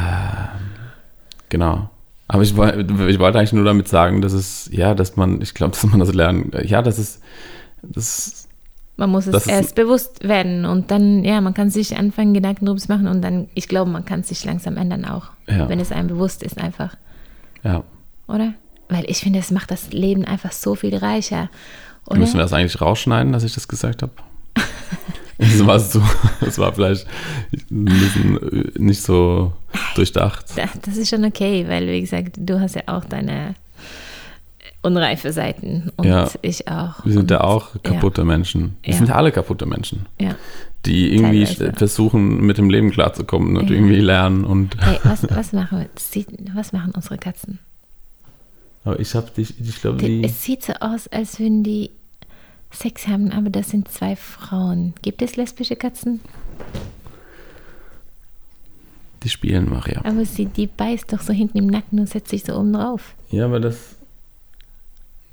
genau. 1.48 1.90
Aber 2.26 2.42
ich, 2.42 2.50
ich 2.50 3.18
wollte 3.18 3.38
eigentlich 3.38 3.52
nur 3.52 3.64
damit 3.64 3.88
sagen, 3.88 4.20
dass 4.20 4.32
es, 4.32 4.68
ja, 4.72 4.94
dass 4.94 5.16
man, 5.16 5.40
ich 5.42 5.54
glaube, 5.54 5.72
dass 5.72 5.84
man 5.84 6.00
das 6.00 6.12
lernen, 6.12 6.50
ja, 6.64 6.82
das 6.82 6.98
ist, 6.98 7.22
das 7.82 8.48
man 8.96 9.10
muss 9.10 9.26
es 9.26 9.46
erst 9.46 9.74
bewusst 9.74 10.22
werden 10.22 10.64
und 10.64 10.92
dann, 10.92 11.24
ja, 11.24 11.40
man 11.40 11.52
kann 11.52 11.68
sich 11.68 11.96
anfangen, 11.96 12.32
Gedanken 12.32 12.66
drüber 12.66 12.78
zu 12.78 12.90
machen 12.92 13.08
und 13.08 13.22
dann, 13.22 13.48
ich 13.54 13.66
glaube, 13.66 13.90
man 13.90 14.04
kann 14.04 14.22
sich 14.22 14.44
langsam 14.44 14.76
ändern 14.76 15.04
auch, 15.04 15.30
ja. 15.48 15.68
wenn 15.68 15.80
es 15.80 15.90
einem 15.90 16.08
bewusst 16.08 16.44
ist 16.44 16.58
einfach. 16.58 16.96
Ja. 17.64 17.82
Oder? 18.28 18.54
Weil 18.88 19.04
ich 19.08 19.18
finde, 19.18 19.40
es 19.40 19.50
macht 19.50 19.70
das 19.70 19.92
Leben 19.92 20.24
einfach 20.24 20.52
so 20.52 20.76
viel 20.76 20.96
reicher. 20.96 21.50
Oder? 22.06 22.18
Müssen 22.18 22.34
wir 22.34 22.42
das 22.42 22.52
eigentlich 22.52 22.80
rausschneiden, 22.80 23.32
dass 23.32 23.44
ich 23.44 23.54
das 23.54 23.68
gesagt 23.68 24.02
habe? 24.02 24.12
das, 25.38 25.66
war 25.66 25.78
so, 25.80 26.02
das 26.40 26.58
war 26.58 26.72
vielleicht 26.72 27.06
ein 27.70 27.84
bisschen 27.84 28.74
äh, 28.76 28.78
nicht 28.78 29.02
so 29.02 29.52
durchdacht. 29.94 30.46
Das 30.84 30.96
ist 30.96 31.08
schon 31.08 31.24
okay, 31.24 31.66
weil, 31.68 31.86
wie 31.88 32.00
gesagt, 32.00 32.36
du 32.38 32.60
hast 32.60 32.74
ja 32.74 32.82
auch 32.86 33.04
deine 33.04 33.54
unreife 34.82 35.32
Seiten 35.32 35.90
und 35.96 36.06
ja, 36.06 36.28
ich 36.42 36.68
auch. 36.68 37.04
Wir 37.04 37.14
sind 37.14 37.30
ja 37.30 37.40
auch 37.40 37.70
kaputte 37.82 38.20
ja. 38.20 38.26
Menschen. 38.26 38.76
Wir 38.82 38.92
ja. 38.92 38.98
sind 38.98 39.08
ja 39.08 39.14
alle 39.14 39.32
kaputte 39.32 39.66
Menschen. 39.66 40.06
Ja. 40.20 40.34
Die 40.84 41.14
irgendwie 41.14 41.44
Teilweise. 41.44 41.72
versuchen, 41.72 42.42
mit 42.42 42.58
dem 42.58 42.68
Leben 42.68 42.90
klarzukommen 42.90 43.56
und 43.56 43.70
irgendwie 43.70 44.00
lernen 44.00 44.44
und. 44.44 44.76
Hey, 44.78 44.98
was, 45.02 45.26
was, 45.30 45.52
machen, 45.54 45.86
was 46.54 46.72
machen 46.74 46.92
unsere 46.94 47.16
Katzen? 47.16 47.58
Aber 48.84 49.00
ich 49.00 49.14
habe 49.14 49.30
dich, 49.30 49.54
ich 49.58 49.80
glaube, 49.80 49.98
die. 49.98 50.22
Es 50.22 50.42
sieht 50.42 50.62
so 50.62 50.74
aus, 50.74 51.08
als 51.08 51.40
würden 51.40 51.62
die 51.62 51.90
Sex 52.70 53.06
haben, 53.06 53.32
aber 53.32 53.50
das 53.50 53.70
sind 53.70 53.88
zwei 53.88 54.14
Frauen. 54.16 54.94
Gibt 55.02 55.22
es 55.22 55.36
lesbische 55.36 55.76
Katzen? 55.76 56.20
Die 59.22 59.30
spielen 59.30 59.70
Maria. 59.70 60.02
Aber 60.04 60.24
sie, 60.26 60.46
die 60.46 60.66
beißt 60.66 61.10
doch 61.12 61.22
so 61.22 61.32
hinten 61.32 61.56
im 61.56 61.66
Nacken 61.66 61.98
und 61.98 62.08
setzt 62.08 62.28
sich 62.28 62.44
so 62.44 62.54
oben 62.54 62.74
drauf. 62.74 63.14
Ja, 63.30 63.46
aber 63.46 63.58
das 63.58 63.96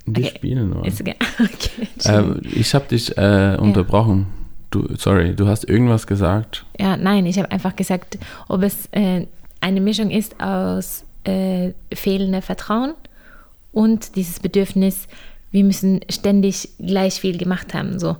die 0.05 0.23
okay. 0.23 0.33
spielen? 0.35 0.83
Ist 0.83 1.01
okay. 1.01 1.15
okay 1.39 1.87
ähm, 2.05 2.41
ich 2.43 2.73
habe 2.73 2.85
dich 2.87 3.15
äh, 3.17 3.57
unterbrochen. 3.59 4.19
Ja. 4.19 4.25
Du, 4.71 4.87
sorry, 4.97 5.35
du 5.35 5.47
hast 5.47 5.65
irgendwas 5.65 6.07
gesagt. 6.07 6.65
Ja, 6.79 6.95
nein, 6.95 7.25
ich 7.25 7.37
habe 7.37 7.51
einfach 7.51 7.75
gesagt, 7.75 8.17
ob 8.47 8.63
es 8.63 8.87
äh, 8.91 9.27
eine 9.59 9.81
Mischung 9.81 10.09
ist 10.09 10.39
aus 10.41 11.03
äh, 11.25 11.71
fehlendem 11.93 12.41
Vertrauen 12.41 12.93
und 13.71 14.15
dieses 14.15 14.39
Bedürfnis, 14.39 15.07
wir 15.51 15.63
müssen 15.63 16.01
ständig 16.09 16.69
gleich 16.79 17.15
viel 17.15 17.37
gemacht 17.37 17.73
haben. 17.73 17.99
So, 17.99 18.17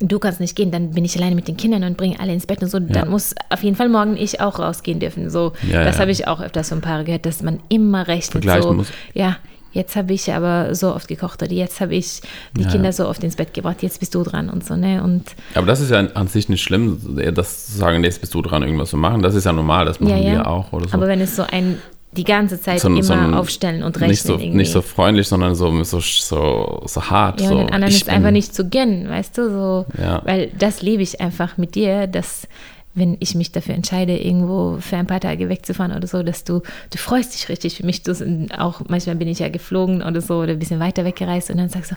du 0.00 0.18
kannst 0.18 0.40
nicht 0.40 0.56
gehen, 0.56 0.70
dann 0.70 0.90
bin 0.90 1.04
ich 1.04 1.16
alleine 1.16 1.34
mit 1.34 1.48
den 1.48 1.56
Kindern 1.56 1.84
und 1.84 1.96
bringe 1.96 2.18
alle 2.20 2.32
ins 2.32 2.46
Bett 2.46 2.62
und 2.62 2.68
so. 2.68 2.78
Ja. 2.78 2.86
Dann 2.86 3.10
muss 3.10 3.34
auf 3.50 3.62
jeden 3.62 3.76
Fall 3.76 3.88
morgen 3.88 4.16
ich 4.16 4.40
auch 4.40 4.58
rausgehen 4.58 5.00
dürfen. 5.00 5.30
So, 5.30 5.52
ja, 5.70 5.84
das 5.84 5.96
ja. 5.96 6.02
habe 6.02 6.10
ich 6.10 6.26
auch 6.28 6.40
öfters 6.40 6.68
von 6.68 6.80
Paare 6.80 7.04
gehört, 7.04 7.26
dass 7.26 7.42
man 7.42 7.60
immer 7.68 8.06
rechnet. 8.08 8.44
So, 8.44 8.72
muss. 8.72 8.88
Ja, 9.14 9.36
jetzt 9.72 9.96
habe 9.96 10.12
ich 10.12 10.32
aber 10.32 10.74
so 10.74 10.94
oft 10.94 11.08
gekocht 11.08 11.42
oder 11.42 11.52
jetzt 11.52 11.80
habe 11.80 11.94
ich 11.94 12.20
die. 12.56 12.64
Kinder 12.64 12.92
so 12.92 13.08
oft 13.08 13.22
ins 13.22 13.36
Bett 13.36 13.54
gebracht, 13.54 13.82
jetzt 13.82 14.00
bist 14.00 14.14
du 14.14 14.22
dran 14.22 14.50
und 14.50 14.64
so, 14.64 14.76
ne? 14.76 15.02
Und 15.02 15.24
aber 15.54 15.66
das 15.66 15.80
ist 15.80 15.90
ja 15.90 15.98
an 15.98 16.28
sich 16.28 16.48
nicht 16.48 16.62
schlimm, 16.62 17.18
das 17.34 17.66
zu 17.66 17.78
sagen, 17.78 18.02
jetzt 18.04 18.20
bist 18.20 18.34
du 18.34 18.42
dran, 18.42 18.62
irgendwas 18.62 18.90
zu 18.90 18.96
machen. 18.96 19.22
Das 19.22 19.34
ist 19.34 19.44
ja 19.44 19.52
normal, 19.52 19.84
das 19.84 20.00
machen 20.00 20.16
ja, 20.16 20.22
ja. 20.22 20.32
wir 20.32 20.46
auch 20.46 20.72
oder 20.72 20.88
so. 20.88 20.94
Aber 20.94 21.08
wenn 21.08 21.20
es 21.20 21.36
so 21.36 21.42
ein 21.42 21.78
die 22.16 22.24
ganze 22.24 22.60
Zeit 22.60 22.80
so, 22.80 22.88
immer 22.88 23.02
so 23.02 23.14
aufstellen 23.14 23.82
und 23.82 23.96
rechnen. 23.96 24.10
Nicht 24.10 24.22
so, 24.22 24.32
irgendwie. 24.34 24.56
nicht 24.56 24.72
so 24.72 24.82
freundlich, 24.82 25.28
sondern 25.28 25.54
so, 25.54 25.82
so, 25.84 26.00
so, 26.00 26.82
so 26.84 27.02
hart. 27.02 27.40
Ja, 27.40 27.48
so, 27.48 27.58
den 27.58 27.70
anderen 27.70 27.94
ist 27.94 28.08
einfach 28.08 28.30
nicht 28.30 28.54
zu 28.54 28.68
gönnen, 28.68 29.08
weißt 29.08 29.38
du? 29.38 29.50
So, 29.50 29.86
ja. 30.00 30.22
Weil 30.24 30.50
das 30.58 30.82
liebe 30.82 31.02
ich 31.02 31.20
einfach 31.20 31.56
mit 31.56 31.74
dir, 31.74 32.06
dass 32.06 32.46
wenn 32.94 33.16
ich 33.18 33.34
mich 33.34 33.50
dafür 33.50 33.74
entscheide, 33.74 34.16
irgendwo 34.16 34.78
für 34.80 34.96
ein 34.96 35.06
paar 35.06 35.20
Tage 35.20 35.48
wegzufahren 35.48 35.92
oder 35.92 36.06
so, 36.06 36.22
dass 36.22 36.44
du, 36.44 36.62
du 36.90 36.98
freust 36.98 37.34
dich 37.34 37.48
richtig 37.48 37.76
für 37.76 37.84
mich. 37.84 38.02
Du, 38.02 38.12
auch 38.56 38.82
manchmal 38.88 39.16
bin 39.16 39.26
ich 39.26 39.40
ja 39.40 39.48
geflogen 39.48 40.02
oder 40.02 40.20
so 40.20 40.38
oder 40.38 40.52
ein 40.52 40.58
bisschen 40.60 40.78
weiter 40.78 41.04
weggereist 41.04 41.50
und 41.50 41.58
dann 41.58 41.68
sagst 41.68 41.90
du, 41.90 41.96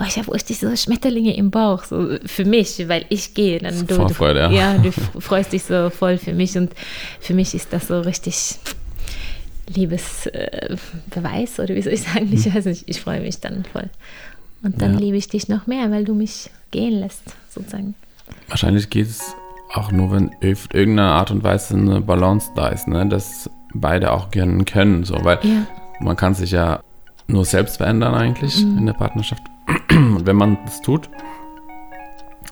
oh, 0.00 0.04
ich 0.08 0.18
habe 0.18 0.32
richtig 0.32 0.58
so 0.58 0.74
Schmetterlinge 0.74 1.36
im 1.36 1.50
Bauch, 1.50 1.84
so 1.84 2.16
für 2.24 2.46
mich, 2.46 2.88
weil 2.88 3.04
ich 3.10 3.34
gehe. 3.34 3.58
Dann 3.58 3.86
du, 3.86 3.94
Vorfreude, 3.94 4.40
ja. 4.40 4.50
ja, 4.50 4.78
du 4.78 4.90
freust 5.20 5.52
dich 5.52 5.64
so 5.64 5.90
voll 5.90 6.16
für 6.16 6.32
mich 6.32 6.56
und 6.56 6.72
für 7.20 7.34
mich 7.34 7.54
ist 7.54 7.72
das 7.72 7.88
so 7.88 8.00
richtig 8.00 8.58
Liebesbeweis 9.68 11.58
äh, 11.58 11.62
oder 11.62 11.74
wie 11.74 11.82
soll 11.82 11.92
ich 11.92 12.02
sagen? 12.02 12.28
Ich 12.32 12.44
hm. 12.44 12.54
weiß 12.54 12.64
nicht, 12.66 12.84
ich 12.86 13.00
freue 13.00 13.20
mich 13.20 13.40
dann 13.40 13.64
voll. 13.64 13.88
Und 14.62 14.82
dann 14.82 14.94
ja. 14.94 15.00
liebe 15.00 15.16
ich 15.16 15.28
dich 15.28 15.48
noch 15.48 15.66
mehr, 15.66 15.90
weil 15.90 16.04
du 16.04 16.14
mich 16.14 16.50
gehen 16.70 17.00
lässt, 17.00 17.22
sozusagen. 17.48 17.94
Wahrscheinlich 18.48 18.90
geht 18.90 19.06
es 19.06 19.34
auch 19.72 19.92
nur, 19.92 20.12
wenn 20.12 20.30
auf 20.30 20.68
irgendeine 20.72 21.10
Art 21.10 21.30
und 21.30 21.44
Weise 21.44 21.74
eine 21.74 22.00
Balance 22.00 22.50
da 22.56 22.68
ist, 22.68 22.88
ne? 22.88 23.06
dass 23.06 23.50
beide 23.74 24.12
auch 24.12 24.30
gönnen 24.30 24.64
können. 24.64 25.04
So, 25.04 25.24
weil 25.24 25.38
ja. 25.42 25.66
man 26.00 26.16
kann 26.16 26.34
sich 26.34 26.52
ja 26.52 26.80
nur 27.26 27.44
selbst 27.44 27.76
verändern 27.76 28.14
eigentlich 28.14 28.64
mhm. 28.64 28.78
in 28.78 28.86
der 28.86 28.94
Partnerschaft. 28.94 29.42
Und 29.90 30.26
wenn 30.26 30.36
man 30.36 30.58
das 30.64 30.80
tut, 30.80 31.08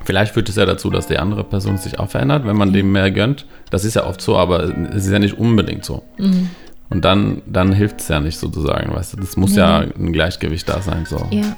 vielleicht 0.05 0.35
führt 0.35 0.48
es 0.48 0.57
ja 0.57 0.66
dazu, 0.66 0.90
dass 0.90 1.07
die 1.07 1.18
andere 1.18 1.44
Person 1.44 1.79
sich 1.79 1.98
auch 1.98 2.11
verändert, 2.11 2.46
wenn 2.46 2.57
man 2.57 2.68
mhm. 2.68 2.74
dem 2.74 2.92
mehr 2.92 3.11
gönnt. 3.11 3.46
Das 3.70 3.85
ist 3.85 3.94
ja 3.94 4.07
oft 4.07 4.20
so, 4.20 4.37
aber 4.37 4.64
es 4.90 5.07
ist 5.07 5.11
ja 5.11 5.18
nicht 5.18 5.38
unbedingt 5.38 5.85
so. 5.85 6.02
Mhm. 6.18 6.50
Und 6.88 7.05
dann, 7.05 7.42
dann 7.46 7.72
hilft 7.72 8.01
es 8.01 8.09
ja 8.09 8.20
nicht 8.20 8.38
sozusagen, 8.38 8.94
weißt 8.94 9.14
du. 9.14 9.16
Das 9.18 9.37
muss 9.37 9.53
nee. 9.53 9.59
ja 9.59 9.79
ein 9.79 10.12
Gleichgewicht 10.12 10.68
da 10.68 10.81
sein, 10.81 11.05
so. 11.05 11.27
Ja. 11.31 11.57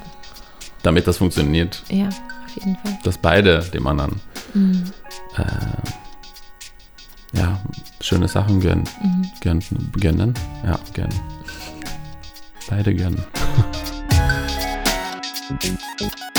Damit 0.81 1.07
das 1.07 1.17
funktioniert. 1.17 1.83
Ja, 1.89 2.07
auf 2.07 2.55
jeden 2.55 2.75
Fall. 2.77 2.97
Dass 3.03 3.17
beide 3.17 3.59
dem 3.59 3.85
anderen 3.85 4.19
mhm 4.53 4.85
äh, 5.37 7.37
ja, 7.37 7.59
schöne 8.01 8.27
Sachen 8.27 8.59
gönnen. 8.59 8.83
Mhm. 9.01 9.27
Gönnen, 9.41 9.91
gönnen. 9.99 10.33
Ja, 10.65 10.79
gönnen. 10.93 11.19
Beide 12.69 12.93
gönnen. 12.93 13.23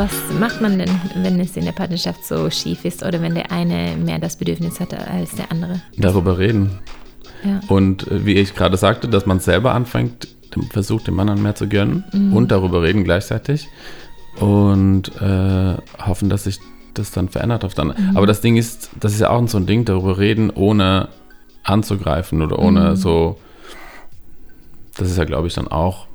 Was 0.00 0.32
macht 0.40 0.62
man 0.62 0.78
denn, 0.78 0.88
wenn 1.16 1.38
es 1.40 1.58
in 1.58 1.66
der 1.66 1.72
Partnerschaft 1.72 2.24
so 2.24 2.48
schief 2.48 2.86
ist 2.86 3.04
oder 3.04 3.20
wenn 3.20 3.34
der 3.34 3.52
eine 3.52 3.98
mehr 4.02 4.18
das 4.18 4.34
Bedürfnis 4.34 4.80
hat 4.80 4.94
als 4.94 5.34
der 5.34 5.52
andere? 5.52 5.82
Darüber 5.98 6.38
reden. 6.38 6.78
Ja. 7.44 7.60
Und 7.68 8.10
äh, 8.10 8.24
wie 8.24 8.32
ich 8.32 8.54
gerade 8.54 8.78
sagte, 8.78 9.08
dass 9.08 9.26
man 9.26 9.40
selber 9.40 9.74
anfängt, 9.74 10.26
versucht, 10.70 11.06
dem 11.06 11.20
anderen 11.20 11.42
mehr 11.42 11.54
zu 11.54 11.68
gönnen 11.68 12.04
mhm. 12.14 12.34
und 12.34 12.50
darüber 12.50 12.80
reden 12.80 13.04
gleichzeitig 13.04 13.68
und 14.38 15.12
äh, 15.20 15.76
hoffen, 15.98 16.30
dass 16.30 16.44
sich 16.44 16.60
das 16.94 17.10
dann 17.10 17.28
verändert 17.28 17.62
auf 17.66 17.74
dann. 17.74 17.88
Mhm. 17.88 18.16
Aber 18.16 18.26
das 18.26 18.40
Ding 18.40 18.56
ist, 18.56 18.88
das 18.98 19.12
ist 19.12 19.20
ja 19.20 19.28
auch 19.28 19.46
so 19.48 19.58
ein 19.58 19.66
Ding, 19.66 19.84
darüber 19.84 20.16
reden, 20.16 20.48
ohne 20.48 21.10
anzugreifen 21.62 22.40
oder 22.40 22.58
ohne 22.58 22.92
mhm. 22.92 22.96
so. 22.96 23.38
Das 24.96 25.10
ist 25.10 25.18
ja, 25.18 25.24
glaube 25.24 25.48
ich, 25.48 25.52
dann 25.52 25.68
auch 25.68 26.06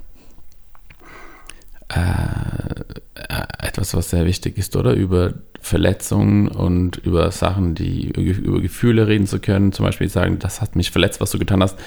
äh, 1.89 3.65
etwas, 3.67 3.93
was 3.93 4.09
sehr 4.09 4.25
wichtig 4.25 4.57
ist, 4.57 4.75
oder? 4.75 4.93
Über 4.93 5.33
Verletzungen 5.61 6.47
und 6.47 6.97
über 6.97 7.31
Sachen, 7.31 7.75
die 7.75 8.09
über 8.09 8.61
Gefühle 8.61 9.07
reden 9.07 9.27
zu 9.27 9.39
können. 9.39 9.71
Zum 9.71 9.85
Beispiel 9.85 10.09
sagen, 10.09 10.39
das 10.39 10.61
hat 10.61 10.75
mich 10.75 10.91
verletzt, 10.91 11.21
was 11.21 11.31
du 11.31 11.39
getan 11.39 11.61
hast 11.61 11.77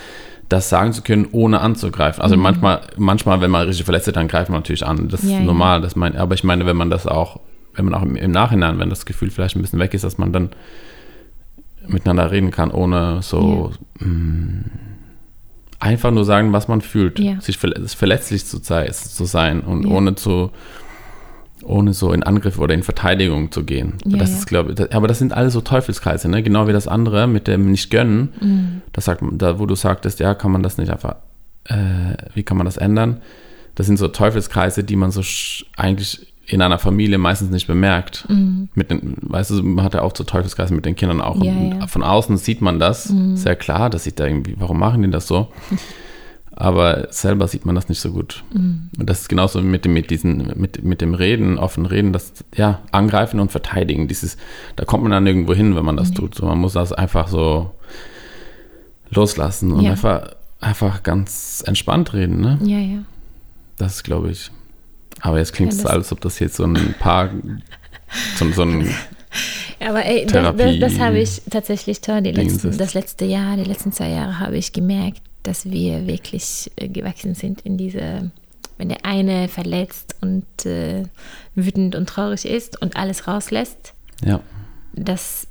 das 0.49 0.69
sagen 0.69 0.93
zu 0.93 1.03
können, 1.03 1.29
ohne 1.33 1.61
anzugreifen. 1.61 2.23
Also 2.23 2.37
mhm. 2.37 2.43
manchmal, 2.43 2.81
manchmal, 2.97 3.41
wenn 3.41 3.51
man 3.51 3.67
richtig 3.67 3.85
verletzt 3.85 4.09
ist, 4.09 4.17
dann 4.17 4.29
greift 4.29 4.51
man 4.51 4.61
natürlich 4.61 4.87
an. 4.87 5.09
Das 5.09 5.23
ja, 5.23 5.39
ist 5.39 5.45
normal. 5.45 5.79
Ja. 5.79 5.83
Das 5.83 5.97
mein, 5.97 6.17
aber 6.17 6.35
ich 6.35 6.45
meine, 6.45 6.67
wenn 6.67 6.77
man 6.77 6.91
das 6.91 7.07
auch, 7.07 7.41
wenn 7.75 7.85
man 7.85 7.95
auch 7.95 8.03
im, 8.03 8.17
im, 8.17 8.31
Nachhinein, 8.31 8.79
wenn 8.79 8.89
das 8.89 9.05
Gefühl 9.05 9.31
vielleicht 9.31 9.57
ein 9.57 9.63
bisschen 9.63 9.79
weg 9.79 9.95
ist, 9.95 10.05
dass 10.05 10.19
man 10.19 10.33
dann 10.33 10.51
miteinander 11.87 12.31
reden 12.31 12.51
kann, 12.51 12.71
ohne 12.71 13.23
so 13.23 13.73
ja. 14.01 14.07
mh, 14.07 14.15
mm, 14.15 14.65
einfach 15.79 16.11
nur 16.11 16.25
sagen, 16.25 16.53
was 16.53 16.69
man 16.69 16.81
fühlt. 16.81 17.19
Sich 17.41 17.59
verletzlich 17.59 18.47
zu, 18.47 18.61
zu 18.61 19.25
sein 19.25 19.61
und 19.61 19.87
ohne 19.87 20.15
zu 20.15 20.51
ohne 21.65 21.93
so 21.93 22.13
in 22.13 22.23
Angriff 22.23 22.59
oder 22.59 22.73
in 22.73 22.83
Verteidigung 22.83 23.51
zu 23.51 23.65
gehen. 23.65 23.95
Ja, 24.07 24.17
das 24.19 24.31
ja. 24.31 24.37
ist, 24.39 24.47
glaube 24.47 24.73
ich, 24.73 24.95
aber 24.95 25.09
das 25.09 25.19
sind 25.19 25.33
alles 25.33 25.53
so 25.53 25.61
Teufelskreise, 25.61 26.29
ne? 26.29 26.43
Genau 26.43 26.69
wie 26.69 26.73
das 26.73 26.87
andere 26.89 27.27
mit 27.27 27.47
dem 27.49 27.71
nicht 27.71 27.91
gönnen. 27.91 28.33
Mhm. 28.41 28.83
Das 28.93 29.05
sagt, 29.07 29.23
man- 29.23 29.39
da, 29.39 29.59
wo 29.59 29.67
du 29.67 29.75
sagtest, 29.75 30.21
ja, 30.21 30.35
kann 30.35 30.53
man 30.53 30.63
das 30.63 30.79
nicht 30.79 30.91
einfach, 30.91 31.17
äh, 31.65 32.15
wie 32.35 32.43
kann 32.45 32.57
man 32.57 32.65
das 32.65 32.77
ändern? 32.77 33.21
Das 33.75 33.87
sind 33.87 33.97
so 33.99 34.09
Teufelskreise, 34.09 34.85
die 34.85 34.97
man 34.97 35.11
so 35.11 35.21
eigentlich 35.77 36.28
in 36.51 36.63
einer 36.63 36.79
Familie 36.79 37.19
meistens 37.19 37.51
nicht 37.51 37.67
bemerkt. 37.67 38.27
Mit 38.75 38.91
den, 38.91 39.17
weißt 39.21 39.51
du, 39.51 39.63
man 39.63 39.85
hat 39.85 39.95
ja 39.95 40.03
auch 40.03 40.15
so 40.17 40.25
Teufelskreise 40.25 40.73
mit 40.75 40.87
den 40.87 40.97
Kindern 40.97 41.21
auch. 41.21 41.37
Mhm. 41.37 41.43
Ja, 41.45 41.53
ja. 41.53 41.75
Mhm. 41.77 41.89
Von 41.89 42.03
außen 42.03 42.37
sieht 42.39 42.63
man 42.63 42.79
das 42.79 43.13
sehr 43.35 43.55
klar. 43.55 43.91
Das 43.91 44.05
sieht 44.05 44.19
da 44.19 44.27
irgendwie, 44.27 44.55
warum 44.59 44.79
machen 44.79 45.03
die 45.03 45.11
das 45.11 45.27
so? 45.27 45.49
Aber 46.61 47.07
selber 47.13 47.47
sieht 47.47 47.67
man 47.67 47.77
das 47.77 47.89
nicht 47.89 48.01
so 48.01 48.11
gut. 48.11 48.43
Mhm. 48.53 48.91
Und 48.99 49.09
das 49.09 49.21
ist 49.21 49.29
genauso 49.29 49.61
mit 49.61 49.85
dem, 49.85 49.93
mit 49.93 50.11
diesen, 50.11 50.53
mit, 50.57 50.83
mit 50.83 51.01
dem 51.01 51.15
Reden, 51.15 51.57
offen 51.59 51.87
reden, 51.87 52.13
das, 52.13 52.33
ja, 52.57 52.81
angreifen 52.91 53.39
und 53.39 53.53
verteidigen. 53.53 54.09
Dieses, 54.09 54.37
da 54.75 54.85
kommt 54.85 55.05
man 55.05 55.13
dann 55.13 55.27
irgendwo 55.27 55.55
hin, 55.55 55.77
wenn 55.77 55.85
man 55.85 55.95
Mhm. 55.95 55.99
das 56.01 56.11
tut. 56.13 56.35
So, 56.35 56.47
man 56.47 56.59
muss 56.59 56.73
das 56.73 56.93
einfach 56.93 57.29
so 57.29 57.71
loslassen 59.11 59.73
und 59.73 59.83
Ja. 59.85 59.93
einfach, 59.93 60.31
einfach 60.61 61.03
ganz 61.03 61.63
entspannt 61.67 62.13
reden, 62.13 62.41
ne? 62.41 62.59
Ja, 62.63 62.79
ja. 62.79 62.99
Das 63.77 63.97
ist, 63.97 64.03
glaube 64.05 64.31
ich. 64.31 64.51
Aber 65.21 65.39
jetzt 65.39 65.53
klingt 65.53 65.73
Ja, 65.73 65.77
es, 65.79 65.83
das- 65.83 65.93
als 65.93 66.13
ob 66.13 66.21
das 66.21 66.39
jetzt 66.39 66.57
so 66.57 66.65
ein 66.65 66.95
paar, 66.99 67.31
so, 68.37 68.51
so 68.53 68.63
ein, 68.63 68.89
Aber 69.81 70.05
ey, 70.05 70.25
das, 70.25 70.33
das, 70.33 70.57
Therapie- 70.57 70.81
das 70.81 70.99
habe 70.99 71.19
ich 71.21 71.43
tatsächlich 71.51 72.01
toll. 72.01 72.21
Letzten, 72.21 72.77
das 72.79 72.95
letzte 72.95 73.25
Jahr, 73.27 73.57
die 73.57 73.65
letzten 73.65 73.93
zwei 73.93 74.09
Jahre 74.11 74.39
habe 74.41 74.57
ich 74.57 74.73
gemerkt, 74.73 75.21
dass 75.45 75.71
wir 75.71 76.07
wirklich 76.07 76.71
äh, 76.77 76.89
gewachsen 76.89 77.35
sind 77.35 77.61
in 77.63 77.77
diese, 77.79 78.31
wenn 78.77 78.89
der 78.89 79.05
eine 79.05 79.49
verletzt 79.49 80.17
und 80.21 80.45
äh, 80.67 81.05
wütend 81.55 81.95
und 81.95 82.09
traurig 82.09 82.45
ist 82.45 82.81
und 82.83 82.97
alles 82.97 83.29
rauslässt, 83.29 83.95
ja, 84.25 84.41
dass 84.95 85.47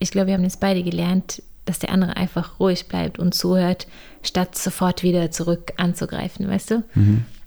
ich 0.00 0.10
glaube, 0.10 0.28
wir 0.28 0.34
haben 0.34 0.44
jetzt 0.44 0.60
beide 0.60 0.82
gelernt, 0.82 1.42
dass 1.64 1.78
der 1.78 1.90
andere 1.90 2.16
einfach 2.16 2.58
ruhig 2.60 2.86
bleibt 2.88 3.18
und 3.18 3.34
zuhört, 3.34 3.86
statt 4.22 4.56
sofort 4.56 5.02
wieder 5.02 5.30
zurück 5.30 5.72
anzugreifen, 5.76 6.48
weißt 6.48 6.70
du? 6.72 6.82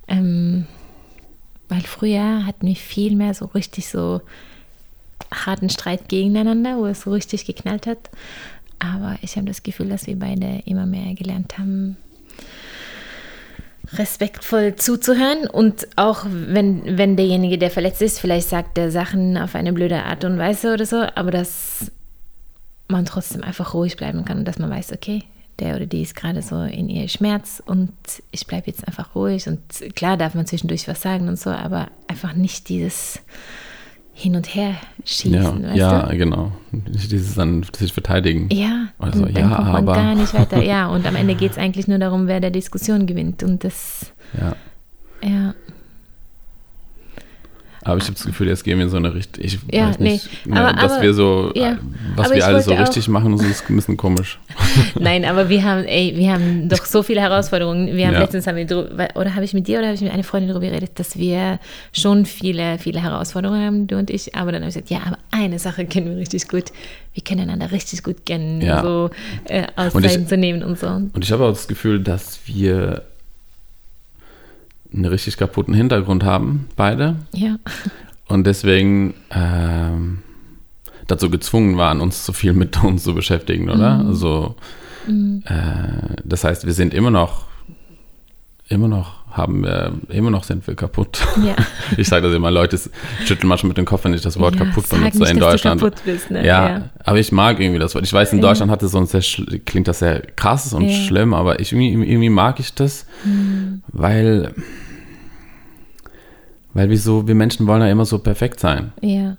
Ähm, 0.07 0.67
weil 1.71 1.81
früher 1.81 2.45
hatten 2.45 2.67
wir 2.67 2.75
viel 2.75 3.15
mehr 3.15 3.33
so 3.33 3.45
richtig 3.45 3.87
so 3.87 4.19
harten 5.33 5.69
Streit 5.69 6.09
gegeneinander, 6.09 6.77
wo 6.77 6.85
es 6.85 7.01
so 7.01 7.11
richtig 7.11 7.45
geknallt 7.45 7.87
hat. 7.87 8.09
Aber 8.79 9.17
ich 9.21 9.37
habe 9.37 9.47
das 9.47 9.63
Gefühl, 9.63 9.87
dass 9.87 10.05
wir 10.05 10.19
beide 10.19 10.63
immer 10.65 10.85
mehr 10.85 11.13
gelernt 11.15 11.57
haben, 11.57 11.95
respektvoll 13.93 14.75
zuzuhören 14.75 15.47
und 15.47 15.87
auch 15.95 16.25
wenn, 16.27 16.97
wenn 16.97 17.15
derjenige, 17.15 17.57
der 17.57 17.71
verletzt 17.71 18.01
ist, 18.01 18.19
vielleicht 18.19 18.49
sagt 18.49 18.77
er 18.77 18.91
Sachen 18.91 19.37
auf 19.37 19.55
eine 19.55 19.71
blöde 19.71 20.03
Art 20.03 20.25
und 20.25 20.37
Weise 20.37 20.73
oder 20.73 20.85
so, 20.85 20.97
aber 21.15 21.31
dass 21.31 21.89
man 22.89 23.05
trotzdem 23.05 23.43
einfach 23.43 23.73
ruhig 23.73 23.95
bleiben 23.95 24.25
kann 24.25 24.39
und 24.39 24.45
dass 24.45 24.59
man 24.59 24.69
weiß, 24.69 24.91
okay, 24.91 25.23
der 25.61 25.77
oder 25.77 25.85
die 25.85 26.01
ist 26.01 26.15
gerade 26.15 26.41
so 26.41 26.61
in 26.63 26.89
ihr 26.89 27.07
Schmerz 27.07 27.61
und 27.65 27.93
ich 28.31 28.45
bleibe 28.47 28.67
jetzt 28.67 28.85
einfach 28.87 29.15
ruhig 29.15 29.47
und 29.47 29.59
klar 29.95 30.17
darf 30.17 30.33
man 30.35 30.45
zwischendurch 30.45 30.87
was 30.87 31.01
sagen 31.01 31.29
und 31.29 31.39
so, 31.39 31.49
aber 31.51 31.87
einfach 32.07 32.33
nicht 32.35 32.67
dieses 32.67 33.21
Hin 34.13 34.35
und 34.35 34.53
Her 34.53 34.75
schießen, 35.05 35.63
ja, 35.63 35.75
ja, 35.75 36.05
genau. 36.13 36.51
Nicht 36.71 37.11
dieses 37.11 37.35
dann 37.35 37.65
sich 37.77 37.93
verteidigen. 37.93 38.49
Ja, 38.51 38.87
Also, 38.99 39.25
dann 39.25 39.35
ja, 39.35 39.55
kommt 39.55 39.67
man 39.71 39.75
aber- 39.87 39.93
gar 39.93 40.15
nicht 40.15 40.33
weiter. 40.33 40.61
Ja, 40.63 40.87
und 40.87 41.05
am 41.07 41.15
Ende 41.15 41.35
geht 41.35 41.51
es 41.51 41.57
eigentlich 41.57 41.87
nur 41.87 41.97
darum, 41.99 42.27
wer 42.27 42.39
der 42.41 42.51
Diskussion 42.51 43.05
gewinnt. 43.07 43.41
Und 43.43 43.63
das, 43.63 44.11
Ja. 44.39 44.55
ja, 45.27 45.53
Aber 47.83 47.97
ich 47.97 48.03
habe 48.03 48.13
das 48.13 48.25
Gefühl, 48.25 48.47
jetzt 48.47 48.63
gehen 48.63 48.77
wir 48.77 48.85
in 48.85 48.91
so 48.91 48.97
eine 48.97 49.13
Richtung. 49.13 49.43
Ich 49.43 49.57
Ja, 49.71 49.89
weiß 49.89 49.99
nicht, 49.99 50.29
nee. 50.45 50.53
ne, 50.53 50.59
Aber- 50.67 50.79
dass 50.79 50.91
aber- 50.93 51.01
wir 51.01 51.13
so, 51.15 51.51
ja. 51.55 51.77
was 52.15 52.29
wir 52.29 52.37
ich 52.37 52.45
alle 52.45 52.61
so 52.61 52.73
richtig 52.73 53.07
machen, 53.07 53.33
ist 53.39 53.69
ein 53.69 53.75
bisschen 53.75 53.97
komisch. 53.97 54.39
Nein, 54.99 55.25
aber 55.25 55.49
wir 55.49 55.63
haben, 55.63 55.85
ey, 55.85 56.13
wir 56.15 56.31
haben 56.33 56.69
doch 56.69 56.85
so 56.85 57.01
viele 57.01 57.21
Herausforderungen. 57.21 57.95
Wir 57.95 58.05
haben 58.07 58.13
Ja. 58.13 58.19
letztens 58.19 58.45
haben 58.45 58.55
wir 58.57 58.67
drü- 58.67 59.15
oder 59.15 59.33
habe 59.33 59.43
ich 59.45 59.53
mit 59.53 59.67
dir 59.67 59.79
oder 59.79 59.87
habe 59.87 59.95
ich 59.95 60.01
mit 60.01 60.11
einer 60.11 60.23
Freundin 60.23 60.49
darüber 60.49 60.67
geredet, 60.67 60.91
dass 60.99 61.17
wir 61.17 61.59
schon 61.91 62.25
viele, 62.27 62.77
viele 62.77 63.01
Herausforderungen 63.01 63.65
haben, 63.65 63.87
du 63.87 63.97
und 63.97 64.09
ich. 64.11 64.35
Aber 64.35 64.51
dann 64.51 64.61
habe 64.61 64.69
ich 64.69 64.75
gesagt, 64.75 64.91
ja, 64.91 64.99
aber 65.07 65.17
eine 65.31 65.57
Sache 65.57 65.85
kennen 65.85 66.09
wir 66.11 66.17
richtig 66.17 66.47
gut. 66.47 66.65
Wir 67.13 67.23
können 67.23 67.41
einander 67.41 67.71
richtig 67.71 68.03
gut 68.03 68.25
kennen, 68.25 68.61
Ja. 68.61 68.83
so 68.83 69.09
äh, 69.45 69.63
Auszeiten 69.75 70.27
zu 70.27 70.37
nehmen 70.37 70.63
und 70.63 70.77
so. 70.79 70.87
Und 70.87 71.17
ich 71.23 71.31
habe 71.31 71.45
auch 71.45 71.49
das 71.51 71.67
Gefühl, 71.67 71.99
dass 71.99 72.39
wir 72.45 73.01
einen 74.93 75.05
richtig 75.05 75.37
kaputten 75.37 75.73
Hintergrund 75.73 76.23
haben, 76.23 76.67
beide. 76.75 77.15
Ja, 77.33 77.57
Und 78.27 78.45
deswegen 78.45 79.13
ähm, 79.31 80.19
dazu 81.07 81.29
gezwungen 81.29 81.77
waren, 81.77 82.01
uns 82.01 82.25
so 82.25 82.33
viel 82.33 82.53
mit 82.53 82.81
uns 82.83 83.03
zu 83.03 83.13
beschäftigen, 83.13 83.69
oder? 83.69 83.97
Mhm. 83.99 84.07
Also, 84.07 84.55
äh, 85.45 86.15
das 86.23 86.43
heißt, 86.43 86.65
wir 86.65 86.73
sind 86.73 86.93
immer 86.93 87.11
noch, 87.11 87.45
immer 88.67 88.87
noch 88.87 89.20
haben 89.31 89.63
wir, 89.63 89.93
immer 90.09 90.29
noch 90.29 90.43
sind 90.43 90.65
wir 90.67 90.75
kaputt. 90.75 91.25
ja. 91.43 91.55
Ich 91.97 92.07
sage 92.07 92.27
das 92.27 92.35
immer, 92.35 92.51
Leute 92.51 92.79
schütteln 93.25 93.47
manchmal 93.49 93.69
mit 93.69 93.77
dem 93.77 93.85
Kopf, 93.85 94.03
wenn 94.03 94.13
ich 94.13 94.21
das 94.21 94.39
Wort 94.39 94.55
ja, 94.55 94.65
kaputt 94.65 94.89
benutze 94.89 95.19
nicht, 95.19 95.31
in 95.31 95.39
dass 95.39 95.51
Deutschland. 95.51 95.81
Du 95.81 95.85
kaputt 95.85 96.03
bist, 96.05 96.31
ne? 96.31 96.45
Ja, 96.45 96.89
aber 97.03 97.19
ich 97.19 97.31
mag 97.31 97.59
irgendwie 97.59 97.79
das 97.79 97.95
Wort. 97.95 98.03
Ich 98.05 98.13
weiß, 98.13 98.33
in 98.33 98.39
Ja. 98.39 98.47
Deutschland 98.49 98.71
hat 98.71 98.83
es 98.83 98.91
so 98.91 98.97
ein 98.97 99.05
sehr, 99.05 99.21
klingt 99.65 99.87
das 99.87 99.99
sehr 99.99 100.21
krass 100.35 100.73
und 100.73 100.83
Ja. 100.87 100.95
schlimm, 100.95 101.33
aber 101.33 101.59
ich, 101.59 101.71
irgendwie, 101.71 101.91
irgendwie 102.11 102.29
mag 102.29 102.59
ich 102.59 102.73
das, 102.75 103.05
Hm. 103.23 103.81
weil, 103.87 104.53
weil 106.73 106.89
wir 106.89 106.97
so, 106.97 107.27
wir 107.27 107.35
Menschen 107.35 107.67
wollen 107.67 107.81
ja 107.81 107.89
immer 107.89 108.05
so 108.05 108.19
perfekt 108.19 108.59
sein 108.59 108.93
ja. 109.01 109.37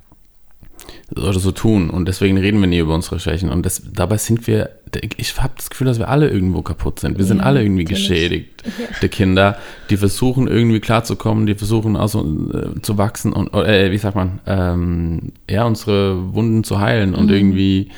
Oder 1.15 1.33
so 1.35 1.53
tun 1.53 1.91
und 1.91 2.07
deswegen 2.09 2.39
reden 2.39 2.61
wir 2.61 2.67
nie 2.67 2.79
über 2.79 2.95
unsere 2.95 3.21
Schwächen 3.21 3.51
und 3.51 3.65
das, 3.67 3.83
dabei 3.93 4.17
sind 4.17 4.47
wir, 4.47 4.71
ich 5.17 5.41
habe 5.41 5.55
das 5.57 5.71
Gefühl, 5.71 5.87
dass 5.87 5.99
wir 5.99 6.09
alle 6.09 6.29
irgendwo 6.29 6.63
kaputt 6.63 7.01
sind. 7.01 7.17
Wir 7.19 7.25
sind 7.25 7.39
Ja, 7.39 7.45
alle 7.45 7.63
irgendwie 7.63 7.85
geschädigt. 7.85 8.63
Die 9.03 9.09
Kinder, 9.09 9.57
die 9.91 9.97
versuchen 9.97 10.49
irgendwie 10.49 10.81
klarzukommen, 10.81 11.47
die 11.47 11.55
versuchen 11.55 11.97
also 11.97 12.21
äh, 12.53 12.81
zu 12.83 12.99
wachsen 12.99 13.33
und, 13.33 13.53
äh, 13.55 13.91
wie 13.91 13.99
sagt 13.99 14.17
man, 14.17 14.41
ähm, 14.47 15.33
ja, 15.49 15.65
unsere 15.65 16.35
Wunden 16.35 16.63
zu 16.63 16.79
heilen 16.79 17.15
und 17.15 17.27
Mhm. 17.27 17.33
irgendwie, 17.33 17.89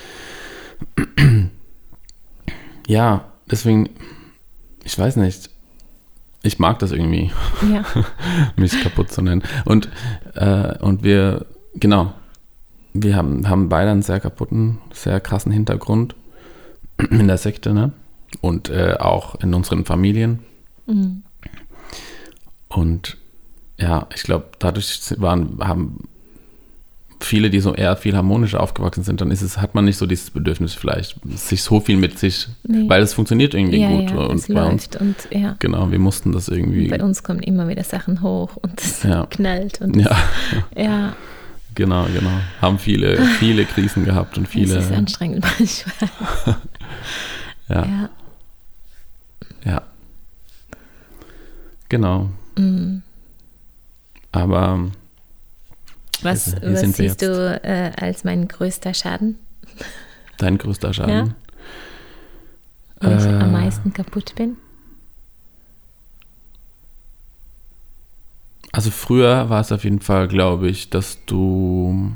ja, 2.87 3.25
deswegen, 3.51 3.91
ich 4.85 4.99
weiß 4.99 5.17
nicht, 5.17 5.51
ich 6.43 6.59
mag 6.59 6.79
das 6.79 6.93
irgendwie 6.93 7.31
ja. 7.73 7.85
mich 8.57 8.81
kaputt 8.83 9.11
zu 9.11 9.23
nennen. 9.23 9.43
Und, 9.65 9.89
äh, 10.35 10.79
und 10.79 11.03
wir, 11.03 11.47
genau, 11.75 12.13
wir 12.95 13.17
haben, 13.17 13.49
haben 13.49 13.69
beide 13.69 13.91
einen 13.91 14.03
sehr 14.03 14.21
kaputten, 14.21 14.79
sehr 14.93 15.21
krassen 15.21 15.53
Hintergrund 15.53 16.15
in 17.11 17.27
der 17.29 17.39
Sekte, 17.39 17.75
ne? 17.75 17.93
Und 18.41 18.69
äh, 18.71 18.95
auch 18.99 19.37
in 19.41 19.53
unseren 19.55 19.85
Familien. 19.85 20.41
Mhm. 20.87 21.23
Und 22.69 23.17
ja, 23.79 24.07
ich 24.15 24.23
glaube, 24.23 24.47
dadurch 24.59 25.01
waren, 25.19 25.59
haben 25.61 26.09
viele, 27.21 27.51
die 27.51 27.61
so 27.61 27.75
eher 27.75 27.97
viel 27.97 28.17
harmonischer 28.17 28.61
aufgewachsen 28.61 29.03
sind, 29.03 29.21
dann 29.21 29.31
ist 29.31 29.43
es, 29.43 29.59
hat 29.61 29.75
man 29.75 29.85
nicht 29.85 29.97
so 29.97 30.07
dieses 30.07 30.31
Bedürfnis 30.31 30.75
vielleicht, 30.75 31.17
sich 31.37 31.63
so 31.63 31.81
viel 31.81 31.97
mit 31.97 32.19
sich, 32.19 32.49
Nee. 32.65 32.89
weil 32.89 33.03
es 33.03 33.15
funktioniert 33.15 33.55
irgendwie 33.55 33.81
ja, 33.81 33.89
gut. 33.89 34.11
ja, 34.11 34.17
und 34.17 34.37
es 34.37 34.49
läuft 34.49 34.97
und 35.01 35.17
ja. 35.31 35.57
genau, 35.59 35.91
wir 35.91 35.99
mussten 35.99 36.33
das 36.33 36.49
irgendwie. 36.49 36.89
Bei 36.89 37.03
uns 37.03 37.23
kommen 37.23 37.41
immer 37.41 37.69
wieder 37.69 37.85
Sachen 37.85 38.21
hoch 38.23 38.57
und 38.57 38.81
es 38.81 39.03
Ja. 39.05 39.27
knallt 39.31 39.81
und 39.81 39.97
Ja, 39.97 40.17
ja, 40.77 41.15
genau, 41.75 42.05
genau. 42.07 42.31
Haben 42.61 42.79
viele, 42.79 43.21
viele 43.39 43.65
Krisen 43.67 44.05
gehabt 44.05 44.37
und 44.39 44.47
viele. 44.49 44.77
es 44.79 44.87
ist 44.87 44.93
anstrengend 44.93 45.45
manchmal. 45.59 46.57
Ja, 47.69 47.87
Ja. 47.87 48.11
ja. 49.65 49.83
Genau. 51.89 52.29
Mhm. 52.59 53.03
Aber 54.33 54.91
Was, 56.23 56.55
Hier 56.61 56.73
was 56.73 56.81
siehst 56.97 57.23
du 57.23 57.61
äh, 57.63 57.93
als 58.01 58.25
mein 58.25 58.49
größter 58.49 58.93
Schaden, 58.95 59.39
dein 60.39 60.59
größter 60.59 60.93
Schaden? 60.93 61.35
wo 63.01 63.09
ich 63.11 63.25
Äh. 63.25 63.29
am 63.39 63.53
meisten 63.53 63.93
kaputt 63.93 64.35
bin? 64.35 64.57
Also 68.75 68.91
früher 68.91 69.49
war 69.51 69.61
es 69.61 69.71
auf 69.71 69.85
jeden 69.85 70.01
Fall, 70.01 70.27
glaube 70.27 70.69
ich, 70.69 70.91
dass 70.91 71.25
du 71.27 72.11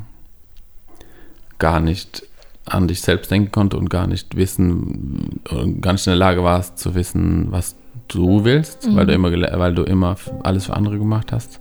gar 1.61 1.79
nicht 1.79 2.25
an 2.64 2.88
dich 2.88 3.01
selbst 3.01 3.31
denken 3.31 3.53
konnte 3.53 3.77
und 3.77 3.88
gar 3.90 4.09
nicht 4.09 4.35
wissen, 4.37 5.40
gar 5.81 5.92
nicht 5.92 6.05
in 6.09 6.11
der 6.11 6.16
Lage 6.16 6.42
warst 6.42 6.79
zu 6.79 6.97
wissen, 6.97 7.47
was 7.53 7.77
du 8.09 8.44
willst, 8.44 8.92
weil 8.92 9.07
du 9.07 9.12
immer, 9.12 9.31
weil 9.31 9.73
du 9.73 9.85
immer 9.85 10.16
alles 10.42 10.66
für 10.66 10.75
andere 10.75 10.99
gemacht 10.99 11.31
hast. 11.31 11.61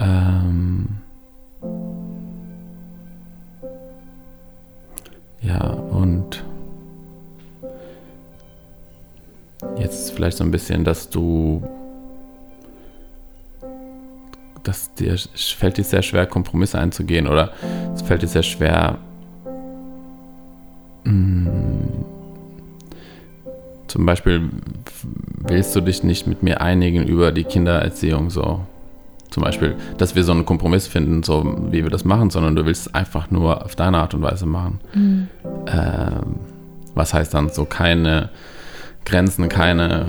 Ähm, 0.00 0.98
ja, 5.40 5.70
und 5.70 6.42
jetzt 9.78 10.10
vielleicht 10.10 10.38
so 10.38 10.42
ein 10.42 10.50
bisschen, 10.50 10.82
dass 10.82 11.10
du 11.10 11.62
dass 14.64 14.92
dir, 14.94 15.16
fällt 15.36 15.78
dir 15.78 15.84
sehr 15.84 16.02
schwer, 16.02 16.26
Kompromisse 16.26 16.78
einzugehen 16.78 17.28
oder 17.28 17.52
es 17.94 18.02
fällt 18.02 18.22
dir 18.22 18.28
sehr 18.28 18.42
schwer, 18.42 18.98
mh, 21.04 21.12
mm, 21.50 22.04
zum 23.86 24.06
Beispiel 24.06 24.50
willst 25.38 25.76
du 25.76 25.80
dich 25.80 26.02
nicht 26.02 26.26
mit 26.26 26.42
mir 26.42 26.60
einigen 26.60 27.06
über 27.06 27.30
die 27.30 27.44
Kindererziehung 27.44 28.28
so. 28.28 28.66
Zum 29.30 29.42
Beispiel, 29.42 29.76
dass 29.98 30.16
wir 30.16 30.24
so 30.24 30.32
einen 30.32 30.46
Kompromiss 30.46 30.88
finden, 30.88 31.22
so 31.22 31.56
wie 31.70 31.82
wir 31.82 31.90
das 31.90 32.04
machen, 32.04 32.30
sondern 32.30 32.56
du 32.56 32.66
willst 32.66 32.88
es 32.88 32.94
einfach 32.94 33.30
nur 33.30 33.64
auf 33.64 33.76
deine 33.76 33.98
Art 33.98 34.14
und 34.14 34.22
Weise 34.22 34.46
machen. 34.46 34.80
Mhm. 34.94 35.28
Ähm, 35.66 36.36
was 36.94 37.14
heißt 37.14 37.34
dann 37.34 37.50
so 37.50 37.64
keine 37.64 38.30
Grenzen, 39.04 39.48
keine 39.48 40.06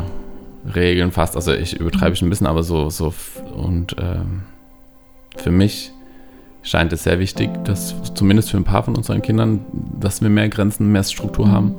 Regeln 0.73 1.12
fast. 1.12 1.36
Also 1.36 1.54
ich 1.54 1.80
übertreibe 1.80 2.13
ich 2.13 2.21
ein 2.21 2.30
bisschen, 2.30 2.47
aber 2.47 2.63
so, 2.63 2.89
so 2.89 3.13
und 3.56 3.95
ähm, 3.99 4.43
für 5.38 5.51
mich 5.51 5.91
scheint 6.63 6.91
es 6.93 7.04
sehr 7.04 7.19
wichtig, 7.19 7.49
dass 7.63 7.95
zumindest 8.15 8.49
für 8.51 8.58
ein 8.58 8.63
paar 8.63 8.84
von 8.84 8.95
unseren 8.95 9.21
Kindern, 9.21 9.62
dass 9.99 10.21
wir 10.21 10.30
mehr 10.30 10.49
Grenzen, 10.49 10.91
mehr 10.91 11.04
Struktur 11.04 11.45
mhm. 11.45 11.51
haben. 11.51 11.75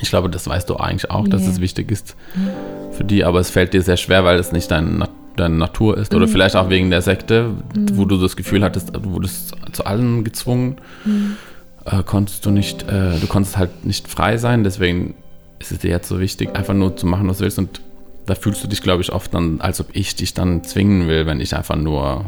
Ich 0.00 0.08
glaube, 0.08 0.30
das 0.30 0.48
weißt 0.48 0.68
du 0.70 0.76
eigentlich 0.76 1.10
auch, 1.10 1.28
dass 1.28 1.42
yeah. 1.42 1.50
es 1.50 1.60
wichtig 1.60 1.90
ist 1.90 2.16
mhm. 2.34 2.92
für 2.92 3.04
die, 3.04 3.24
aber 3.24 3.40
es 3.40 3.50
fällt 3.50 3.74
dir 3.74 3.82
sehr 3.82 3.98
schwer, 3.98 4.24
weil 4.24 4.38
es 4.38 4.52
nicht 4.52 4.70
dein, 4.70 5.04
deine 5.36 5.56
Natur 5.56 5.98
ist. 5.98 6.14
Oder 6.14 6.26
mhm. 6.26 6.30
vielleicht 6.30 6.56
auch 6.56 6.70
wegen 6.70 6.90
der 6.90 7.02
Sekte, 7.02 7.50
mhm. 7.74 7.98
wo 7.98 8.06
du 8.06 8.16
das 8.16 8.36
Gefühl 8.36 8.62
hattest, 8.62 8.94
du 8.94 9.12
wurdest 9.12 9.54
zu 9.72 9.84
allem 9.84 10.24
gezwungen. 10.24 10.76
Mhm. 11.04 11.36
Äh, 11.84 12.02
konntest 12.04 12.46
du 12.46 12.50
nicht, 12.50 12.88
äh, 12.88 13.18
du 13.20 13.26
konntest 13.26 13.58
halt 13.58 13.84
nicht 13.84 14.08
frei 14.08 14.38
sein, 14.38 14.64
deswegen 14.64 15.14
ist 15.58 15.72
es 15.72 15.78
dir 15.80 15.90
jetzt 15.90 16.08
so 16.08 16.20
wichtig, 16.20 16.56
einfach 16.56 16.74
nur 16.74 16.96
zu 16.96 17.06
machen, 17.06 17.28
was 17.28 17.38
du 17.38 17.44
willst. 17.44 17.58
Und 17.58 17.82
da 18.30 18.36
fühlst 18.36 18.62
du 18.62 18.68
dich, 18.68 18.80
glaube 18.80 19.02
ich, 19.02 19.12
oft 19.12 19.34
dann, 19.34 19.60
als 19.60 19.80
ob 19.80 19.88
ich 19.92 20.14
dich 20.14 20.34
dann 20.34 20.62
zwingen 20.62 21.08
will, 21.08 21.26
wenn 21.26 21.40
ich 21.40 21.56
einfach 21.56 21.74
nur 21.74 22.26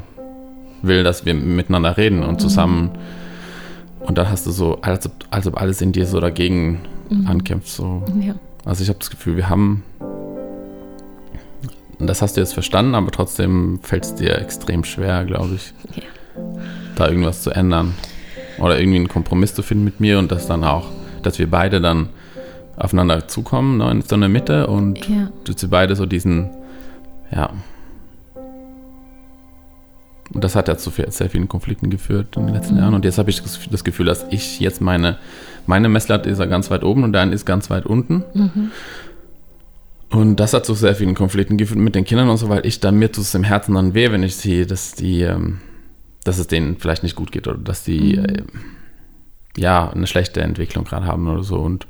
will, 0.83 1.05
dass 1.05 1.25
wir 1.25 1.33
miteinander 1.33 1.97
reden 1.97 2.25
und 2.25 2.33
mhm. 2.33 2.39
zusammen. 2.41 2.91
Und 4.01 4.19
dann 4.19 4.29
hast 4.29 4.45
du 4.45 4.51
so, 4.51 4.79
als 4.83 5.07
ob, 5.07 5.13
als 5.31 5.47
ob 5.47 5.61
alles 5.61 5.81
in 5.81 5.93
dir 5.93 6.07
so 6.07 6.19
dagegen 6.19 6.81
mhm. 7.09 7.29
ankämpft. 7.29 7.69
So. 7.69 8.03
Ja. 8.21 8.35
Also 8.65 8.83
ich 8.83 8.89
habe 8.89 8.99
das 8.99 9.11
Gefühl, 9.11 9.37
wir 9.37 9.49
haben, 9.49 9.85
das 12.01 12.21
hast 12.21 12.37
du 12.37 12.41
jetzt 12.41 12.53
verstanden, 12.53 12.97
aber 12.97 13.13
trotzdem 13.13 13.79
fällt 13.81 14.03
es 14.03 14.17
dir 14.17 14.37
extrem 14.39 14.83
schwer, 14.83 15.25
glaube 15.25 15.55
ich, 15.55 15.73
ja. 15.95 16.03
da 16.97 17.07
irgendwas 17.07 17.43
zu 17.43 17.53
ändern. 17.53 17.95
Oder 18.59 18.81
irgendwie 18.81 18.99
einen 18.99 19.09
Kompromiss 19.09 19.55
zu 19.55 19.63
finden 19.63 19.85
mit 19.85 20.01
mir 20.01 20.19
und 20.19 20.33
das 20.33 20.49
dann 20.49 20.65
auch, 20.65 20.89
dass 21.23 21.39
wir 21.39 21.49
beide 21.49 21.81
dann 21.81 22.09
aufeinander 22.77 23.29
zukommen, 23.29 23.79
ne, 23.79 23.91
in 23.91 24.03
so 24.03 24.15
einer 24.15 24.29
Mitte 24.29 24.67
und 24.67 25.09
ja. 25.09 25.29
wir 25.45 25.71
beide 25.71 25.97
so 25.97 26.07
diesen, 26.07 26.51
ja, 27.31 27.51
und 30.35 30.43
das 30.43 30.57
hat 30.57 30.69
ja 30.69 30.77
zu 30.77 30.91
sehr 30.91 31.31
vielen 31.31 31.49
Konflikten 31.49 31.91
geführt 31.91 32.37
in 32.37 32.47
den 32.47 32.55
letzten 32.55 32.75
mhm. 32.75 32.81
Jahren. 32.81 32.95
Und 32.95 33.05
jetzt 33.05 33.19
habe 33.19 33.31
ich 33.31 33.43
das 33.71 33.85
Gefühl, 33.85 34.07
dass 34.07 34.25
ich 34.31 34.61
jetzt 34.61 34.81
meine, 34.81 35.19
meine 35.67 35.89
Messlatte 35.89 36.31
ist 36.31 36.39
ja 36.39 36.47
ganz 36.47 36.71
weit 36.71 36.85
oben 36.85 37.05
und 37.05 37.13
deine 37.13 37.35
ist 37.35 37.45
ganz 37.45 37.71
weit 37.71 37.87
unten. 37.87 38.25
Mhm. 38.33 38.71
Und 40.11 40.37
das 40.37 40.53
hat 40.53 40.67
zu 40.67 40.75
sehr 40.75 40.95
vielen 40.95 41.15
Konflikten 41.15 41.57
geführt 41.57 41.81
mit 41.81 41.95
den 41.95 42.05
Kindern 42.05 42.29
und 42.29 42.37
so, 42.37 42.49
weil 42.49 42.67
ich 42.67 42.81
dann 42.81 42.99
mir 42.99 43.11
tut 43.11 43.25
es 43.25 43.35
im 43.35 43.45
Herzen 43.45 43.75
dann 43.75 43.95
weh, 43.95 44.11
wenn 44.13 44.23
ich 44.23 44.37
sehe, 44.37 44.67
dass 44.67 44.93
die, 44.93 45.23
ähm, 45.23 45.61
dass 46.25 46.39
es 46.39 46.47
denen 46.47 46.77
vielleicht 46.77 47.03
nicht 47.03 47.17
gut 47.17 47.33
geht 47.33 47.49
oder 47.49 47.59
dass 47.59 47.85
die 47.85 48.17
mhm. 48.17 48.25
äh, 48.25 48.43
ja 49.57 49.91
eine 49.91 50.07
schlechte 50.07 50.41
Entwicklung 50.41 50.85
gerade 50.85 51.07
haben 51.07 51.29
oder 51.29 51.43
so. 51.43 51.57
Und 51.57 51.87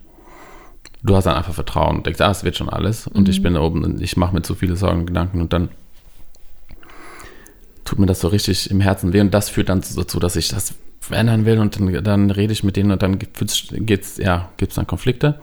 du 1.02 1.16
hast 1.16 1.24
dann 1.24 1.36
einfach 1.36 1.54
Vertrauen 1.54 1.96
und 1.98 2.06
denkst, 2.06 2.20
ah, 2.20 2.30
es 2.30 2.44
wird 2.44 2.56
schon 2.56 2.68
alles. 2.68 3.06
Und 3.06 3.28
ich 3.28 3.40
mhm. 3.40 3.42
bin 3.44 3.54
da 3.54 3.60
oben 3.60 3.84
und 3.84 4.02
ich 4.02 4.16
mache 4.16 4.34
mir 4.34 4.42
zu 4.42 4.54
viele 4.54 4.76
Sorgen 4.76 5.00
und 5.00 5.06
Gedanken 5.06 5.40
und 5.40 5.52
dann 5.52 5.68
tut 7.84 7.98
mir 7.98 8.06
das 8.06 8.20
so 8.20 8.28
richtig 8.28 8.70
im 8.70 8.80
Herzen 8.80 9.12
weh 9.12 9.20
und 9.20 9.34
das 9.34 9.48
führt 9.48 9.68
dann 9.68 9.82
dazu, 9.96 10.20
dass 10.20 10.36
ich 10.36 10.48
das 10.48 10.74
verändern 11.00 11.44
will 11.44 11.58
und 11.58 11.78
dann, 11.78 12.04
dann 12.04 12.30
rede 12.30 12.52
ich 12.52 12.62
mit 12.62 12.76
denen 12.76 12.92
und 12.92 13.02
dann 13.02 13.18
ja, 14.18 14.48
gibt 14.56 14.70
es 14.70 14.74
dann 14.76 14.86
Konflikte. 14.86 15.40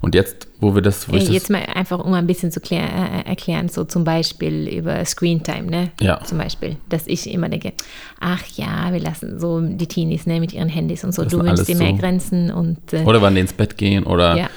Und 0.00 0.14
jetzt, 0.14 0.48
wo 0.60 0.74
wir 0.74 0.82
das. 0.82 1.08
Wo 1.08 1.14
Ey, 1.14 1.22
jetzt 1.22 1.44
das, 1.44 1.50
mal 1.50 1.62
einfach, 1.74 1.98
um 1.98 2.12
ein 2.12 2.26
bisschen 2.26 2.50
zu 2.50 2.60
klär, 2.60 2.84
äh, 2.84 3.28
erklären, 3.28 3.68
so 3.68 3.84
zum 3.84 4.04
Beispiel 4.04 4.68
über 4.68 5.04
Screentime, 5.04 5.70
ne? 5.70 5.90
Ja. 6.00 6.22
Zum 6.24 6.38
Beispiel, 6.38 6.76
dass 6.88 7.06
ich 7.06 7.30
immer 7.30 7.48
denke, 7.48 7.72
ach 8.20 8.44
ja, 8.54 8.92
wir 8.92 9.00
lassen 9.00 9.40
so 9.40 9.60
die 9.60 9.86
Teenies, 9.86 10.26
ne, 10.26 10.40
mit 10.40 10.52
ihren 10.52 10.68
Handys 10.68 11.04
und 11.04 11.14
so, 11.14 11.24
du 11.24 11.42
wünschst 11.42 11.68
dir 11.68 11.76
mehr 11.76 11.92
so. 11.92 11.96
Grenzen 11.96 12.50
und. 12.50 12.92
Äh, 12.92 13.04
oder 13.04 13.22
wann 13.22 13.34
die 13.34 13.40
ins 13.40 13.52
Bett 13.52 13.76
gehen 13.76 14.04
oder, 14.04 14.36
ja. 14.36 14.50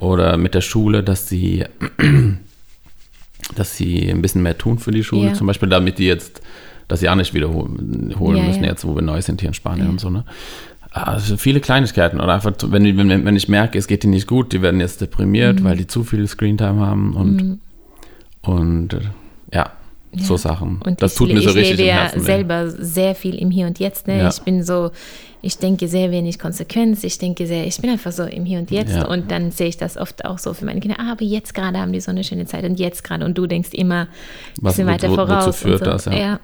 Oder 0.00 0.36
mit 0.36 0.54
der 0.54 0.60
Schule, 0.60 1.02
dass 1.02 1.28
sie. 1.28 1.64
dass 3.56 3.76
sie 3.76 4.08
ein 4.08 4.22
bisschen 4.22 4.42
mehr 4.42 4.56
tun 4.56 4.78
für 4.78 4.92
die 4.92 5.02
Schule, 5.02 5.28
ja. 5.28 5.34
zum 5.34 5.46
Beispiel, 5.46 5.68
damit 5.68 5.98
die 5.98 6.06
jetzt 6.06 6.40
das 6.86 7.00
Jahr 7.00 7.16
nicht 7.16 7.34
wiederholen 7.34 8.08
ja, 8.36 8.42
müssen, 8.42 8.62
jetzt 8.62 8.84
wo 8.84 8.94
wir 8.94 9.02
neu 9.02 9.20
sind 9.22 9.40
hier 9.40 9.48
in 9.48 9.54
Spanien 9.54 9.88
und 9.88 10.00
so. 10.00 10.10
Ne? 10.10 10.24
Also 10.90 11.36
viele 11.36 11.60
Kleinigkeiten 11.60 12.20
oder 12.20 12.34
einfach, 12.34 12.52
wenn, 12.62 12.96
wenn, 12.96 13.24
wenn 13.24 13.36
ich 13.36 13.48
merke, 13.48 13.78
es 13.78 13.86
geht 13.86 14.04
ihnen 14.04 14.12
nicht 14.12 14.26
gut, 14.26 14.52
die 14.52 14.60
werden 14.60 14.80
jetzt 14.80 15.00
deprimiert, 15.00 15.60
mhm. 15.60 15.64
weil 15.64 15.76
die 15.76 15.86
zu 15.86 16.02
viel 16.04 16.26
Screentime 16.26 16.84
haben 16.84 17.14
und, 17.14 17.36
mhm. 17.36 17.60
und 18.42 18.94
äh, 18.94 19.00
ja, 19.52 19.72
ja. 20.14 20.24
so 20.24 20.36
Sachen. 20.36 20.80
Und 20.84 21.02
das 21.02 21.12
ich, 21.12 21.18
tut 21.18 21.32
mir 21.32 21.40
so 21.40 21.50
richtig 21.50 21.72
Ich 21.72 21.76
lebe 21.78 21.88
ja 21.88 22.10
selber 22.16 22.70
sehr 22.70 23.14
viel 23.14 23.36
im 23.36 23.50
Hier 23.50 23.66
und 23.66 23.78
Jetzt. 23.78 24.06
Ne? 24.06 24.18
Ja. 24.18 24.28
Ich 24.28 24.40
bin 24.40 24.62
so, 24.62 24.90
ich 25.42 25.58
denke 25.58 25.88
sehr 25.88 26.10
wenig 26.10 26.38
Konsequenz. 26.38 27.04
Ich 27.04 27.18
denke 27.18 27.46
sehr, 27.46 27.66
ich 27.66 27.80
bin 27.80 27.90
einfach 27.90 28.12
so 28.12 28.24
im 28.24 28.44
Hier 28.44 28.58
und 28.58 28.70
Jetzt. 28.70 28.94
Ja. 28.94 29.06
Und 29.06 29.30
dann 29.30 29.50
sehe 29.50 29.68
ich 29.68 29.76
das 29.76 29.96
oft 29.96 30.24
auch 30.24 30.38
so 30.38 30.52
für 30.54 30.64
meine 30.64 30.80
Kinder. 30.80 30.96
Ah, 30.98 31.12
aber 31.12 31.24
jetzt 31.24 31.54
gerade 31.54 31.78
haben 31.78 31.92
die 31.92 32.00
so 32.00 32.10
eine 32.10 32.24
schöne 32.24 32.46
Zeit 32.46 32.64
und 32.64 32.78
jetzt 32.78 33.04
gerade. 33.04 33.24
Und 33.24 33.38
du 33.38 33.46
denkst 33.46 33.70
immer 33.72 34.02
ein 34.02 34.08
bisschen 34.62 34.86
Was, 34.86 34.94
weiter 34.94 35.10
wo, 35.10 35.16
voraus. 35.16 35.46
Wozu 35.46 35.68
führt 35.68 35.78
so. 35.80 35.84
das, 35.84 36.04
ja. 36.06 36.40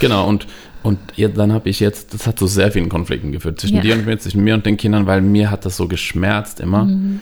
Genau, 0.00 0.26
und, 0.28 0.46
und 0.82 0.98
dann 1.16 1.52
habe 1.52 1.68
ich 1.68 1.80
jetzt, 1.80 2.14
das 2.14 2.26
hat 2.26 2.38
zu 2.38 2.46
sehr 2.46 2.70
vielen 2.70 2.88
Konflikten 2.88 3.32
geführt 3.32 3.60
zwischen 3.60 3.80
dir 3.80 3.94
und 3.94 4.06
mir, 4.06 4.18
zwischen 4.18 4.44
mir 4.44 4.54
und 4.54 4.64
den 4.64 4.76
Kindern, 4.76 5.06
weil 5.06 5.20
mir 5.20 5.50
hat 5.50 5.64
das 5.66 5.76
so 5.76 5.88
geschmerzt 5.88 6.60
immer. 6.60 6.84
Mhm 6.84 7.20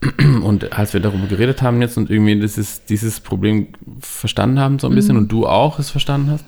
und 0.42 0.72
als 0.72 0.92
wir 0.92 1.00
darüber 1.00 1.26
geredet 1.26 1.62
haben 1.62 1.80
jetzt 1.80 1.96
und 1.96 2.10
irgendwie 2.10 2.38
dieses, 2.38 2.84
dieses 2.84 3.20
Problem 3.20 3.68
verstanden 4.00 4.60
haben, 4.60 4.78
so 4.78 4.88
ein 4.88 4.94
bisschen, 4.94 5.16
mhm. 5.16 5.22
und 5.22 5.32
du 5.32 5.46
auch 5.46 5.78
es 5.78 5.90
verstanden 5.90 6.30
hast, 6.30 6.44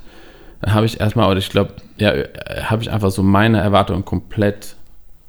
dann 0.60 0.74
habe 0.74 0.86
ich 0.86 1.00
erstmal, 1.00 1.30
oder 1.30 1.38
ich 1.38 1.50
glaube, 1.50 1.74
ja, 1.98 2.12
habe 2.64 2.82
ich 2.82 2.90
einfach 2.90 3.10
so 3.10 3.22
meine 3.22 3.58
Erwartungen 3.58 4.04
komplett 4.04 4.76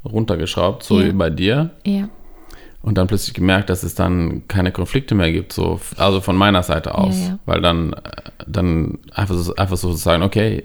runtergeschraubt, 0.04 0.84
so 0.84 1.00
ja. 1.00 1.08
wie 1.08 1.12
bei 1.12 1.30
dir. 1.30 1.72
Ja. 1.86 2.10
Und 2.82 2.98
dann 2.98 3.08
plötzlich 3.08 3.34
gemerkt, 3.34 3.70
dass 3.70 3.84
es 3.84 3.94
dann 3.94 4.48
keine 4.48 4.72
Konflikte 4.72 5.14
mehr 5.14 5.32
gibt, 5.32 5.52
so, 5.52 5.82
also 5.98 6.22
von 6.22 6.38
meiner 6.38 6.64
Seite 6.64 6.96
aus. 6.96 7.20
Ja, 7.20 7.28
ja. 7.28 7.40
Weil 7.46 7.62
dann, 7.62 7.96
dann 8.48 9.00
einfach 9.14 9.36
so, 9.36 9.56
einfach 9.56 9.78
so 9.78 9.92
sagen, 9.92 10.24
okay, 10.24 10.64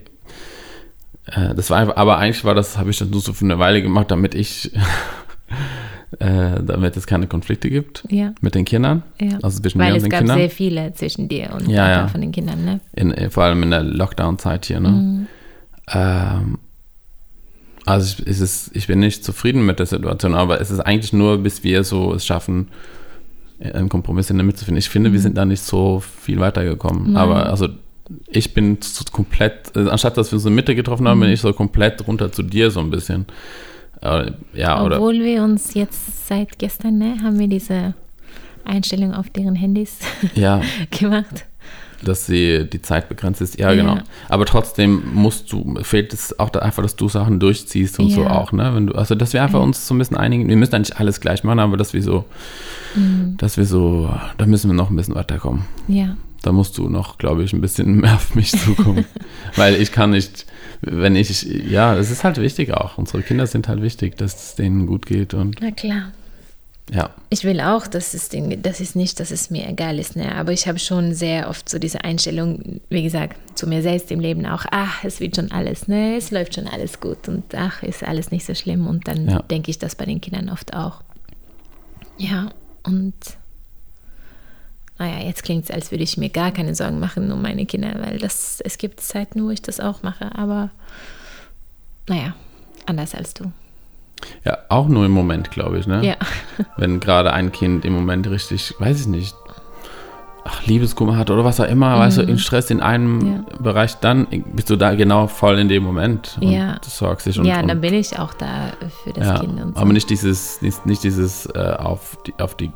äh, 1.27 1.55
das 1.55 1.71
war 1.71 1.79
einfach, 1.79 1.97
aber 1.97 2.19
eigentlich 2.19 2.45
war 2.45 2.55
das, 2.55 2.79
habe 2.79 2.91
ich 2.91 2.99
dann 2.99 3.11
nur 3.11 3.21
so 3.21 3.33
für 3.33 3.45
eine 3.45 3.59
Weile 3.59 3.83
gemacht, 3.83 4.11
damit 4.11 4.35
ich 4.35 4.71
äh, 6.19 6.63
damit 6.63 6.97
es 6.97 7.07
keine 7.07 7.27
Konflikte 7.27 7.71
gibt 7.71 8.05
ja. 8.09 8.35
mit 8.41 8.55
den 8.55 8.65
Kindern. 8.65 9.03
Ja. 9.21 9.39
Also 9.43 9.61
zwischen 9.61 9.79
Weil 9.79 9.93
mir 9.93 9.95
und 9.97 10.03
den 10.03 10.11
Kindern. 10.11 10.37
Weil 10.37 10.45
es 10.45 10.51
gab 10.51 10.51
sehr 10.51 10.51
viele 10.51 10.95
zwischen 10.95 11.29
dir 11.29 11.51
und 11.55 11.69
ja, 11.69 11.89
ja. 11.89 12.09
von 12.09 12.21
den 12.21 12.33
Kindern, 12.33 12.65
ne? 12.65 12.81
In, 12.95 13.13
äh, 13.13 13.31
vor 13.31 13.45
allem 13.45 13.63
in 13.63 13.71
der 13.71 13.83
Lockdown-Zeit 13.83 14.67
hier, 14.67 14.81
ne? 14.81 14.91
Mhm. 14.91 15.27
Ähm, 15.93 16.59
also 17.87 18.23
ich, 18.25 18.41
ist, 18.41 18.71
ich 18.75 18.87
bin 18.87 19.01
nicht 19.01 19.25
zufrieden 19.25 19.67
mit 19.67 19.79
der 19.79 19.87
Situation, 19.87 20.35
aber 20.35 20.61
es 20.61 20.71
ist 20.71 20.81
eigentlich 20.81 21.13
nur, 21.13 21.39
bis 21.39 21.63
wir 21.65 21.85
so 21.85 22.15
es 22.15 22.25
schaffen, 22.25 22.69
einen 23.61 23.89
Kompromiss 23.89 24.31
in 24.31 24.37
der 24.37 24.45
Mitte 24.45 24.59
zu 24.59 24.65
finden. 24.65 24.79
Ich 24.79 24.89
finde, 24.89 25.11
mhm. 25.11 25.15
wir 25.15 25.21
sind 25.21 25.37
da 25.37 25.45
nicht 25.45 25.63
so 25.63 26.01
viel 26.01 26.41
weitergekommen. 26.41 27.11
Mhm. 27.11 27.17
Aber 27.17 27.47
also 27.47 27.69
ich 28.27 28.53
bin 28.53 28.79
komplett, 29.13 29.77
anstatt 29.77 30.17
dass 30.17 30.31
wir 30.33 30.37
uns 30.37 30.45
in 30.45 30.51
der 30.51 30.57
Mitte 30.57 30.75
getroffen 30.75 31.09
haben, 31.09 31.21
bin 31.21 31.29
mhm. 31.29 31.35
ich 31.35 31.41
so 31.41 31.53
komplett 31.53 32.07
runter 32.07 32.33
zu 32.33 32.43
dir 32.43 32.71
so 32.71 32.81
ein 32.81 32.91
bisschen. 32.91 33.27
Äh, 34.05 34.33
ja, 34.53 34.83
Obwohl 34.83 35.17
oder, 35.17 35.25
wir 35.25 35.43
uns 35.43 35.75
jetzt 35.75 36.29
seit 36.29 36.59
gestern, 36.59 36.99
ne, 36.99 37.17
haben 37.23 37.39
wir 37.39 37.49
diese 37.49 37.95
Einstellung 38.65 39.15
auf 39.15 39.31
deren 39.31 39.55
Handys 39.55 39.99
ja, 40.35 40.61
gemacht. 40.91 41.47
Dass 42.03 42.27
sie 42.27 42.69
die 42.71 42.83
Zeit 42.83 43.09
begrenzt 43.09 43.41
ist, 43.41 43.59
ja, 43.59 43.73
ja, 43.73 43.81
genau. 43.81 43.99
Aber 44.29 44.45
trotzdem 44.45 45.15
musst 45.15 45.51
du, 45.51 45.79
fehlt 45.83 46.13
es 46.13 46.39
auch 46.39 46.51
da 46.51 46.59
einfach, 46.59 46.83
dass 46.83 46.97
du 46.97 47.09
Sachen 47.09 47.41
durchziehst 47.41 47.99
und 47.99 48.09
ja. 48.09 48.17
so 48.17 48.27
auch, 48.27 48.53
ne? 48.53 48.75
Wenn 48.75 48.89
du, 48.89 48.95
also 48.95 49.15
dass 49.15 49.33
wir 49.33 49.43
einfach 49.43 49.63
uns 49.63 49.87
so 49.87 49.95
ein 49.95 49.99
bisschen 49.99 50.19
einigen, 50.19 50.47
wir 50.49 50.57
müssen 50.57 50.73
da 50.73 50.79
nicht 50.79 51.01
alles 51.01 51.21
gleich 51.21 51.45
machen, 51.45 51.61
aber 51.61 51.79
dass 51.79 51.95
wir 51.95 52.03
so, 52.03 52.27
mhm. 52.95 53.37
dass 53.39 53.57
wir 53.57 53.65
so, 53.65 54.11
da 54.37 54.45
müssen 54.45 54.69
wir 54.69 54.75
noch 54.75 54.91
ein 54.91 54.97
bisschen 54.97 55.15
weiterkommen. 55.15 55.65
Ja. 55.89 56.17
Da 56.45 56.53
musst 56.53 56.77
du 56.77 56.91
noch, 56.91 57.17
glaube 57.17 57.43
ich, 57.43 57.55
ein 57.55 57.63
bisschen 57.63 57.97
mehr 58.01 58.17
auf 58.17 58.35
mich 58.35 58.51
zukommen. 58.51 59.07
Weil 59.57 59.81
ich 59.81 59.93
kann 59.93 60.11
nicht, 60.11 60.45
wenn 60.83 61.17
ich, 61.17 61.43
ja, 61.43 61.97
es 61.97 62.11
ist 62.11 62.23
halt 62.23 62.37
wichtig 62.37 62.75
auch. 62.75 62.99
Unsere 62.99 63.23
Kinder 63.23 63.47
sind 63.47 63.67
halt 63.67 63.81
wichtig, 63.81 64.19
dass 64.19 64.35
es 64.35 64.55
denen 64.55 64.87
gut 64.87 65.07
geht. 65.07 65.33
Und, 65.33 65.57
Na 65.63 65.71
klar. 65.71 66.13
Ja. 66.93 67.09
Ich 67.31 67.45
will 67.45 67.63
auch, 67.63 67.87
dass 67.87 68.13
es 68.13 68.29
den, 68.29 68.61
das 68.61 68.81
ist 68.81 68.95
nicht, 68.95 69.19
dass 69.19 69.31
es 69.31 69.49
mir 69.49 69.67
egal 69.67 69.99
ist, 69.99 70.17
ne? 70.17 70.35
aber 70.35 70.53
ich 70.53 70.69
habe 70.69 70.79
schon 70.79 71.15
sehr 71.15 71.49
oft 71.49 71.67
so 71.67 71.79
diese 71.79 72.05
Einstellung, 72.05 72.83
wie 72.91 73.03
gesagt, 73.03 73.39
zu 73.59 73.67
mir 73.67 73.81
selbst 73.81 74.11
im 74.11 74.21
Leben 74.21 74.45
auch, 74.45 74.67
ach, 74.71 75.03
es 75.03 75.19
wird 75.19 75.37
schon 75.37 75.51
alles, 75.51 75.89
ne? 75.89 76.17
es 76.19 76.31
läuft 76.31 76.57
schon 76.57 76.67
alles 76.67 77.01
gut 77.01 77.27
und 77.27 77.55
ach, 77.55 77.83
ist 77.83 78.05
alles 78.05 78.31
nicht 78.31 78.45
so 78.45 78.55
schlimm 78.55 78.87
und 78.87 79.09
dann 79.09 79.27
ja. 79.27 79.41
denke 79.41 79.71
ich 79.71 79.79
das 79.79 79.95
bei 79.95 80.05
den 80.05 80.21
Kindern 80.21 80.51
oft 80.51 80.75
auch. 80.75 81.03
Ja, 82.19 82.51
und 82.83 83.15
naja, 84.99 85.27
jetzt 85.27 85.43
klingt 85.43 85.65
es, 85.65 85.71
als 85.71 85.91
würde 85.91 86.05
ich 86.05 86.17
mir 86.17 86.29
gar 86.29 86.53
keine 86.53 86.75
Sorgen 86.75 87.01
machen 87.01 87.33
um 87.33 87.43
meine 87.43 87.67
Kinder, 87.67 87.95
weil 88.01 88.19
das, 88.19 88.61
es 88.65 88.79
gibt 88.79 89.01
Zeiten, 89.01 89.45
wo 89.45 89.51
ich 89.51 89.63
das 89.63 89.81
auch 89.81 90.03
mache, 90.03 90.37
aber 90.37 90.71
naja, 92.09 92.35
anders 92.87 93.15
als 93.15 93.35
du. 93.35 93.53
Ja, 94.45 94.59
auch 94.69 94.89
nur 94.89 95.05
im 95.05 95.13
Moment, 95.13 95.51
glaube 95.51 95.79
ich, 95.79 95.87
ne? 95.87 96.05
Ja. 96.05 96.17
Wenn 96.77 97.01
gerade 97.01 97.33
ein 97.33 97.53
Kind 97.53 97.85
im 97.85 97.93
Moment 97.93 98.29
richtig, 98.29 98.75
weiß 98.79 99.01
ich 99.01 99.07
nicht, 99.07 99.35
ach, 100.45 100.65
Liebeskummer 100.67 101.17
hat 101.17 101.31
oder 101.31 101.45
was 101.45 101.61
auch 101.61 101.69
immer, 101.69 101.97
mhm. 101.97 102.01
weißt 102.01 102.19
du, 102.19 102.23
in 102.23 102.39
Stress 102.39 102.71
in 102.71 102.81
einem 102.81 103.27
ja. 103.27 103.45
Bereich, 103.59 103.97
dann 103.97 104.27
bist 104.55 104.71
du 104.71 104.77
da 104.77 104.95
genau 104.95 105.27
voll 105.27 105.59
in 105.59 105.69
dem 105.69 105.83
Moment 105.83 106.39
und 106.41 106.51
ja. 106.51 106.77
sorgst 106.83 107.27
dich. 107.27 107.39
Und, 107.39 107.47
ja, 107.47 107.63
dann 107.63 107.81
bin 107.81 107.95
ich 107.95 108.19
auch 108.19 108.35
da 108.35 108.73
für 109.03 109.13
das 109.13 109.27
ja, 109.27 109.39
Kind. 109.41 109.61
Und 109.61 109.75
so. 109.75 109.81
Aber 109.81 109.93
nicht 109.93 110.09
dieses, 110.11 110.63
nicht, 110.63 110.87
nicht 110.87 111.03
dieses 111.03 111.47
äh, 111.47 111.75
auf, 111.79 112.19
die, 112.27 112.35
auf 112.39 112.55
die 112.55 112.71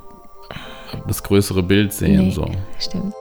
das 1.07 1.23
größere 1.23 1.63
Bild 1.63 1.93
sehen. 1.93 2.29
Nee, 2.29 2.31
so. 2.31 2.51
Stimmt. 2.79 3.15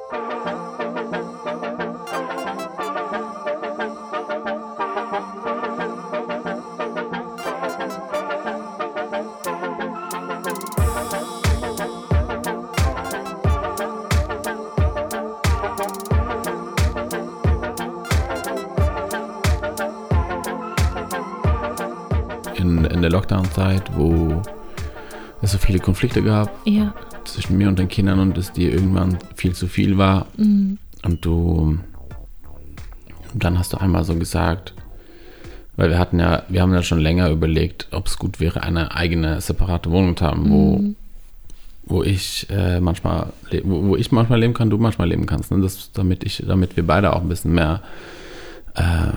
In, 22.56 22.86
in 22.86 23.01
der 23.01 23.12
Lockdown-Zeit, 23.12 23.84
wo 23.95 24.41
es 25.41 25.51
so 25.51 25.58
viele 25.58 25.80
Konflikte 25.80 26.21
gab. 26.23 26.49
Ja 26.65 26.93
zwischen 27.33 27.57
mir 27.57 27.67
und 27.67 27.79
den 27.79 27.87
Kindern 27.87 28.19
und 28.19 28.37
es 28.37 28.51
dir 28.51 28.71
irgendwann 28.71 29.17
viel 29.35 29.53
zu 29.53 29.67
viel 29.67 29.97
war. 29.97 30.27
Mhm. 30.37 30.77
Und 31.03 31.25
du, 31.25 31.79
und 33.33 33.43
dann 33.43 33.59
hast 33.59 33.73
du 33.73 33.77
einmal 33.77 34.03
so 34.03 34.15
gesagt, 34.15 34.73
weil 35.75 35.91
wir 35.91 35.99
hatten 35.99 36.19
ja, 36.19 36.43
wir 36.49 36.61
haben 36.61 36.73
ja 36.73 36.81
schon 36.81 36.99
länger 36.99 37.29
überlegt, 37.29 37.87
ob 37.91 38.07
es 38.07 38.17
gut 38.17 38.39
wäre, 38.39 38.63
eine 38.63 38.95
eigene 38.95 39.39
separate 39.41 39.91
Wohnung 39.91 40.17
zu 40.17 40.25
haben, 40.25 40.49
wo, 40.49 40.77
mhm. 40.77 40.95
wo 41.85 42.03
ich 42.03 42.47
äh, 42.49 42.79
manchmal, 42.79 43.27
wo, 43.63 43.89
wo, 43.89 43.95
ich 43.95 44.11
manchmal 44.11 44.39
leben 44.39 44.55
kann, 44.55 44.71
du 44.71 44.77
manchmal 44.77 45.07
leben 45.07 45.27
kannst. 45.27 45.51
Ne? 45.51 45.61
Das, 45.61 45.91
damit 45.91 46.23
ich, 46.23 46.43
damit 46.47 46.75
wir 46.75 46.85
beide 46.85 47.13
auch 47.13 47.21
ein 47.21 47.29
bisschen 47.29 47.53
mehr, 47.53 47.81
äh, 48.73 49.11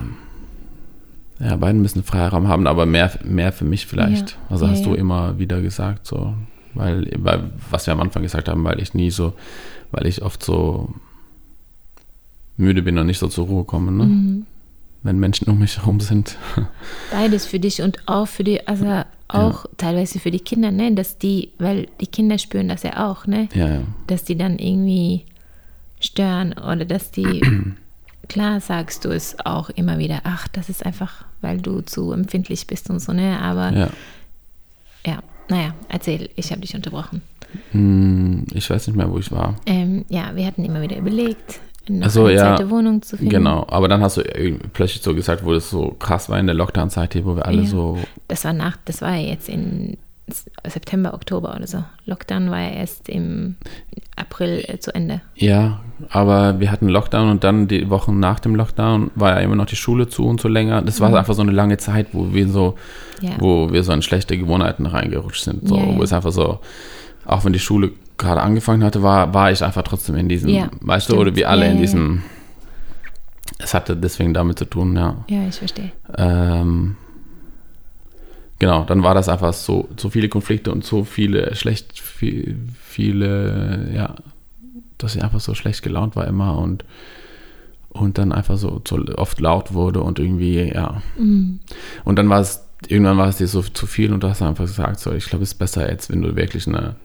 ja, 1.43 1.57
beide 1.57 1.79
ein 1.79 1.83
bisschen 1.83 2.05
Freiraum 2.05 2.49
haben, 2.49 2.67
aber 2.67 2.85
mehr, 2.85 3.11
mehr 3.25 3.53
für 3.53 3.65
mich 3.65 3.87
vielleicht. 3.87 4.33
Ja. 4.33 4.37
Also 4.51 4.67
ja, 4.67 4.73
hast 4.73 4.81
ja. 4.81 4.89
du 4.89 4.95
immer 4.95 5.39
wieder 5.39 5.63
gesagt, 5.63 6.07
so, 6.07 6.35
weil, 6.75 7.11
weil, 7.17 7.51
was 7.71 7.87
wir 7.87 7.93
am 7.93 8.01
Anfang 8.01 8.23
gesagt 8.23 8.49
haben, 8.49 8.65
weil 8.65 8.81
ich 8.81 8.95
nie 8.95 9.11
so, 9.11 9.35
weil 9.91 10.07
ich 10.07 10.23
oft 10.23 10.43
so 10.43 10.95
müde 12.57 12.83
bin 12.83 12.99
und 12.99 13.07
nicht 13.07 13.19
so 13.19 13.29
zur 13.29 13.47
Ruhe 13.47 13.65
komme, 13.65 13.91
ne? 13.91 14.05
Mhm. 14.05 14.47
Wenn 15.03 15.19
Menschen 15.19 15.49
um 15.49 15.59
mich 15.59 15.79
herum 15.79 15.99
sind. 16.01 16.37
Beides 17.11 17.47
für 17.47 17.59
dich 17.59 17.81
und 17.81 18.07
auch 18.07 18.29
für 18.29 18.45
die, 18.45 18.67
also 18.69 18.85
auch 19.29 19.65
ja. 19.65 19.71
teilweise 19.79 20.19
für 20.19 20.31
die 20.31 20.41
Kinder, 20.41 20.71
ne? 20.71 20.95
Dass 20.95 21.17
die, 21.17 21.51
weil 21.59 21.89
die 22.01 22.07
Kinder 22.07 22.39
spüren 22.39 22.69
das 22.69 22.83
ja 22.83 23.11
auch, 23.11 23.27
ne? 23.27 23.49
Ja, 23.55 23.69
ja. 23.69 23.83
Dass 24.07 24.25
die 24.25 24.37
dann 24.37 24.59
irgendwie 24.59 25.25
stören 26.01 26.53
oder 26.53 26.85
dass 26.85 27.11
die, 27.11 27.41
klar 28.29 28.61
sagst 28.61 29.05
du 29.05 29.09
es 29.09 29.37
auch 29.45 29.71
immer 29.71 29.99
wieder, 29.99 30.21
ach, 30.25 30.49
das 30.49 30.69
ist 30.69 30.85
einfach, 30.85 31.25
weil 31.41 31.61
du 31.61 31.81
zu 31.81 32.13
empfindlich 32.13 32.67
bist 32.67 32.91
und 32.91 33.01
so, 33.01 33.13
ne? 33.13 33.41
Aber 33.41 33.73
ja, 33.73 33.91
ja 35.07 35.23
naja, 35.51 35.75
erzähl, 35.89 36.31
ich 36.37 36.51
habe 36.51 36.61
dich 36.61 36.75
unterbrochen. 36.75 37.23
Hm, 37.73 38.47
ich 38.55 38.71
weiß 38.71 38.87
nicht 38.87 38.97
mehr, 38.97 39.11
wo 39.11 39.19
ich 39.19 39.31
war. 39.33 39.57
Ähm, 39.67 40.05
ja, 40.09 40.35
wir 40.35 40.47
hatten 40.47 40.65
immer 40.65 40.81
wieder 40.81 40.97
überlegt, 40.97 41.61
noch 41.89 42.05
also, 42.05 42.27
eine 42.27 42.35
ja, 42.35 42.57
zweite 42.57 42.71
Wohnung 42.71 43.03
zu 43.03 43.17
finden. 43.17 43.31
Genau, 43.31 43.67
aber 43.69 43.89
dann 43.89 44.01
hast 44.01 44.17
du 44.17 44.23
plötzlich 44.73 45.03
so 45.03 45.15
gesagt, 45.15 45.45
wo 45.45 45.53
es 45.53 45.69
so 45.69 45.89
krass 45.99 46.29
war 46.29 46.39
in 46.39 46.47
der 46.47 46.55
Lockdown-Zeit 46.55 47.25
wo 47.25 47.37
wir 47.37 47.47
alle 47.47 47.63
ja, 47.63 47.69
so. 47.69 47.99
Das 48.29 48.45
war 48.45 48.53
nach, 48.53 48.77
das 48.85 49.03
war 49.03 49.17
jetzt 49.17 49.49
in 49.49 49.97
September, 50.67 51.15
Oktober 51.15 51.55
oder 51.57 51.67
so. 51.67 51.85
Lockdown 52.07 52.51
war 52.51 52.61
ja 52.61 52.71
erst 52.71 53.09
im 53.09 53.57
April 54.17 54.65
äh, 54.67 54.79
zu 54.79 54.95
Ende. 54.95 55.21
Ja, 55.35 55.81
aber 56.11 56.61
wir 56.61 56.71
hatten 56.71 56.89
Lockdown 56.89 57.31
und 57.31 57.45
dann 57.45 57.69
die 57.69 57.91
Wochen 57.91 58.21
nach 58.21 58.41
dem 58.41 58.55
Lockdown 58.55 59.11
war 59.15 59.37
ja 59.37 59.39
immer 59.39 59.57
noch 59.57 59.67
die 59.67 59.77
Schule 59.77 60.09
zu 60.09 60.27
und 60.27 60.41
so 60.41 60.49
länger. 60.49 60.83
Das 60.83 61.01
war 61.01 61.11
mhm. 61.11 61.17
einfach 61.17 61.35
so 61.35 61.43
eine 61.43 61.53
lange 61.53 61.79
Zeit, 61.79 62.09
wo 62.13 62.33
wir 62.33 62.49
so, 62.49 62.77
ja. 63.21 63.33
wo 63.39 63.73
wir 63.73 63.83
so 63.83 63.93
in 63.93 64.03
schlechte 64.03 64.37
Gewohnheiten 64.37 64.87
reingerutscht 64.87 65.45
sind. 65.45 65.69
So, 65.69 65.77
ja, 65.77 65.97
wo 65.97 66.03
es 66.03 66.13
einfach 66.13 66.33
so, 66.33 66.61
auch 67.25 67.45
wenn 67.45 67.53
die 67.53 67.59
Schule 67.59 67.93
gerade 68.19 68.43
angefangen 68.43 68.85
hatte, 68.85 69.03
war, 69.03 69.35
war 69.35 69.51
ich 69.51 69.65
einfach 69.65 69.83
trotzdem 69.83 70.17
in 70.17 70.29
diesem, 70.29 70.71
weißt 70.81 71.07
stimmt. 71.07 71.19
du, 71.19 71.23
oder 71.23 71.37
wir 71.37 71.49
alle 71.49 71.69
in 71.69 71.79
diesem. 71.79 72.23
Es 73.59 73.75
hatte 73.75 73.97
deswegen 73.97 74.33
damit 74.33 74.59
zu 74.59 74.65
tun, 74.65 74.97
ja. 74.97 75.17
Ja, 75.29 75.47
ich 75.47 75.57
verstehe. 75.57 75.93
Ähm, 76.17 76.97
genau, 78.61 78.85
dann 78.85 79.03
war 79.03 79.15
das 79.15 79.29
einfach 79.29 79.53
so, 79.53 79.89
so 79.97 80.11
viele 80.11 80.29
Konflikte 80.29 80.71
und 80.71 80.85
so 80.85 81.03
viele 81.03 81.57
schlecht, 81.57 81.99
viel, 81.99 82.57
viele, 82.81 83.91
ja, 83.93 84.15
dass 84.99 85.17
ich 85.17 85.25
einfach 85.25 85.41
so 85.41 85.55
schlecht 85.55 85.83
gelaunt 85.83 86.15
war 86.15 86.29
immer 86.29 86.57
und, 86.59 86.85
und 87.89 88.19
dann 88.19 88.31
einfach 88.31 88.59
so, 88.59 88.81
so 88.87 89.03
oft 89.17 89.41
laut 89.41 89.73
wurde 89.73 90.03
und 90.03 90.21
irgendwie, 90.21 90.73
ja. 90.73 91.03
Mhm. 91.19 91.59
Und 92.05 92.17
dann 92.17 92.29
war 92.29 92.41
es, 92.41 92.65
irgendwann 92.87 93.19
war 93.19 93.29
es 93.29 93.39
dir 93.39 93.49
so 93.49 93.63
zu 93.63 93.87
viel 93.87 94.13
und 94.13 94.23
du 94.23 94.29
hast 94.29 94.43
einfach 94.43 94.67
gesagt, 94.67 95.01
so, 95.01 95.13
ich 95.13 95.27
glaube, 95.27 95.43
es 95.43 95.53
ist 95.53 95.59
besser 95.59 95.91
jetzt, 95.91 96.11
wenn 96.11 96.23
du 96.23 96.37
wirklich 96.37 96.69
eine 96.69 96.97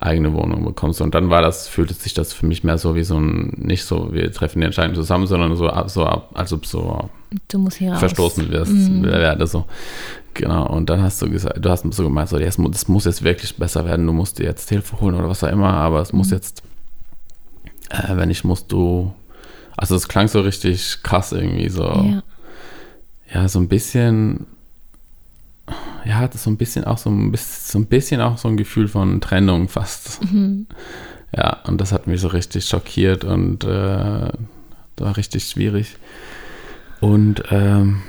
eigene 0.00 0.32
Wohnung 0.32 0.64
bekommst. 0.64 1.00
Und 1.00 1.14
dann 1.14 1.30
war 1.30 1.42
das, 1.42 1.68
fühlte 1.68 1.94
sich 1.94 2.14
das 2.14 2.32
für 2.32 2.46
mich 2.46 2.64
mehr 2.64 2.78
so 2.78 2.94
wie 2.94 3.02
so 3.02 3.18
ein, 3.18 3.54
nicht 3.56 3.84
so, 3.84 4.12
wir 4.12 4.32
treffen 4.32 4.60
die 4.60 4.66
Entscheidung 4.66 4.94
zusammen, 4.94 5.26
sondern 5.26 5.56
so, 5.56 5.70
so 5.86 6.04
als 6.04 6.52
ob 6.52 6.66
so 6.66 7.10
du 7.48 7.58
musst 7.58 7.78
hier 7.78 7.94
verstoßen 7.96 8.50
wirst, 8.50 8.72
mhm. 8.72 9.04
werde 9.04 9.46
so. 9.46 9.66
Genau, 10.34 10.66
und 10.68 10.88
dann 10.88 11.02
hast 11.02 11.20
du 11.20 11.28
gesagt, 11.28 11.64
du 11.64 11.68
hast 11.68 11.84
so 11.92 12.04
gemeint, 12.04 12.28
so, 12.28 12.38
das 12.38 12.88
muss 12.88 13.04
jetzt 13.04 13.24
wirklich 13.24 13.56
besser 13.56 13.84
werden, 13.84 14.06
du 14.06 14.12
musst 14.12 14.38
dir 14.38 14.44
jetzt 14.44 14.68
Hilfe 14.68 15.00
holen 15.00 15.16
oder 15.16 15.28
was 15.28 15.42
auch 15.42 15.50
immer, 15.50 15.74
aber 15.74 16.00
es 16.00 16.12
mhm. 16.12 16.18
muss 16.18 16.30
jetzt, 16.30 16.62
äh, 17.90 18.16
wenn 18.16 18.30
ich 18.30 18.44
muss, 18.44 18.66
du, 18.66 19.12
also 19.76 19.96
es 19.96 20.06
klang 20.06 20.28
so 20.28 20.40
richtig 20.40 21.02
krass 21.02 21.32
irgendwie, 21.32 21.68
so, 21.68 21.82
ja, 21.82 22.22
ja 23.34 23.48
so 23.48 23.58
ein 23.58 23.68
bisschen, 23.68 24.46
ja, 26.08 26.14
hat 26.14 26.34
es 26.34 26.44
so 26.44 26.50
ein 26.50 26.56
bisschen 26.56 26.84
auch 26.84 26.96
so 26.96 27.10
ein 27.10 27.30
bisschen, 27.30 27.70
so 27.70 27.78
ein 27.78 27.84
bisschen 27.84 28.20
auch 28.22 28.38
so 28.38 28.48
ein 28.48 28.56
Gefühl 28.56 28.88
von 28.88 29.20
Trennung 29.20 29.68
fast. 29.68 30.24
Mhm. 30.24 30.66
Ja, 31.36 31.58
und 31.66 31.78
das 31.82 31.92
hat 31.92 32.06
mich 32.06 32.22
so 32.22 32.28
richtig 32.28 32.64
schockiert 32.64 33.24
und 33.24 33.64
äh, 33.64 33.68
war 33.68 35.16
richtig 35.18 35.44
schwierig. 35.44 35.96
Und 37.00 37.42
ähm, 37.50 38.00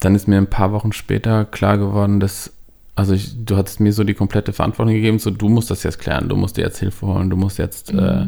dann 0.00 0.14
ist 0.14 0.26
mir 0.26 0.38
ein 0.38 0.48
paar 0.48 0.72
Wochen 0.72 0.94
später 0.94 1.44
klar 1.44 1.76
geworden, 1.76 2.18
dass, 2.18 2.50
also 2.96 3.12
ich, 3.12 3.44
du 3.44 3.58
hattest 3.58 3.80
mir 3.80 3.92
so 3.92 4.04
die 4.04 4.14
komplette 4.14 4.54
Verantwortung 4.54 4.94
gegeben, 4.94 5.18
so 5.18 5.30
du 5.30 5.50
musst 5.50 5.70
das 5.70 5.82
jetzt 5.82 5.98
klären, 5.98 6.30
du 6.30 6.36
musst 6.36 6.56
dir 6.56 6.62
jetzt 6.62 6.78
Hilfe 6.78 7.06
holen, 7.06 7.28
du 7.28 7.36
musst 7.36 7.58
jetzt 7.58 7.92
mhm. 7.92 7.98
äh, 7.98 8.26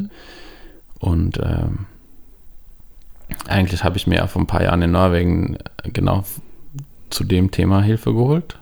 und 0.99 1.39
ähm, 1.41 1.87
eigentlich 3.47 3.83
habe 3.83 3.97
ich 3.97 4.07
mir 4.07 4.15
ja 4.15 4.27
vor 4.27 4.41
ein 4.41 4.47
paar 4.47 4.63
Jahren 4.63 4.81
in 4.81 4.91
Norwegen 4.91 5.57
äh, 5.83 5.89
genau 5.91 6.23
zu 7.09 7.23
dem 7.23 7.51
Thema 7.51 7.81
Hilfe 7.81 8.13
geholt. 8.13 8.59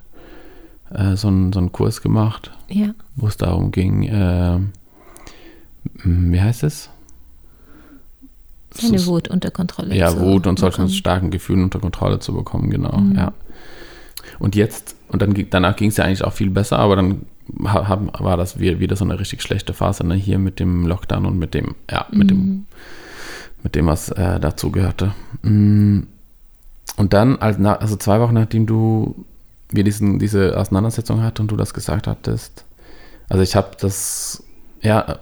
Äh, 0.93 1.15
so, 1.15 1.27
einen, 1.27 1.51
so 1.51 1.59
einen 1.59 1.71
Kurs 1.71 2.01
gemacht, 2.01 2.51
ja. 2.69 2.93
wo 3.15 3.27
es 3.27 3.37
darum 3.37 3.71
ging, 3.71 4.03
äh, 4.03 4.59
wie 6.03 6.41
heißt 6.41 6.63
es? 6.63 6.89
Seine 8.71 9.05
Wut 9.05 9.29
unter 9.29 9.51
Kontrolle 9.51 9.95
ja, 9.95 10.09
zu 10.09 10.17
Ja, 10.17 10.21
Wut 10.21 10.47
und 10.47 10.59
solchen 10.59 10.89
starken 10.89 11.31
Gefühlen 11.31 11.63
unter 11.63 11.79
Kontrolle 11.79 12.19
zu 12.19 12.33
bekommen, 12.33 12.69
genau, 12.69 12.97
mhm. 12.97 13.15
ja. 13.15 13.33
Und 14.37 14.55
jetzt, 14.55 14.95
und 15.07 15.21
dann 15.21 15.33
danach 15.49 15.75
ging 15.75 15.89
es 15.89 15.97
ja 15.97 16.03
eigentlich 16.03 16.23
auch 16.23 16.33
viel 16.33 16.49
besser, 16.49 16.77
aber 16.79 16.95
dann 16.97 17.21
war 17.47 18.37
das 18.37 18.59
wieder 18.59 18.95
so 18.95 19.05
eine 19.05 19.19
richtig 19.19 19.41
schlechte 19.41 19.73
Phase, 19.73 20.05
ne? 20.05 20.15
hier 20.15 20.39
mit 20.39 20.59
dem 20.59 20.85
Lockdown 20.85 21.25
und 21.25 21.37
mit 21.37 21.53
dem, 21.53 21.75
ja, 21.89 22.05
mit 22.11 22.25
mhm. 22.25 22.27
dem 22.27 22.65
mit 23.65 23.73
dem, 23.73 23.87
was 23.87 24.09
äh, 24.09 24.39
dazu 24.39 24.71
gehörte. 24.71 25.13
Mm. 25.41 26.01
Und 26.97 27.13
dann, 27.13 27.37
also 27.39 27.95
zwei 27.97 28.21
Wochen 28.21 28.35
nachdem 28.35 28.67
du 28.67 29.25
wir 29.69 29.83
diesen, 29.83 30.19
diese 30.19 30.57
Auseinandersetzung 30.57 31.23
hatten 31.23 31.41
und 31.41 31.51
du 31.51 31.57
das 31.57 31.73
gesagt 31.73 32.05
hattest, 32.05 32.63
also 33.27 33.41
ich 33.41 33.55
habe 33.55 33.71
das, 33.79 34.43
ja, 34.81 35.17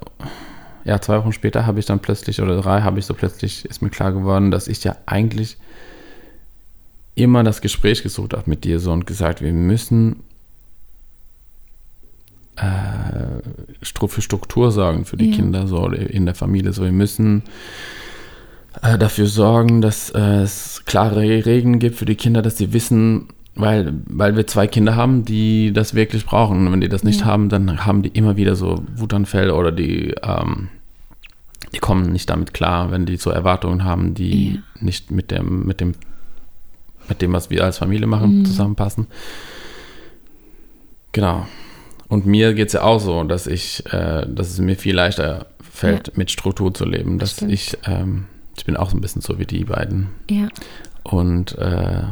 ja, 0.83 0.99
zwei 0.99 1.17
Wochen 1.19 1.31
später 1.31 1.65
habe 1.65 1.79
ich 1.79 1.85
dann 1.85 1.99
plötzlich, 1.99 2.41
oder 2.41 2.61
drei 2.61 2.81
habe 2.81 2.99
ich 2.99 3.05
so 3.05 3.13
plötzlich, 3.13 3.63
ist 3.63 3.81
mir 3.81 3.89
klar 3.89 4.11
geworden, 4.11 4.51
dass 4.51 4.67
ich 4.67 4.83
ja 4.83 4.97
eigentlich 5.05 5.57
immer 7.15 7.43
das 7.43 7.61
Gespräch 7.61 8.03
gesucht 8.03 8.33
habe 8.33 8.49
mit 8.49 8.65
dir 8.65 8.81
so 8.81 8.91
und 8.91 9.07
gesagt, 9.07 9.41
wir 9.41 9.53
müssen 9.53 10.17
äh, 12.57 13.41
für 13.81 14.21
Struktur 14.21 14.71
sorgen 14.71 15.05
für 15.05 15.15
die 15.15 15.29
ja. 15.29 15.35
Kinder 15.37 15.65
so 15.65 15.87
in 15.87 16.25
der 16.25 16.35
Familie. 16.35 16.73
So, 16.73 16.83
wir 16.83 16.91
müssen 16.91 17.43
äh, 18.81 18.97
dafür 18.97 19.27
sorgen, 19.27 19.81
dass 19.81 20.09
äh, 20.11 20.41
es 20.41 20.83
klare 20.85 21.21
Regeln 21.21 21.79
gibt 21.79 21.95
für 21.97 22.05
die 22.05 22.15
Kinder, 22.15 22.41
dass 22.41 22.57
sie 22.57 22.73
wissen, 22.73 23.27
weil, 23.55 23.93
weil 24.07 24.35
wir 24.35 24.47
zwei 24.47 24.65
Kinder 24.67 24.95
haben, 24.95 25.25
die 25.25 25.71
das 25.73 25.93
wirklich 25.93 26.25
brauchen. 26.25 26.65
Und 26.65 26.71
wenn 26.73 26.81
die 26.81 26.89
das 26.89 27.03
nicht 27.03 27.21
Ja. 27.21 27.25
haben, 27.27 27.49
dann 27.49 27.85
haben 27.85 28.01
die 28.01 28.09
immer 28.09 28.35
wieder 28.35 28.55
so 28.55 28.83
Wutanfälle 28.95 29.53
oder 29.53 29.71
die, 29.71 30.15
ähm, 30.23 30.69
die 31.73 31.79
kommen 31.79 32.11
nicht 32.11 32.29
damit 32.29 32.53
klar, 32.53 32.91
wenn 32.91 33.05
die 33.05 33.17
so 33.17 33.29
Erwartungen 33.29 33.83
haben, 33.83 34.13
die 34.15 34.55
Ja. 34.55 34.59
nicht 34.79 35.11
mit 35.11 35.29
dem, 35.31 35.65
mit 35.65 35.79
dem, 35.79 35.93
mit 37.07 37.21
dem, 37.21 37.33
was 37.33 37.49
wir 37.49 37.63
als 37.63 37.77
Familie 37.77 38.07
machen, 38.07 38.39
Mhm. 38.39 38.45
zusammenpassen. 38.45 39.07
Genau. 41.11 41.45
Und 42.07 42.25
mir 42.25 42.53
geht 42.53 42.67
es 42.67 42.73
ja 42.73 42.81
auch 42.83 42.99
so, 42.99 43.23
dass 43.23 43.47
ich, 43.47 43.83
äh, 43.91 44.25
dass 44.27 44.49
es 44.49 44.59
mir 44.59 44.75
viel 44.75 44.95
leichter 44.95 45.47
fällt, 45.61 46.17
mit 46.17 46.31
Struktur 46.31 46.73
zu 46.73 46.85
leben. 46.85 47.17
Dass 47.19 47.33
Stimmt. 47.33 47.51
ich, 47.51 47.77
ähm, 47.85 48.25
ich 48.55 48.65
bin 48.65 48.77
auch 48.77 48.89
so 48.89 48.97
ein 48.97 49.01
bisschen 49.01 49.21
so 49.21 49.39
wie 49.39 49.45
die 49.45 49.65
beiden. 49.65 50.09
Ja. 50.29 50.47
Und, 51.03 51.57
äh, 51.57 52.03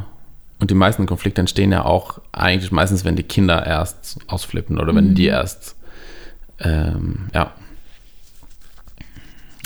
und 0.60 0.70
die 0.70 0.76
meisten 0.76 1.06
Konflikte 1.06 1.42
entstehen 1.42 1.72
ja 1.72 1.86
auch 1.86 2.20
eigentlich 2.32 2.72
meistens, 2.72 3.06
wenn 3.06 3.16
die 3.16 3.24
Kinder 3.24 3.66
erst 3.66 4.20
ausflippen 4.28 4.80
oder 4.80 4.94
wenn 4.96 5.10
Mhm. 5.10 5.16
die 5.16 5.26
erst, 5.28 5.76
ähm, 6.60 7.30
ja. 7.34 7.52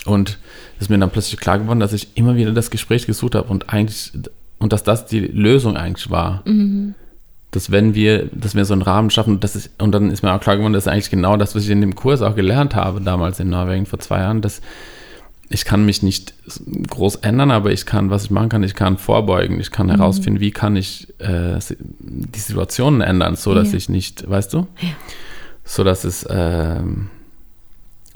Und 0.06 0.38
es 0.78 0.84
ist 0.84 0.90
mir 0.90 1.00
dann 1.00 1.10
plötzlich 1.10 1.40
klar 1.40 1.58
geworden, 1.60 1.80
dass 1.80 1.94
ich 1.94 2.16
immer 2.16 2.36
wieder 2.36 2.52
das 2.52 2.70
Gespräch 2.70 3.08
gesucht 3.08 3.36
habe 3.36 3.48
und 3.50 3.74
eigentlich, 3.74 4.12
und 4.60 4.72
dass 4.72 4.84
das 4.84 5.06
die 5.06 5.20
Lösung 5.20 5.78
eigentlich 5.78 6.10
war. 6.12 6.42
Mhm. 6.46 6.94
Dass 7.52 7.72
wenn 7.72 7.96
wir, 7.96 8.30
dass 8.34 8.54
wir 8.54 8.66
so 8.66 8.74
einen 8.74 8.82
Rahmen 8.82 9.10
schaffen, 9.10 9.40
das 9.40 9.56
ist, 9.56 9.72
und 9.82 9.94
dann 9.94 10.12
ist 10.12 10.22
mir 10.22 10.34
auch 10.34 10.42
klar 10.42 10.58
geworden, 10.58 10.74
das 10.74 10.86
ist 10.86 10.92
eigentlich 10.92 11.10
genau 11.10 11.38
das, 11.38 11.56
was 11.56 11.64
ich 11.64 11.70
in 11.70 11.82
dem 11.82 11.96
Kurs 11.96 12.22
auch 12.22 12.36
gelernt 12.36 12.76
habe, 12.76 13.02
damals 13.02 13.40
in 13.40 13.50
Norwegen 13.50 13.86
vor 13.86 14.00
zwei 14.00 14.20
Jahren, 14.20 14.42
dass 14.42 14.62
ich 15.50 15.64
kann 15.66 15.86
mich 15.86 16.02
nicht 16.02 16.34
groß 16.90 17.18
ändern, 17.18 17.52
aber 17.52 17.72
ich 17.72 17.86
kann, 17.86 18.10
was 18.10 18.26
ich 18.26 18.32
machen 18.32 18.50
kann, 18.50 18.64
ich 18.64 18.74
kann 18.74 18.98
vorbeugen, 18.98 19.60
ich 19.60 19.72
kann 19.72 19.90
herausfinden, 19.90 20.40
wie 20.40 20.52
kann 20.52 20.76
ich 20.76 21.08
äh, 21.20 21.60
die 22.00 22.40
Situationen 22.40 23.02
ändern, 23.02 23.36
so 23.36 23.54
dass 23.54 23.72
Ja. 23.72 23.78
ich 23.78 23.90
nicht, 23.90 24.28
weißt 24.30 24.54
du, 24.54 24.68
Ja. 24.82 24.90
so 25.64 25.84
dass 25.84 26.04
es, 26.04 26.26
ähm, 26.30 27.10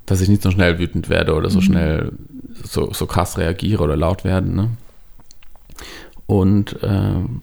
dass 0.08 0.22
ich 0.22 0.30
nicht 0.30 0.42
so 0.42 0.50
schnell 0.50 0.80
wütend 0.80 1.08
werde 1.10 1.36
oder 1.36 1.50
so 1.52 1.62
schnell 1.62 2.12
so, 2.64 2.92
so 2.94 3.06
krass 3.06 3.38
reagiere 3.38 3.84
oder 3.84 3.96
laut 3.96 4.24
werde. 4.24 4.50
Ne? 4.50 4.70
Und 6.26 6.78
ähm, 6.84 7.42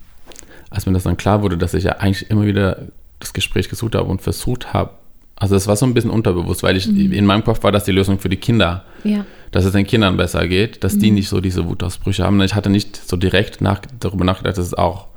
als 0.70 0.87
mir 0.87 0.93
das 0.93 1.05
dann 1.05 1.16
klar 1.16 1.43
wurde, 1.43 1.57
dass 1.57 1.74
ich 1.74 1.84
ja 1.84 1.93
eigentlich 1.99 2.28
immer 2.30 2.45
wieder 2.45 2.78
das 3.20 3.32
Gespräch 3.32 3.68
gesucht 3.68 3.95
habe 3.95 4.09
und 4.11 4.20
versucht 4.20 4.72
habe, 4.72 4.91
also 5.37 5.55
das 5.55 5.66
war 5.66 5.76
so 5.76 5.87
ein 5.87 5.95
bisschen 5.95 6.11
unterbewusst, 6.11 6.62
weil 6.62 6.76
ich 6.76 6.87
in 6.89 7.24
meinem 7.26 7.45
Kopf 7.45 7.62
war 7.62 7.70
das 7.72 7.84
die 7.84 7.93
Lösung 7.93 8.18
für 8.18 8.28
die 8.28 8.37
Kinder 8.37 8.84
Ja. 9.05 9.24
Dass 9.53 9.64
es 9.64 9.72
den 9.72 9.86
Kindern 9.86 10.16
besser 10.16 10.47
geht, 10.49 10.84
dass 10.84 10.99
die 10.99 11.11
nicht 11.11 11.28
so 11.28 11.40
diese 11.40 11.66
Wutausbrüche 11.66 12.24
haben. 12.24 12.40
Ich 12.42 12.55
hatte 12.55 12.70
nicht 12.70 12.97
so 12.97 13.16
direkt 13.16 13.61
nach, 13.61 13.80
darüber 14.01 14.24
nachgedacht, 14.24 14.59
dass 14.59 14.66
es 14.66 14.74
auch, 14.74 15.09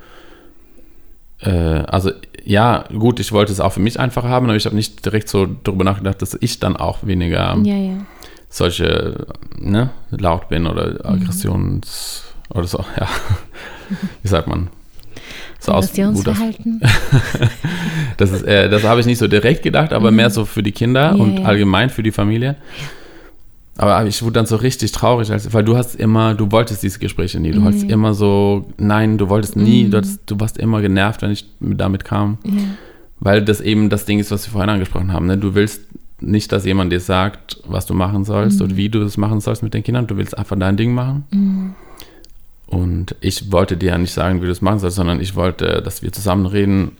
äh, 1.42 1.50
also 1.50 2.12
ja, 2.46 2.86
gut, 2.98 3.20
ich 3.20 3.32
wollte 3.32 3.52
es 3.52 3.60
auch 3.60 3.74
für 3.74 3.80
mich 3.80 4.00
einfacher 4.00 4.30
haben, 4.30 4.46
aber 4.48 4.56
ich 4.56 4.66
habe 4.66 4.76
nicht 4.76 5.06
direkt 5.06 5.30
so 5.30 5.46
darüber 5.46 5.84
nachgedacht, 5.84 6.22
dass 6.22 6.38
ich 6.40 6.60
dann 6.60 6.78
auch 6.78 7.00
weniger 7.06 7.58
Ja, 7.64 7.76
ja. 7.76 8.06
solche, 8.50 9.28
ne, 9.58 9.90
laut 10.10 10.50
bin 10.50 10.66
oder 10.68 11.06
Aggressions, 11.06 12.24
oder 12.54 12.68
so, 12.68 12.80
ja, 13.00 13.08
wie 14.24 14.28
sagt 14.28 14.48
man? 14.48 14.70
So 15.60 15.74
aus 15.74 15.86
Aggressionsverhalten. 15.86 16.82
das 18.18 18.32
ist, 18.32 18.44
äh, 18.44 18.70
das 18.70 18.84
habe 18.86 19.02
ich 19.02 19.06
nicht 19.06 19.18
so 19.18 19.28
direkt 19.28 19.62
gedacht, 19.62 19.92
aber 19.92 20.10
mehr 20.10 20.30
so 20.30 20.46
für 20.46 20.64
die 20.64 20.72
Kinder 20.72 21.12
Ja, 21.16 21.22
und 21.22 21.40
ja. 21.40 21.46
allgemein 21.46 21.90
für 21.90 22.02
die 22.02 22.12
Familie. 22.12 22.56
Aber 23.82 24.06
ich 24.06 24.22
wurde 24.22 24.34
dann 24.34 24.46
so 24.46 24.58
richtig 24.58 24.92
traurig, 24.92 25.32
als, 25.32 25.54
weil 25.54 25.64
du 25.64 25.78
hast 25.78 25.96
immer, 25.96 26.34
du 26.36 26.52
wolltest 26.52 26.84
diese 26.84 27.00
Gespräche 27.00 27.40
nie. 27.40 27.52
Du 27.52 27.64
hast 27.64 27.84
Mhm. 27.86 27.90
immer 27.90 28.14
so, 28.14 28.66
nein, 28.78 29.18
du 29.18 29.30
wolltest 29.30 29.56
nie, 29.56 29.90
du, 29.90 29.98
hattest, 29.98 30.20
du 30.30 30.38
warst 30.38 30.58
immer 30.58 30.82
genervt, 30.82 31.22
wenn 31.22 31.32
ich 31.32 31.46
mit- 31.62 31.80
damit 31.80 32.04
kam. 32.04 32.40
Ja. 32.44 32.52
Weil 33.22 33.42
das 33.42 33.62
eben 33.62 33.90
das 33.90 34.04
Ding 34.04 34.20
ist, 34.20 34.32
was 34.32 34.46
wir 34.46 34.52
vorhin 34.52 34.70
angesprochen 34.70 35.14
haben. 35.14 35.28
Ne? 35.28 35.38
Du 35.38 35.56
willst 35.56 35.82
nicht, 36.20 36.52
dass 36.52 36.66
jemand 36.66 36.92
dir 36.92 37.00
sagt, 37.00 37.62
was 37.68 37.86
du 37.86 37.94
machen 37.94 38.26
sollst 38.26 38.62
und 38.62 38.76
wie 38.76 38.90
du 38.90 39.00
das 39.00 39.16
machen 39.16 39.40
sollst 39.40 39.64
mit 39.64 39.74
den 39.74 39.82
Kindern. 39.84 40.08
Du 40.08 40.18
willst 40.18 40.38
einfach 40.38 40.58
dein 40.60 40.76
Ding 40.76 40.94
machen. 40.94 41.24
Mhm. 41.32 41.74
Und 42.68 43.16
ich 43.22 43.50
wollte 43.52 43.78
dir 43.78 43.92
ja 43.92 43.98
nicht 43.98 44.12
sagen, 44.14 44.42
wie 44.42 44.46
du 44.46 44.52
es 44.52 44.62
machen 44.62 44.80
sollst, 44.80 44.98
sondern 44.98 45.22
ich 45.22 45.36
wollte, 45.36 45.82
dass 45.82 46.04
wir 46.04 46.12
zusammen 46.12 46.46
reden 46.46 46.92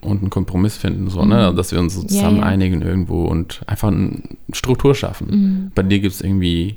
und 0.00 0.20
einen 0.20 0.30
Kompromiss 0.30 0.76
finden, 0.76 1.08
so, 1.10 1.24
ne? 1.24 1.52
Dass 1.54 1.72
wir 1.72 1.78
uns 1.80 1.94
so 1.94 2.02
Ja, 2.02 2.08
zusammen 2.08 2.38
ja. 2.38 2.42
einigen 2.42 2.82
irgendwo 2.82 3.24
und 3.24 3.62
einfach 3.66 3.88
eine 3.88 4.20
Struktur 4.52 4.94
schaffen. 4.94 5.26
Mhm. 5.30 5.72
Bei 5.74 5.82
dir 5.82 5.98
gibt 6.00 6.14
es 6.14 6.20
irgendwie 6.20 6.76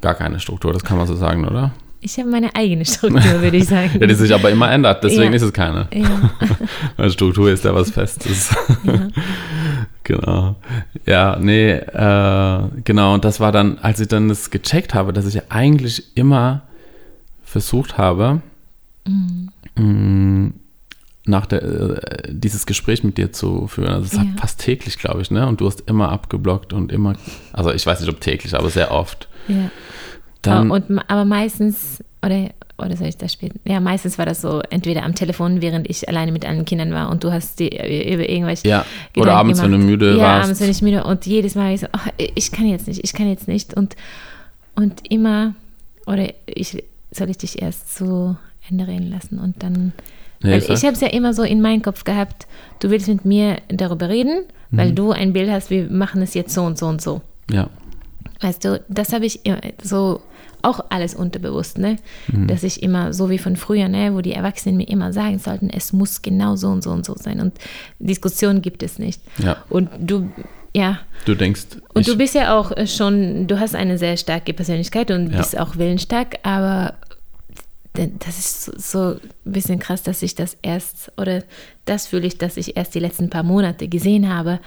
gar 0.00 0.14
keine 0.14 0.38
Struktur, 0.40 0.72
das 0.72 0.84
kann 0.84 0.98
man 0.98 1.06
so 1.06 1.14
sagen, 1.16 1.46
oder? 1.46 1.72
Ich 2.00 2.18
habe 2.18 2.28
meine 2.28 2.54
eigene 2.54 2.84
Struktur, 2.84 3.40
würde 3.40 3.56
ich 3.56 3.64
sagen. 3.66 3.90
Ja, 4.00 4.06
die 4.06 4.14
sich 4.14 4.34
aber 4.34 4.50
immer 4.50 4.70
ändert, 4.70 5.02
deswegen 5.02 5.30
Ja. 5.30 5.36
ist 5.36 5.42
es 5.42 5.52
keine. 5.54 5.88
ja. 5.94 6.30
Weil 6.98 7.10
Struktur 7.10 7.50
ist 7.50 7.64
ja 7.64 7.74
was 7.74 7.90
Festes. 7.90 8.54
ja. 8.84 9.08
Genau. 10.06 10.56
Ja, 11.06 11.38
nee, 11.40 11.70
äh, 11.70 12.62
genau. 12.84 13.14
Und 13.14 13.24
das 13.24 13.40
war 13.40 13.52
dann, 13.52 13.78
als 13.78 14.00
ich 14.00 14.08
dann 14.08 14.28
das 14.28 14.50
gecheckt 14.50 14.92
habe, 14.92 15.14
dass 15.14 15.24
ich 15.24 15.32
ja 15.32 15.42
eigentlich 15.48 16.14
immer 16.14 16.60
versucht 17.42 17.96
habe, 17.96 18.42
mh, 19.76 20.50
nach 21.26 21.46
der, 21.46 21.62
äh, 21.62 22.22
dieses 22.28 22.66
Gespräch 22.66 23.02
mit 23.02 23.16
dir 23.16 23.32
zu 23.32 23.66
führen. 23.66 23.88
Also 23.88 24.06
es 24.06 24.12
Ja. 24.12 24.20
hat 24.20 24.40
fast 24.40 24.60
täglich, 24.60 24.98
glaube 24.98 25.22
ich, 25.22 25.30
ne? 25.30 25.46
Und 25.46 25.60
du 25.60 25.66
hast 25.66 25.82
immer 25.88 26.10
abgeblockt 26.10 26.72
und 26.72 26.92
immer, 26.92 27.14
also 27.52 27.72
ich 27.72 27.86
weiß 27.86 28.00
nicht, 28.00 28.10
ob 28.10 28.20
täglich, 28.20 28.54
aber 28.54 28.68
sehr 28.70 28.90
oft. 28.90 29.28
ja. 29.48 29.70
Dann, 30.42 30.70
aber, 30.70 30.74
und, 30.74 30.98
aber 31.08 31.24
meistens, 31.24 32.04
oder, 32.22 32.50
oder 32.76 32.94
soll 32.98 33.06
ich 33.06 33.16
das 33.16 33.32
später? 33.32 33.54
Ja, 33.64 33.80
meistens 33.80 34.18
war 34.18 34.26
das 34.26 34.42
so, 34.42 34.60
entweder 34.68 35.02
am 35.04 35.14
Telefon, 35.14 35.62
während 35.62 35.88
ich 35.88 36.06
alleine 36.06 36.32
mit 36.32 36.44
anderen 36.44 36.66
Kindern 36.66 36.92
war 36.92 37.08
und 37.10 37.24
du 37.24 37.32
hast 37.32 37.58
die 37.60 37.72
äh, 37.72 38.12
über 38.12 38.28
irgendwelche. 38.28 38.68
ja, 38.68 38.80
oder 39.16 39.22
Gedanken 39.22 39.30
abends, 39.38 39.62
wenn 39.62 39.70
du 39.70 39.78
gemacht. 39.78 39.90
müde 39.90 40.16
ja, 40.18 40.22
warst. 40.22 40.44
abends, 40.44 40.60
wenn 40.60 40.70
ich 40.70 40.82
müde 40.82 41.04
und 41.04 41.24
jedes 41.24 41.54
Mal 41.54 41.72
ich 41.72 41.80
so, 41.80 41.86
ach, 41.92 42.08
ich 42.18 42.52
kann 42.52 42.66
jetzt 42.66 42.86
nicht, 42.86 43.02
ich 43.02 43.14
kann 43.14 43.26
jetzt 43.30 43.48
nicht 43.48 43.72
und, 43.72 43.96
und 44.74 45.10
immer, 45.10 45.54
oder 46.06 46.28
ich, 46.44 46.84
soll 47.10 47.30
ich 47.30 47.38
dich 47.38 47.62
erst 47.62 47.96
zu 47.96 48.36
Ende 48.68 48.86
reden 48.86 49.08
lassen 49.10 49.38
und 49.38 49.62
dann, 49.62 49.94
Nee, 50.44 50.52
weil 50.52 50.62
ich 50.62 50.84
habe 50.84 50.92
es 50.92 51.00
ja 51.00 51.08
immer 51.08 51.34
so 51.34 51.42
in 51.42 51.60
meinem 51.60 51.82
Kopf 51.82 52.04
gehabt, 52.04 52.46
du 52.80 52.90
willst 52.90 53.08
mit 53.08 53.24
mir 53.24 53.56
darüber 53.68 54.08
reden, 54.08 54.44
weil 54.70 54.90
Mhm. 54.90 54.94
du 54.94 55.10
ein 55.12 55.32
Bild 55.32 55.50
hast, 55.50 55.70
wir 55.70 55.90
machen 55.90 56.22
es 56.22 56.34
jetzt 56.34 56.54
so 56.54 56.62
und 56.62 56.78
so 56.78 56.86
und 56.86 57.00
so. 57.02 57.20
ja, 57.50 57.68
Weißt 58.40 58.64
du, 58.64 58.82
das 58.88 59.12
habe 59.12 59.24
ich 59.26 59.40
so 59.82 60.20
auch 60.62 60.80
alles 60.90 61.14
unterbewusst, 61.14 61.78
ne? 61.78 61.96
Mhm. 62.28 62.46
Dass 62.48 62.62
ich 62.62 62.82
immer, 62.82 63.12
so 63.12 63.28
wie 63.30 63.38
von 63.38 63.56
früher, 63.56 63.88
ne, 63.88 64.14
wo 64.14 64.20
die 64.22 64.32
Erwachsenen 64.32 64.76
mir 64.76 64.88
immer 64.88 65.12
sagen 65.12 65.38
sollten, 65.38 65.70
es 65.70 65.92
muss 65.92 66.22
genau 66.22 66.56
so 66.56 66.68
und 66.68 66.82
so 66.82 66.90
und 66.90 67.04
so 67.06 67.14
sein. 67.16 67.40
Und 67.40 67.52
Diskussion 67.98 68.60
gibt 68.62 68.82
es 68.82 68.98
nicht. 68.98 69.20
ja. 69.38 69.56
Und 69.70 69.88
du, 69.98 70.30
ja, 70.74 70.98
Du 71.26 71.34
denkst, 71.34 71.66
und 71.94 72.06
du 72.08 72.16
bist 72.16 72.34
ja 72.34 72.58
auch 72.58 72.72
äh, 72.72 72.86
schon, 72.86 73.46
du 73.46 73.60
hast 73.60 73.74
eine 73.74 73.96
sehr 73.98 74.16
starke 74.16 74.52
Persönlichkeit 74.52 75.10
und 75.10 75.30
Ja. 75.30 75.38
bist 75.38 75.58
auch 75.58 75.76
willensstark, 75.76 76.36
aber 76.42 76.94
das 77.94 78.38
ist 78.38 78.64
so, 78.90 79.14
ein 79.14 79.20
bisschen 79.44 79.78
krass, 79.78 80.02
dass 80.02 80.22
ich 80.22 80.34
das 80.34 80.56
erst, 80.62 81.12
oder 81.16 81.44
das 81.84 82.08
fühle 82.08 82.26
ich, 82.26 82.38
dass 82.38 82.56
ich 82.56 82.76
erst 82.76 82.94
die 82.94 83.00
letzten 83.00 83.30
paar 83.30 83.44
Monate 83.44 83.88
gesehen 83.88 84.28
habe 84.28 84.58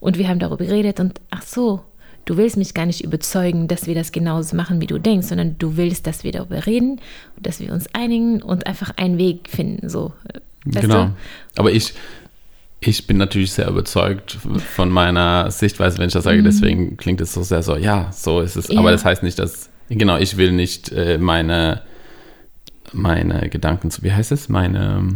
und 0.00 0.16
wir 0.16 0.28
haben 0.28 0.38
darüber 0.38 0.64
geredet 0.64 0.98
und 0.98 1.20
ach 1.30 1.42
so, 1.42 1.82
du 2.24 2.38
willst 2.38 2.56
mich 2.56 2.72
gar 2.72 2.86
nicht 2.86 3.04
überzeugen, 3.04 3.68
dass 3.68 3.86
wir 3.86 3.94
das 3.94 4.12
genauso 4.12 4.56
machen, 4.56 4.80
wie 4.80 4.86
du 4.86 4.98
denkst, 4.98 5.28
sondern 5.28 5.58
du 5.58 5.76
willst, 5.76 6.06
dass 6.06 6.24
wir 6.24 6.32
darüber 6.32 6.64
reden, 6.66 7.00
dass 7.38 7.60
wir 7.60 7.72
uns 7.72 7.86
einigen 7.94 8.40
und 8.40 8.66
einfach 8.66 8.92
einen 8.96 9.18
Weg 9.18 9.48
finden, 9.50 9.88
so. 9.88 10.14
Weißt 10.64 10.80
genau. 10.80 11.06
Du? 11.06 11.12
Aber 11.56 11.72
ich, 11.72 11.92
ich 12.80 13.06
bin 13.06 13.18
natürlich 13.18 13.52
sehr 13.52 13.68
überzeugt 13.68 14.38
von 14.74 14.88
meiner 14.88 15.50
Sichtweise, 15.50 15.98
wenn 15.98 16.08
ich 16.08 16.14
das 16.14 16.24
sage. 16.24 16.42
Deswegen 16.42 16.96
klingt 16.96 17.20
es 17.20 17.32
so 17.34 17.42
sehr 17.42 17.62
so, 17.62 17.76
ja, 17.76 18.10
so 18.12 18.40
ist 18.40 18.56
es. 18.56 18.68
Mhm. 18.68 18.74
Ja. 18.74 18.80
Aber 18.80 18.90
das 18.90 19.04
heißt 19.04 19.22
nicht, 19.22 19.38
dass, 19.38 19.68
genau, 19.88 20.16
ich 20.16 20.36
will 20.38 20.52
nicht 20.52 20.92
äh, 20.92 21.18
meine, 21.18 21.82
meine 22.92 23.48
Gedanken, 23.48 23.90
zu- 23.90 24.02
wie 24.02 24.12
heißt 24.12 24.32
es? 24.32 24.48
Meine, 24.48 25.14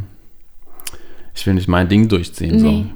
ich 1.34 1.46
will 1.46 1.54
nicht 1.54 1.68
mein 1.68 1.88
Ding 1.88 2.08
durchziehen. 2.08 2.58
So. 2.60 2.70
Nee. 2.70 2.86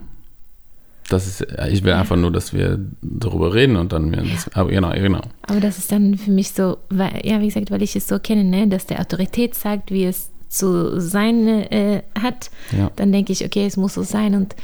Das 1.08 1.26
ist, 1.26 1.46
ich 1.70 1.82
will 1.84 1.94
einfach 1.94 2.16
nur, 2.16 2.30
dass 2.30 2.52
wir 2.52 2.78
darüber 3.00 3.54
reden 3.54 3.76
und 3.76 3.92
dann 3.92 4.10
wir 4.12 4.22
das, 4.22 4.52
aber 4.54 4.68
genau, 4.70 4.90
genau. 4.92 5.22
Aber 5.42 5.58
das 5.60 5.78
ist 5.78 5.90
dann 5.90 6.18
für 6.18 6.30
mich 6.30 6.50
so, 6.52 6.76
weil, 6.90 7.22
ja, 7.24 7.40
wie 7.40 7.46
gesagt, 7.46 7.70
weil 7.70 7.82
ich 7.82 7.96
es 7.96 8.06
so 8.06 8.18
kenne, 8.18 8.44
ne, 8.44 8.68
dass 8.68 8.84
der 8.84 9.00
Autorität 9.00 9.54
sagt, 9.54 9.90
wie 9.90 10.04
es 10.04 10.28
zu 10.50 11.00
sein 11.00 11.48
äh, 11.48 12.02
hat, 12.20 12.50
Ja. 12.76 12.90
dann 12.96 13.10
denke 13.10 13.32
ich, 13.32 13.42
okay, 13.44 13.64
es 13.66 13.78
muss 13.78 13.94
so 13.94 14.02
sein. 14.02 14.34
Und 14.34 14.54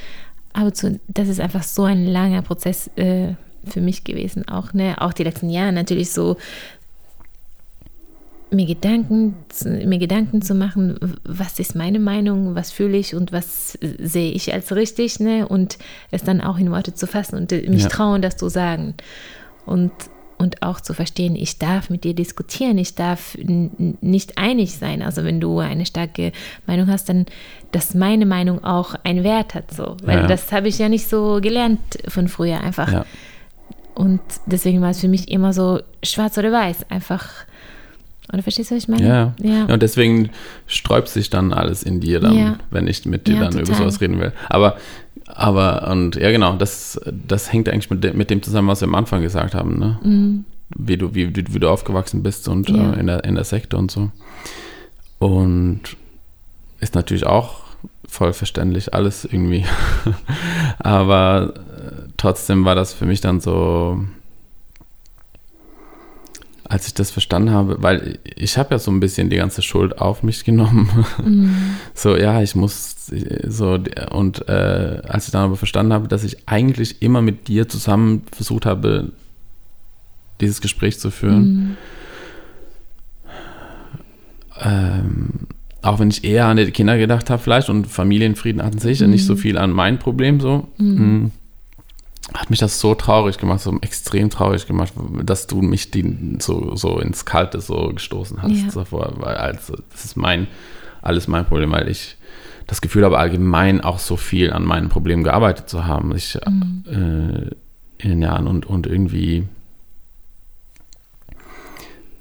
aber 0.53 0.73
zu, 0.75 1.01
das 1.09 1.29
ist 1.29 1.41
einfach 1.41 1.63
so 1.63 1.85
ein 1.85 2.07
langer 2.07 2.43
Prozess 2.43 2.89
äh, 2.97 3.35
für 3.67 3.81
mich 3.81 4.05
gewesen, 4.05 4.47
auch, 4.47 4.75
ne, 4.75 5.01
auch 5.01 5.15
die 5.15 5.25
letzten 5.25 5.49
Jahre 5.49 5.73
natürlich 5.73 6.11
so 6.13 6.37
mir 8.55 8.67
Gedanken, 8.67 9.35
zu- 9.49 9.69
mir 9.69 9.99
Gedanken 9.99 10.43
zu 10.43 10.55
machen, 10.55 10.99
was 11.25 11.59
ist 11.59 11.75
meine 11.75 11.99
Meinung, 11.99 12.55
was 12.55 12.71
fühle 12.73 12.97
ich 12.97 13.15
und 13.15 13.33
was 13.33 13.79
sehe 13.99 14.33
ich 14.33 14.53
als 14.53 14.75
richtig, 14.75 15.21
ne? 15.21 15.47
Und 15.49 15.79
es 16.11 16.23
dann 16.23 16.41
auch 16.41 16.59
in 16.59 16.71
Worte 16.71 16.95
zu 16.95 17.07
fassen 17.07 17.37
und 17.37 17.53
äh, 17.53 17.69
mich 17.69 17.83
Ja. 17.85 17.89
trauen, 17.89 18.23
das 18.23 18.37
zu 18.37 18.49
sagen. 18.49 18.95
Und, 19.67 19.93
und 20.39 20.63
auch 20.63 20.81
zu 20.81 20.93
verstehen, 20.95 21.37
ich 21.37 21.59
darf 21.59 21.91
mit 21.91 22.05
dir 22.05 22.15
diskutieren, 22.15 22.77
ich 22.79 22.95
darf 22.95 23.37
nicht 23.39 24.37
einig 24.37 24.77
sein. 24.77 25.01
Also 25.03 25.25
wenn 25.25 25.41
du 25.41 25.59
eine 25.61 25.87
starke 25.87 26.33
Meinung 26.67 26.89
hast, 26.89 27.09
dann, 27.09 27.27
dass 27.73 27.95
meine 27.95 28.27
Meinung 28.27 28.63
auch 28.65 28.95
einen 29.05 29.25
Wert 29.25 29.55
hat, 29.55 29.73
so. 29.73 29.97
Weil 30.03 30.19
ja. 30.23 30.27
das 30.27 30.53
habe 30.53 30.69
ich 30.69 30.79
ja 30.79 30.89
nicht 30.89 31.09
so 31.09 31.39
gelernt 31.41 31.81
von 32.09 32.29
früher 32.29 32.61
einfach. 32.61 32.93
Ja. 32.93 33.07
Und 33.95 34.21
deswegen 34.47 34.81
war 34.83 34.91
es 34.91 35.01
für 35.01 35.09
mich 35.09 35.31
immer 35.31 35.53
so 35.53 35.81
schwarz 36.03 36.37
oder 36.37 36.51
weiß, 36.51 36.91
einfach. 36.91 37.31
Oder 38.33 38.43
verstehst 38.43 38.71
du, 38.71 38.77
was 38.77 38.85
ich 38.85 38.89
meine? 38.89 39.07
Ja. 39.07 39.35
ja. 39.43 39.65
Und 39.67 39.83
deswegen 39.83 40.31
sträubt 40.67 41.09
sich 41.09 41.31
dann 41.31 41.53
alles 41.53 41.83
in 41.83 42.01
dir 42.01 42.21
dann, 42.21 42.37
ja. 42.37 42.59
wenn 42.71 42.87
ich 42.87 43.05
mit 43.05 43.27
dir 43.27 43.35
ja, 43.35 43.41
dann 43.41 43.51
total. 43.53 43.67
über 43.67 43.75
sowas 43.75 44.01
reden 44.01 44.19
will. 44.19 44.33
Aber, 44.49 44.77
aber, 45.27 45.91
und 45.91 46.17
ja, 46.17 46.31
genau, 46.31 46.57
das, 46.57 47.01
das 47.27 47.53
hängt 47.53 47.69
eigentlich 47.69 47.91
mit 47.91 48.03
dem, 48.03 48.17
mit 48.17 48.31
dem 48.31 48.43
zusammen, 48.43 48.69
was 48.69 48.81
wir 48.81 48.89
am 48.89 48.95
Anfang 48.95 49.23
gesagt 49.23 49.55
haben, 49.55 49.79
ne? 49.79 49.99
Mhm. 50.03 50.45
Wie 50.77 50.97
du, 50.97 51.15
wie, 51.15 51.37
wie 51.37 51.61
du 51.61 51.69
aufgewachsen 51.69 52.23
bist 52.23 52.49
und 52.49 52.71
äh, 52.71 52.99
in, 52.99 53.07
der, 53.07 53.23
in 53.25 53.35
der 53.35 53.45
Sekte 53.45 53.77
und 53.77 53.91
so. 53.91 54.11
Und 55.19 55.81
ist 56.81 56.95
natürlich 56.95 57.27
auch 57.27 57.61
voll 58.09 58.33
verständlich, 58.33 58.95
alles 58.95 59.25
irgendwie. 59.25 59.65
aber 60.79 61.55
äh, 61.55 62.09
trotzdem 62.17 62.65
war 62.65 62.75
das 62.75 62.95
für 62.95 63.07
mich 63.07 63.21
dann 63.21 63.41
so, 63.41 64.03
als 66.65 66.87
ich 66.87 66.95
das 66.95 67.11
verstanden 67.11 67.51
habe, 67.51 67.83
weil 67.83 68.19
ich 68.37 68.57
habe 68.57 68.75
ja 68.75 68.79
so 68.79 68.91
ein 68.91 69.01
bisschen 69.01 69.29
die 69.29 69.37
ganze 69.37 69.63
Schuld 69.63 69.99
auf 69.99 70.23
mich 70.23 70.45
genommen. 70.45 70.89
Mhm. 71.23 71.55
So, 71.95 72.17
ja, 72.17 72.43
ich 72.43 72.57
muss 72.57 72.97
so 73.47 73.79
und 74.11 74.49
äh, 74.49 75.03
als 75.07 75.27
ich 75.27 75.33
dann 75.33 75.45
aber 75.45 75.57
verstanden 75.57 75.93
habe, 75.93 76.09
dass 76.09 76.25
ich 76.25 76.49
eigentlich 76.49 77.03
immer 77.03 77.23
mit 77.23 77.47
dir 77.47 77.69
zusammen 77.69 78.23
versucht 78.33 78.67
habe, 78.67 79.13
dieses 80.41 80.61
Gespräch 80.61 80.99
zu 80.99 81.11
führen. 81.11 81.45
Mhm. 81.45 81.77
Ähm, 84.61 85.31
auch 85.83 85.99
wenn 85.99 86.09
ich 86.09 86.25
eher 86.25 86.47
an 86.47 86.57
die 86.57 86.71
Kinder 86.71 86.99
gedacht 86.99 87.31
habe, 87.31 87.43
vielleicht 87.43 87.69
und 87.69 87.87
Familienfrieden 87.87 88.63
hatten 88.63 88.79
sich 88.79 89.01
mhm. 89.01 89.11
nicht 89.11 89.27
so 89.27 89.37
viel 89.37 89.59
an 89.59 89.71
mein 89.71 89.99
Problem 89.99 90.41
so. 90.41 90.67
Mhm. 90.79 91.31
Hat 92.33 92.49
mich 92.49 92.59
das 92.59 92.81
so 92.81 92.95
traurig 92.95 93.39
gemacht, 93.39 93.61
so 93.61 93.77
extrem 93.83 94.31
traurig 94.31 94.67
gemacht, 94.67 94.95
dass 95.25 95.47
du 95.47 95.61
mich 95.61 95.91
die, 95.91 96.39
so, 96.39 96.75
so 96.75 96.99
ins 96.99 97.25
Kalte 97.25 97.61
so 97.61 97.89
gestoßen 97.89 98.43
hast. 98.43 98.53
Ja. 98.53 98.69
Davor, 98.73 99.13
weil 99.17 99.37
also, 99.37 99.77
das 99.93 100.05
ist 100.05 100.17
mein, 100.17 100.47
alles 101.03 101.29
mein 101.29 101.45
Problem, 101.45 101.73
weil 101.73 101.89
ich 101.89 102.17
das 102.67 102.81
Gefühl 102.81 103.05
habe, 103.05 103.19
allgemein 103.19 103.83
auch 103.83 103.99
so 103.99 104.17
viel 104.17 104.53
an 104.53 104.65
meinen 104.65 104.89
Problemen 104.89 105.23
gearbeitet 105.23 105.69
zu 105.69 105.85
haben. 105.85 106.15
Ich 106.17 106.39
mhm. 106.47 106.85
äh, 106.89 107.55
in 107.99 108.11
den 108.11 108.23
Jahren 108.23 108.47
und, 108.47 108.67
und 108.67 108.87
irgendwie 108.87 109.47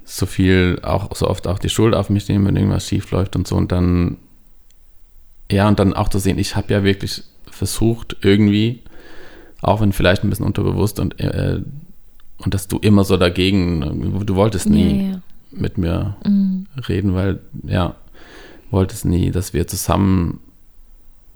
so 0.05 0.25
viel, 0.25 0.79
auch 0.83 1.15
so 1.15 1.27
oft 1.27 1.47
auch 1.47 1.59
die 1.59 1.69
Schuld 1.69 1.95
auf 1.95 2.09
mich 2.09 2.27
nehmen, 2.27 2.45
wenn 2.45 2.55
irgendwas 2.55 2.87
schief 2.87 3.09
läuft 3.11 3.35
und 3.35 3.47
so. 3.47 3.55
Und 3.55 3.71
dann, 3.71 4.17
ja, 5.51 5.67
und 5.67 5.79
dann 5.79 5.93
auch 5.93 6.09
zu 6.09 6.19
sehen, 6.19 6.37
ich 6.37 6.55
habe 6.55 6.73
ja 6.73 6.83
wirklich 6.83 7.23
versucht, 7.49 8.17
irgendwie 8.21 8.81
auch 9.63 9.81
wenn 9.81 9.93
vielleicht 9.93 10.23
ein 10.23 10.29
bisschen 10.29 10.45
unterbewusst 10.45 10.99
und, 10.99 11.19
äh, 11.19 11.61
und 12.37 12.53
dass 12.53 12.67
du 12.67 12.77
immer 12.79 13.03
so 13.03 13.17
dagegen, 13.17 14.25
du 14.25 14.35
wolltest 14.35 14.69
nie 14.69 15.01
ja, 15.01 15.11
ja. 15.11 15.21
mit 15.51 15.77
mir 15.77 16.17
mhm. 16.25 16.67
reden, 16.87 17.13
weil, 17.13 17.39
ja, 17.63 17.95
wolltest 18.71 19.05
nie, 19.05 19.31
dass 19.31 19.53
wir 19.53 19.67
zusammen, 19.67 20.39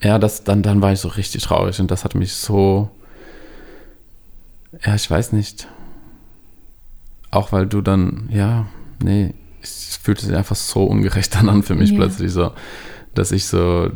ja, 0.02 0.20
das, 0.20 0.44
dann, 0.44 0.62
dann 0.62 0.82
war 0.82 0.92
ich 0.92 1.00
so 1.00 1.08
richtig 1.08 1.44
traurig 1.44 1.80
und 1.80 1.90
das 1.90 2.04
hat 2.04 2.16
mich 2.16 2.34
so, 2.34 2.90
ja, 4.86 4.96
ich 4.96 5.10
weiß 5.10 5.32
nicht, 5.32 5.68
auch 7.32 7.52
weil 7.52 7.68
du 7.68 7.82
dann, 7.82 8.30
ja, 8.32 8.68
nee, 9.02 9.34
es 9.62 9.98
fühlte 9.98 10.26
sich 10.26 10.36
einfach 10.36 10.56
so 10.56 10.84
ungerecht 10.84 11.36
dann 11.40 11.50
an 11.50 11.64
für 11.64 11.76
mich 11.76 11.92
ja. 11.92 11.98
plötzlich 11.98 12.32
so, 12.32 12.52
dass 13.14 13.32
ich 13.32 13.46
so 13.46 13.92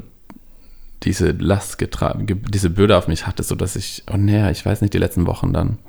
diese 1.04 1.32
Last 1.32 1.78
getragen, 1.78 2.44
diese 2.50 2.70
Bürde 2.70 2.98
auf 2.98 3.08
mich 3.08 3.26
hatte, 3.26 3.44
sodass 3.44 3.76
ich, 3.76 4.04
oh 4.12 4.18
nee, 4.18 4.50
ich 4.52 4.66
weiß 4.66 4.82
nicht, 4.82 4.94
die 4.94 5.00
letzten 5.00 5.26
Wochen 5.26 5.54
dann. 5.54 5.80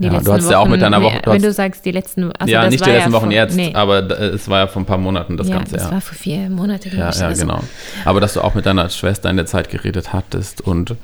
Die 0.00 0.06
ja, 0.06 0.18
du 0.18 0.32
hast 0.32 0.44
Wochen, 0.44 0.50
ja 0.52 0.58
auch 0.58 0.68
mit 0.68 0.80
deiner 0.80 1.02
Woche. 1.02 1.16
Hast, 1.16 1.26
wenn 1.26 1.42
du 1.42 1.52
sagst, 1.52 1.84
die 1.84 1.90
letzten 1.90 2.32
also 2.32 2.50
Ja, 2.50 2.68
nicht 2.68 2.84
die 2.84 2.90
letzten 2.90 3.10
ja 3.10 3.16
Wochen 3.16 3.26
vor, 3.26 3.32
jetzt, 3.32 3.54
nee. 3.54 3.74
aber 3.74 4.10
es 4.10 4.48
war 4.48 4.60
ja 4.60 4.66
vor 4.66 4.80
ein 4.80 4.86
paar 4.86 4.96
Monaten 4.96 5.36
das 5.36 5.48
ja, 5.48 5.56
Ganze. 5.56 5.74
Das 5.74 5.84
ja. 5.84 5.90
war 5.90 6.00
vor 6.00 6.16
vier 6.16 6.48
Monaten. 6.48 6.90
Ja, 6.96 7.10
ja, 7.10 7.26
also. 7.26 7.42
genau. 7.42 7.62
Aber 8.06 8.20
dass 8.20 8.32
du 8.32 8.40
auch 8.40 8.54
mit 8.54 8.64
deiner 8.64 8.88
Schwester 8.88 9.28
in 9.28 9.36
der 9.36 9.44
Zeit 9.44 9.68
geredet 9.68 10.14
hattest 10.14 10.62
und, 10.62 10.94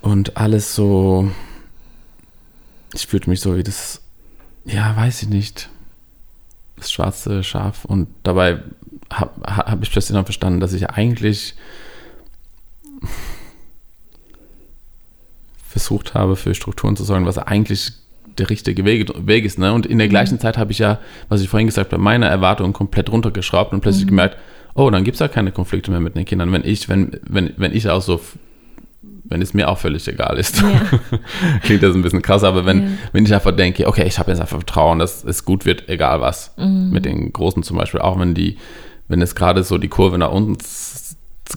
und 0.00 0.36
alles 0.36 0.76
so. 0.76 1.28
Ich 2.94 3.08
fühlte 3.08 3.28
mich 3.30 3.40
so 3.40 3.56
wie 3.56 3.64
das. 3.64 4.00
Ja, 4.64 4.96
weiß 4.96 5.22
ich 5.22 5.28
nicht. 5.28 5.68
Das 6.76 6.92
schwarze 6.92 7.42
Schaf. 7.42 7.84
Und 7.84 8.06
dabei 8.22 8.60
habe 9.12 9.30
hab 9.44 9.82
ich 9.82 9.90
plötzlich 9.90 10.14
dann 10.14 10.24
verstanden, 10.24 10.60
dass 10.60 10.72
ich 10.72 10.88
eigentlich 10.90 11.54
versucht 15.66 16.14
habe, 16.14 16.36
für 16.36 16.54
Strukturen 16.54 16.96
zu 16.96 17.04
sorgen, 17.04 17.26
was 17.26 17.38
eigentlich 17.38 17.92
der 18.38 18.50
richtige 18.50 18.84
Weg, 18.84 19.44
ist. 19.44 19.58
Ne? 19.58 19.72
Und 19.72 19.86
in 19.86 19.98
der 19.98 20.06
mhm. 20.06 20.10
gleichen 20.10 20.40
Zeit 20.40 20.58
habe 20.58 20.72
ich 20.72 20.78
ja, 20.78 20.98
was 21.28 21.40
ich 21.40 21.48
vorhin 21.48 21.66
gesagt 21.66 21.92
habe, 21.92 22.02
meine 22.02 22.26
Erwartungen 22.26 22.72
komplett 22.72 23.10
runtergeschraubt 23.10 23.72
und 23.72 23.80
plötzlich 23.80 24.04
mhm. 24.04 24.10
gemerkt, 24.10 24.36
oh, 24.74 24.90
dann 24.90 25.04
gibt 25.04 25.16
es 25.16 25.20
ja 25.20 25.28
keine 25.28 25.52
Konflikte 25.52 25.90
mehr 25.90 26.00
mit 26.00 26.14
den 26.14 26.24
Kindern, 26.24 26.52
wenn 26.52 26.64
ich, 26.64 26.88
wenn, 26.88 27.18
wenn, 27.22 27.52
wenn 27.56 27.74
ich 27.74 27.88
auch 27.88 28.02
so, 28.02 28.20
wenn 29.24 29.42
es 29.42 29.54
mir 29.54 29.68
auch 29.68 29.78
völlig 29.78 30.06
egal 30.08 30.38
ist. 30.38 30.62
Ja. 30.62 31.18
Klingt 31.62 31.82
das 31.82 31.94
ein 31.94 32.02
bisschen 32.02 32.22
krass, 32.22 32.44
aber 32.44 32.64
wenn, 32.64 32.82
ja. 32.82 32.88
wenn 33.12 33.26
ich 33.26 33.34
einfach 33.34 33.54
denke, 33.54 33.86
okay, 33.88 34.04
ich 34.06 34.18
habe 34.18 34.30
jetzt 34.30 34.40
einfach 34.40 34.58
Vertrauen, 34.58 35.00
dass 35.00 35.24
es 35.24 35.44
gut 35.44 35.66
wird, 35.66 35.88
egal 35.88 36.20
was. 36.20 36.54
Mhm. 36.56 36.90
Mit 36.90 37.04
den 37.04 37.32
Großen 37.32 37.62
zum 37.62 37.76
Beispiel, 37.76 38.00
auch 38.00 38.18
wenn 38.18 38.34
die 38.34 38.56
wenn 39.08 39.22
es 39.22 39.34
gerade 39.34 39.64
so 39.64 39.78
die 39.78 39.88
Kurve 39.88 40.18
nach 40.18 40.30
unten 40.30 40.56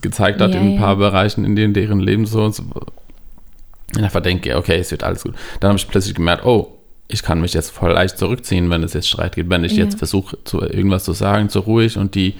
gezeigt 0.02 0.39
hat 0.39 0.54
ja, 0.54 0.60
in 0.60 0.74
ein 0.74 0.78
paar 0.78 0.93
ja. 0.93 1.10
Bereichen, 1.10 1.43
in 1.43 1.56
denen 1.56 1.74
deren 1.74 1.99
Leben 1.99 2.26
so 2.26 2.43
und 2.43 2.56
so. 2.56 2.64
Und 2.64 4.04
einfach 4.04 4.22
denke, 4.22 4.58
okay, 4.58 4.80
es 4.80 4.91
wird 4.91 5.04
alles 5.04 5.24
gut. 5.24 5.36
Dann 5.60 5.70
habe 5.70 5.78
ich 5.78 5.88
plötzlich 5.88 6.16
gemerkt, 6.16 6.45
oh, 6.45 6.78
ich 7.10 7.24
kann 7.24 7.41
mich 7.41 7.54
jetzt 7.54 7.72
voll 7.72 7.91
leicht 7.91 8.18
zurückziehen, 8.18 8.70
wenn 8.70 8.84
es 8.84 8.93
jetzt 8.93 9.10
Streit 9.10 9.36
gibt. 9.36 9.49
Wenn 9.49 9.66
ich 9.66 9.74
ja. 9.74 9.84
jetzt 9.84 9.97
versuche, 9.97 10.38
zu, 10.45 10.62
irgendwas 10.62 11.04
zu 11.04 11.12
sagen, 11.12 11.49
zu 11.49 11.60
ruhig 11.60 11.97
und 11.97 12.16
die 12.16 12.36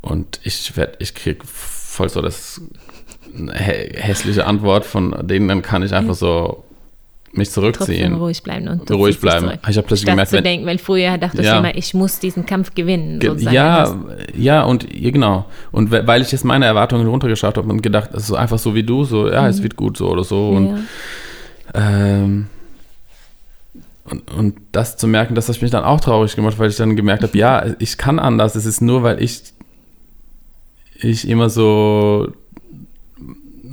und 0.00 0.40
ich 0.42 0.76
werde, 0.76 0.94
ich 1.00 1.14
kriege 1.14 1.40
voll 1.44 2.08
so 2.08 2.22
das 2.22 2.62
hässliche 3.52 4.46
Antwort 4.46 4.86
von 4.86 5.26
denen, 5.26 5.48
dann 5.48 5.60
kann 5.60 5.82
ich 5.82 5.92
einfach 5.92 6.14
so 6.14 6.64
mich 7.32 7.50
zurückziehen. 7.50 8.14
Ruhig 8.14 8.42
bleiben 8.42 8.68
und 8.68 8.90
ruhig 8.90 9.20
bleiben. 9.20 9.52
Ich 9.68 9.76
habe 9.76 9.86
plötzlich 9.86 10.06
gemerkt, 10.06 10.30
zu 10.30 10.42
denken, 10.42 10.66
weil 10.66 10.78
früher 10.78 11.18
dachte 11.18 11.42
ja. 11.42 11.52
ich 11.52 11.58
immer, 11.58 11.74
ich 11.76 11.94
muss 11.94 12.18
diesen 12.18 12.46
Kampf 12.46 12.74
gewinnen. 12.74 13.20
Sozusagen. 13.20 13.54
Ja, 13.54 13.96
ja 14.36 14.62
und 14.62 14.88
genau. 14.90 15.46
Und 15.70 15.90
weil 15.90 16.22
ich 16.22 16.32
jetzt 16.32 16.44
meine 16.44 16.64
Erwartungen 16.64 17.06
runtergeschaut 17.06 17.56
habe 17.56 17.68
und 17.68 17.82
gedacht, 17.82 18.10
es 18.14 18.24
ist 18.24 18.32
einfach 18.32 18.58
so 18.58 18.74
wie 18.74 18.82
du, 18.82 19.04
so 19.04 19.28
ja, 19.30 19.42
mhm. 19.42 19.48
es 19.48 19.62
wird 19.62 19.76
gut 19.76 19.96
so 19.96 20.08
oder 20.08 20.24
so 20.24 20.50
und 20.50 20.66
ja. 21.74 22.20
ähm, 22.20 22.46
und, 24.04 24.30
und 24.32 24.56
das 24.72 24.96
zu 24.96 25.06
merken, 25.06 25.34
das 25.34 25.50
hat 25.50 25.60
mich 25.60 25.70
dann 25.70 25.84
auch 25.84 26.00
traurig 26.00 26.34
gemacht, 26.34 26.58
weil 26.58 26.70
ich 26.70 26.76
dann 26.76 26.96
gemerkt 26.96 27.22
habe, 27.22 27.36
ja, 27.36 27.66
ich 27.78 27.98
kann 27.98 28.18
anders. 28.18 28.54
Es 28.54 28.64
ist 28.64 28.80
nur, 28.80 29.02
weil 29.02 29.22
ich 29.22 29.42
ich 31.00 31.28
immer 31.28 31.48
so 31.48 32.32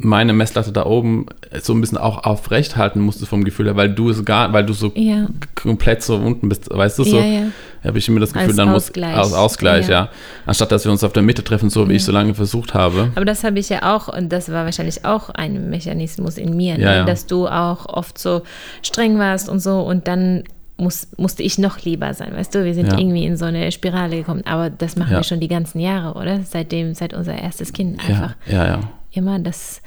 meine 0.05 0.33
Messlatte 0.33 0.71
da 0.71 0.85
oben 0.85 1.25
so 1.61 1.73
ein 1.73 1.81
bisschen 1.81 1.97
auch 1.97 2.23
aufrecht 2.23 2.77
halten 2.77 2.99
musste 2.99 3.25
vom 3.25 3.43
Gefühl 3.43 3.65
her, 3.65 3.75
weil 3.75 3.89
du 3.89 4.09
es 4.09 4.23
gar, 4.23 4.53
weil 4.53 4.65
du 4.65 4.73
so 4.73 4.91
ja. 4.95 5.27
komplett 5.55 6.03
so 6.03 6.15
unten 6.15 6.47
bist, 6.47 6.69
weißt 6.69 6.99
du, 6.99 7.03
so 7.03 7.17
ja, 7.17 7.25
ja. 7.25 7.41
habe 7.83 7.97
ich 7.97 8.07
immer 8.07 8.19
das 8.19 8.31
Gefühl, 8.31 8.49
als 8.49 8.55
dann 8.55 8.69
Ausgleich. 8.69 9.15
muss 9.15 9.27
aus 9.27 9.33
Ausgleich, 9.33 9.89
ja. 9.89 10.09
Anstatt 10.45 10.71
dass 10.71 10.85
wir 10.85 10.91
uns 10.91 11.03
auf 11.03 11.13
der 11.13 11.23
Mitte 11.23 11.43
treffen, 11.43 11.69
so 11.69 11.89
wie 11.89 11.93
ich 11.93 12.05
so 12.05 12.11
lange 12.11 12.33
versucht 12.33 12.73
habe. 12.73 13.11
Aber 13.15 13.25
das 13.25 13.43
habe 13.43 13.59
ich 13.59 13.69
ja 13.69 13.95
auch, 13.95 14.07
und 14.07 14.29
das 14.29 14.51
war 14.51 14.65
wahrscheinlich 14.65 15.03
auch 15.05 15.29
ein 15.29 15.69
Mechanismus 15.69 16.37
in 16.37 16.55
mir, 16.55 16.77
ne? 16.77 17.03
dass 17.05 17.25
du 17.25 17.47
auch 17.47 17.85
oft 17.87 18.17
so 18.17 18.43
streng 18.81 19.17
warst 19.17 19.49
und 19.49 19.59
so 19.59 19.81
und 19.81 20.07
dann 20.07 20.43
muss, 20.77 21.07
musste 21.17 21.41
ich 21.41 21.57
noch 21.57 21.79
lieber 21.79 22.13
sein, 22.13 22.35
weißt 22.35 22.53
du? 22.53 22.65
Wir 22.65 22.73
sind 22.73 22.87
ja. 22.87 22.97
irgendwie 22.97 23.25
in 23.25 23.37
so 23.37 23.45
eine 23.45 23.71
Spirale 23.71 24.17
gekommen. 24.17 24.43
Aber 24.45 24.69
das 24.69 24.97
machen 24.97 25.13
ja. 25.13 25.19
wir 25.19 25.23
schon 25.23 25.39
die 25.39 25.47
ganzen 25.47 25.79
Jahre, 25.79 26.19
oder? 26.19 26.41
Seitdem, 26.43 26.93
seit 26.93 27.13
unser 27.13 27.33
erstes 27.33 27.71
Kind 27.71 27.99
einfach. 28.07 28.35
Ja, 28.45 28.65
ja. 28.67 28.79
Immer 29.15 29.39
das, 29.39 29.81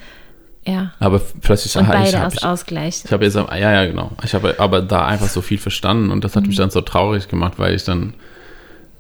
ja. 0.67 0.93
Aber 0.99 1.21
plötzlich 1.41 1.77
und 1.77 1.87
beide 1.87 2.09
ich, 2.09 2.17
aus 2.17 2.35
ich, 2.35 2.45
Ausgleich. 2.45 3.03
Ich 3.05 3.13
habe 3.13 3.25
jetzt, 3.25 3.37
ja, 3.37 3.57
ja, 3.57 3.87
genau. 3.87 4.13
Ich 4.25 4.35
habe 4.35 4.59
aber 4.59 4.83
da 4.83 5.07
einfach 5.07 5.29
so 5.29 5.41
viel 5.41 5.59
verstanden 5.59 6.11
und 6.11 6.25
das 6.25 6.35
hat 6.35 6.43
mhm. 6.43 6.49
mich 6.49 6.57
dann 6.57 6.71
so 6.71 6.81
traurig 6.81 7.29
gemacht, 7.29 7.55
weil 7.59 7.75
ich 7.75 7.85
dann, 7.85 8.15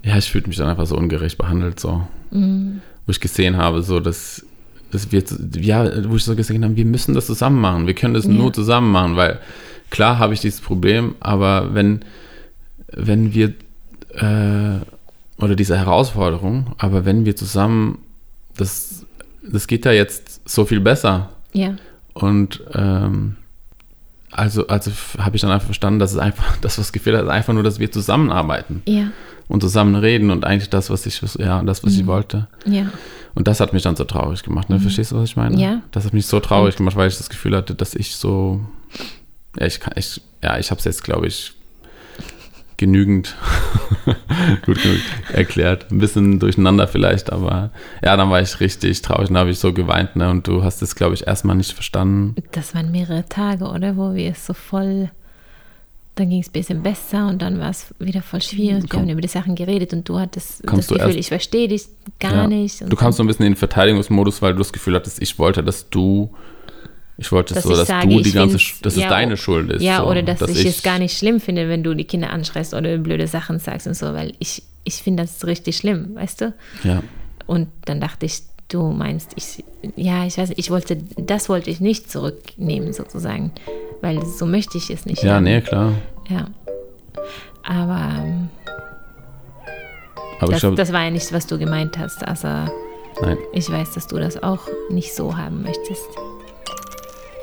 ja, 0.02 0.16
ich 0.16 0.30
fühlte 0.30 0.48
mich 0.48 0.56
dann 0.56 0.68
einfach 0.68 0.86
so 0.86 0.96
ungerecht 0.96 1.38
behandelt, 1.38 1.80
so. 1.80 2.06
Mhm. 2.30 2.80
Wo 3.06 3.10
ich 3.10 3.20
gesehen 3.20 3.56
habe, 3.56 3.82
so, 3.82 4.00
dass, 4.00 4.44
dass 4.90 5.12
wir, 5.12 5.22
ja, 5.56 6.10
wo 6.10 6.16
ich 6.16 6.24
so 6.24 6.36
gesehen 6.36 6.64
habe, 6.64 6.76
wir 6.76 6.84
müssen 6.84 7.14
das 7.14 7.26
zusammen 7.26 7.60
machen. 7.60 7.86
Wir 7.86 7.94
können 7.94 8.14
das 8.14 8.24
ja. 8.24 8.32
nur 8.32 8.52
zusammen 8.52 8.92
machen, 8.92 9.16
weil 9.16 9.38
klar 9.90 10.18
habe 10.18 10.34
ich 10.34 10.40
dieses 10.40 10.60
Problem, 10.60 11.14
aber 11.20 11.74
wenn, 11.74 12.00
wenn 12.92 13.34
wir, 13.34 13.54
äh, 14.14 14.80
oder 15.38 15.54
diese 15.56 15.76
Herausforderung, 15.76 16.74
aber 16.78 17.04
wenn 17.04 17.24
wir 17.24 17.36
zusammen, 17.36 17.98
das, 18.56 18.87
das 19.52 19.66
geht 19.66 19.84
ja 19.84 19.92
jetzt 19.92 20.48
so 20.48 20.64
viel 20.64 20.80
besser. 20.80 21.30
Ja. 21.52 21.74
Und 22.14 22.62
ähm, 22.74 23.36
also, 24.30 24.66
also 24.66 24.90
habe 25.18 25.36
ich 25.36 25.42
dann 25.42 25.50
einfach 25.50 25.66
verstanden, 25.66 25.98
dass 25.98 26.12
es 26.12 26.18
einfach, 26.18 26.56
das, 26.60 26.78
was 26.78 26.92
gefehlt 26.92 27.16
hat, 27.16 27.24
ist 27.24 27.30
einfach 27.30 27.54
nur, 27.54 27.62
dass 27.62 27.78
wir 27.78 27.90
zusammenarbeiten 27.90 28.82
Ja. 28.86 29.10
und 29.48 29.60
zusammen 29.62 29.94
reden 29.94 30.30
und 30.30 30.44
eigentlich 30.44 30.70
das, 30.70 30.90
was 30.90 31.06
ich, 31.06 31.20
ja, 31.38 31.62
das, 31.62 31.82
was 31.84 31.94
ich 31.94 32.06
wollte. 32.06 32.48
Ja. 32.66 32.86
Und 33.34 33.46
das 33.48 33.60
hat 33.60 33.72
mich 33.72 33.82
dann 33.84 33.94
so 33.96 34.04
traurig 34.04 34.42
gemacht. 34.42 34.68
Ne? 34.68 34.80
Verstehst 34.80 35.12
du, 35.12 35.16
was 35.16 35.30
ich 35.30 35.36
meine? 35.36 35.60
Ja. 35.60 35.80
Das 35.92 36.04
hat 36.04 36.12
mich 36.12 36.26
so 36.26 36.40
traurig 36.40 36.76
gemacht, 36.76 36.96
weil 36.96 37.08
ich 37.08 37.16
das 37.18 37.28
Gefühl 37.30 37.56
hatte, 37.56 37.74
dass 37.74 37.94
ich 37.94 38.16
so, 38.16 38.60
ja, 39.58 39.66
ich 39.66 39.78
kann, 39.80 39.94
ich, 39.96 40.20
ja, 40.42 40.58
ich 40.58 40.70
habe 40.70 40.78
es 40.78 40.84
jetzt, 40.84 41.04
glaube 41.04 41.26
ich, 41.28 41.52
genügend 42.78 43.36
gut 44.64 44.82
genug 44.82 44.98
erklärt. 45.32 45.90
Ein 45.92 45.98
bisschen 45.98 46.38
durcheinander 46.40 46.88
vielleicht, 46.88 47.30
aber 47.30 47.70
ja, 48.02 48.16
dann 48.16 48.30
war 48.30 48.40
ich 48.40 48.58
richtig 48.60 49.02
traurig. 49.02 49.28
Dann 49.28 49.36
habe 49.36 49.50
ich 49.50 49.58
so 49.58 49.72
geweint, 49.74 50.16
ne? 50.16 50.30
Und 50.30 50.46
du 50.48 50.64
hast 50.64 50.80
es, 50.80 50.94
glaube 50.94 51.14
ich, 51.14 51.26
erstmal 51.26 51.56
nicht 51.56 51.72
verstanden. 51.72 52.34
Das 52.52 52.74
waren 52.74 52.90
mehrere 52.90 53.26
Tage, 53.28 53.66
oder? 53.66 53.96
Wo 53.96 54.14
wir 54.14 54.30
es 54.30 54.46
so 54.46 54.54
voll. 54.54 55.10
Dann 56.14 56.30
ging 56.30 56.40
es 56.40 56.48
ein 56.48 56.52
bisschen 56.52 56.82
besser 56.82 57.28
und 57.28 57.42
dann 57.42 57.60
war 57.60 57.70
es 57.70 57.94
wieder 58.00 58.22
voll 58.22 58.42
schwierig. 58.42 58.82
Wir 58.82 58.88
Komm. 58.88 59.00
haben 59.02 59.08
über 59.10 59.20
die 59.20 59.28
Sachen 59.28 59.54
geredet 59.54 59.92
und 59.92 60.08
du 60.08 60.18
hattest 60.18 60.64
das 60.64 60.66
Kommst 60.66 60.90
du 60.90 60.94
Gefühl, 60.96 61.16
ich 61.16 61.28
verstehe 61.28 61.68
dich 61.68 61.84
gar 62.18 62.32
Ja. 62.34 62.46
nicht. 62.48 62.82
Und 62.82 62.90
Du 62.92 62.96
kamst 62.96 63.18
so 63.18 63.22
ein 63.22 63.28
bisschen 63.28 63.46
in 63.46 63.52
den 63.52 63.56
Verteidigungsmodus, 63.58 64.42
weil 64.42 64.52
du 64.52 64.58
das 64.58 64.72
Gefühl 64.72 64.96
hattest, 64.96 65.22
ich 65.22 65.38
wollte, 65.38 65.62
dass 65.62 65.90
du, 65.90 66.34
ich 67.20 67.32
wollte 67.32 67.54
Dass 67.54 67.64
so, 67.64 67.72
ich 67.72 67.78
dass 67.78 67.88
sage, 67.88 68.08
du 68.08 68.20
die 68.20 68.28
ich 68.28 68.34
ganze, 68.34 68.58
dass 68.82 68.94
es 68.94 69.02
ja, 69.02 69.08
deine 69.08 69.36
Schuld 69.36 69.72
ist. 69.72 69.82
Ja, 69.82 69.98
so, 69.98 70.06
oder 70.06 70.22
dass, 70.22 70.38
dass 70.38 70.50
ich, 70.50 70.64
es 70.64 70.82
gar 70.84 71.00
nicht 71.00 71.18
schlimm 71.18 71.40
finde, 71.40 71.68
wenn 71.68 71.82
du 71.82 71.94
die 71.94 72.04
Kinder 72.04 72.30
anschreist 72.30 72.74
oder 72.74 72.96
blöde 72.98 73.26
Sachen 73.26 73.58
sagst 73.58 73.88
und 73.88 73.94
so, 73.94 74.14
weil 74.14 74.34
ich, 74.38 74.62
ich 74.84 75.02
finde 75.02 75.24
das 75.24 75.44
richtig 75.44 75.76
schlimm, 75.76 76.14
weißt 76.14 76.40
du? 76.42 76.54
Ja, 76.84 77.02
Und 77.46 77.66
dann 77.86 78.00
dachte 78.00 78.24
ich, 78.24 78.42
du 78.68 78.90
meinst, 78.92 79.32
ich, 79.34 79.64
ja, 79.96 80.26
ich 80.26 80.38
weiß 80.38 80.50
nicht, 80.50 80.60
ich 80.60 80.70
wollte, 80.70 80.96
das 81.16 81.48
wollte 81.48 81.70
ich 81.70 81.80
nicht 81.80 82.08
zurücknehmen 82.10 82.92
sozusagen, 82.92 83.50
weil 84.00 84.24
so 84.24 84.46
möchte 84.46 84.78
ich 84.78 84.88
es 84.88 85.04
nicht. 85.04 85.24
ja, 85.24 85.34
haben. 85.34 85.44
nee, 85.44 85.60
klar. 85.60 85.94
Ja. 86.28 86.46
Aber 87.64 88.24
Aber 90.40 90.44
ich 90.44 90.50
das, 90.50 90.60
glaube, 90.60 90.76
das 90.76 90.92
war 90.92 91.02
ja 91.02 91.10
nicht, 91.10 91.32
was 91.32 91.48
du 91.48 91.58
gemeint 91.58 91.98
hast. 91.98 92.26
Also 92.26 92.46
nein. 93.22 93.38
ich 93.52 93.68
weiß, 93.68 93.92
dass 93.94 94.06
du 94.06 94.18
das 94.18 94.40
auch 94.42 94.68
nicht 94.88 95.14
so 95.14 95.36
haben 95.36 95.62
möchtest. 95.62 96.06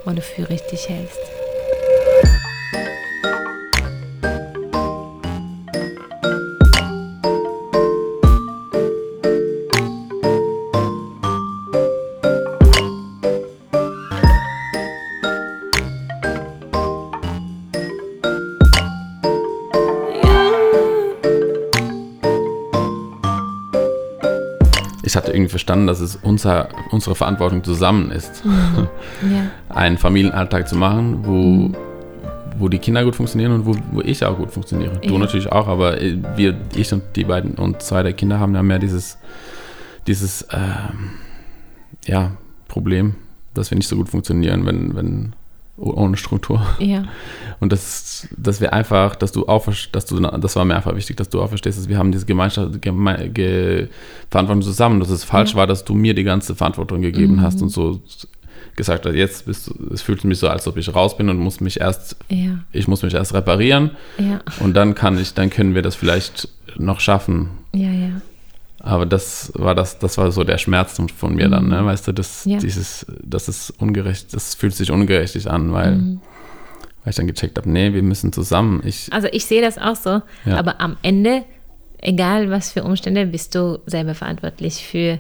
Oder 0.05 0.21
für 0.21 0.47
richtig 0.49 0.87
hältst. 0.87 1.19
Ich 25.07 25.15
hatte 25.17 25.31
irgendwie 25.31 25.49
verstanden, 25.49 25.87
dass 25.87 26.01
es 26.01 26.17
unser, 26.17 26.67
unsere 26.91 27.15
Verantwortung 27.15 27.63
zusammen 27.63 28.11
ist, 28.11 28.43
Ja, 29.21 29.51
einen 29.75 29.97
Familienalltag 29.97 30.67
zu 30.67 30.75
machen, 30.75 31.19
wo, 31.25 31.71
wo 32.57 32.69
die 32.69 32.79
Kinder 32.79 33.03
gut 33.03 33.15
funktionieren 33.15 33.51
und 33.51 33.65
wo, 33.65 33.75
wo 33.91 34.01
ich 34.01 34.23
auch 34.25 34.37
gut 34.37 34.51
funktioniere. 34.51 34.99
Du 35.03 35.13
Ja. 35.13 35.19
natürlich 35.19 35.51
auch, 35.51 35.67
aber 35.67 36.01
äh, 36.01 36.17
wir, 36.35 36.55
ich 36.75 36.91
und 36.93 37.03
die 37.15 37.25
beiden 37.25 37.55
und 37.55 37.81
zwei 37.81 38.01
der 38.01 38.13
Kinder 38.13 38.39
haben 38.39 38.55
ja 38.55 38.63
mehr 38.63 38.79
dieses, 38.79 39.17
dieses 40.07 40.47
ähm, 40.51 41.11
ja, 42.05 42.31
Problem, 42.67 43.15
dass 43.53 43.71
wir 43.71 43.77
nicht 43.77 43.87
so 43.87 43.95
gut 43.97 44.09
funktionieren, 44.09 44.65
wenn, 44.65 44.95
wenn 44.95 45.33
oh- 45.77 45.93
ohne 45.93 46.15
Struktur. 46.17 46.65
ja, 46.79 47.03
Und 47.61 47.71
das, 47.71 48.27
dass 48.37 48.59
wir 48.59 48.73
einfach, 48.73 49.15
dass 49.15 49.31
du 49.31 49.47
auch, 49.47 49.65
dass 49.93 50.05
du, 50.05 50.19
das 50.19 50.55
war 50.57 50.65
mir 50.65 50.75
einfach 50.75 50.93
wichtig, 50.95 51.15
dass 51.17 51.29
du 51.29 51.41
auch 51.41 51.47
verstehst, 51.49 51.79
dass 51.79 51.87
wir 51.89 51.97
haben 51.97 52.11
diese 52.11 52.25
Gemeinschaft, 52.25 52.81
Geme 52.81 53.29
ge, 53.29 53.87
Verantwortung 54.29 54.61
zusammen, 54.61 54.99
dass 54.99 55.09
es 55.09 55.23
falsch 55.23 55.55
war, 55.55 55.65
dass 55.65 55.83
du 55.85 55.95
mir 55.95 56.13
die 56.13 56.23
ganze 56.25 56.53
Verantwortung 56.53 57.01
gegeben 57.01 57.41
hast 57.41 57.61
und 57.61 57.69
so 57.69 58.01
gesagt 58.75 59.05
hast, 59.05 59.13
jetzt 59.15 59.45
bist 59.45 59.67
du, 59.67 59.93
es 59.93 60.01
fühlt 60.01 60.23
mich 60.23 60.39
so, 60.39 60.49
als 60.49 60.67
ob 60.67 60.77
ich 60.77 60.93
raus 60.93 61.15
bin 61.17 61.29
und 61.29 61.37
muss 61.37 61.59
mich 61.61 61.79
erst, 61.79 62.15
ja, 62.29 62.59
ich 62.71 62.87
muss 62.87 63.03
mich 63.03 63.13
erst 63.13 63.33
reparieren 63.33 63.91
ja, 64.17 64.41
und 64.59 64.73
dann 64.75 64.95
kann 64.95 65.17
ich, 65.17 65.33
dann 65.33 65.49
können 65.49 65.75
wir 65.75 65.81
das 65.81 65.95
vielleicht 65.95 66.47
noch 66.77 66.99
schaffen. 66.99 67.49
ja, 67.73 67.89
ja. 67.91 68.21
Aber 68.79 69.07
das 69.07 69.51
war 69.55 69.73
das, 69.73 69.97
das 69.97 70.19
war 70.19 70.31
so 70.31 70.43
der 70.43 70.59
Schmerz 70.59 71.01
von 71.17 71.33
mir 71.33 71.49
dann, 71.49 71.69
ne? 71.69 71.83
Weißt 71.83 72.07
du, 72.07 72.11
das, 72.11 72.45
Ja. 72.45 72.59
dieses, 72.59 73.03
das 73.23 73.47
ist 73.49 73.71
ungerecht, 73.79 74.31
das 74.31 74.53
fühlt 74.53 74.75
sich 74.75 74.91
ungerechtig 74.91 75.49
an, 75.49 75.73
weil, 75.73 75.97
weil 77.03 77.09
ich 77.09 77.15
dann 77.15 77.25
gecheckt 77.25 77.57
habe, 77.57 77.67
nee, 77.67 77.93
wir 77.93 78.03
müssen 78.03 78.31
zusammen. 78.31 78.83
Ich, 78.85 79.11
Also 79.11 79.27
ich 79.31 79.45
sehe 79.45 79.61
das 79.61 79.79
auch 79.79 79.95
so, 79.95 80.21
Ja. 80.45 80.57
aber 80.59 80.79
am 80.81 80.97
Ende, 81.01 81.45
egal 81.99 82.51
was 82.51 82.73
für 82.73 82.83
Umstände, 82.83 83.25
bist 83.25 83.55
du 83.55 83.79
selber 83.87 84.13
verantwortlich 84.13 84.85
für, 84.85 85.17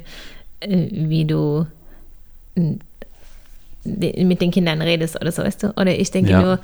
äh, 0.59 0.87
wie 0.91 1.25
du 1.25 1.65
mit 3.85 4.41
den 4.41 4.51
Kindern 4.51 4.81
redest 4.81 5.19
oder 5.21 5.31
so, 5.31 5.43
weißt 5.43 5.63
du? 5.63 5.67
Oder 5.79 5.97
ich 5.97 6.11
denke 6.11 6.31
Ja. 6.31 6.41
nur, 6.41 6.59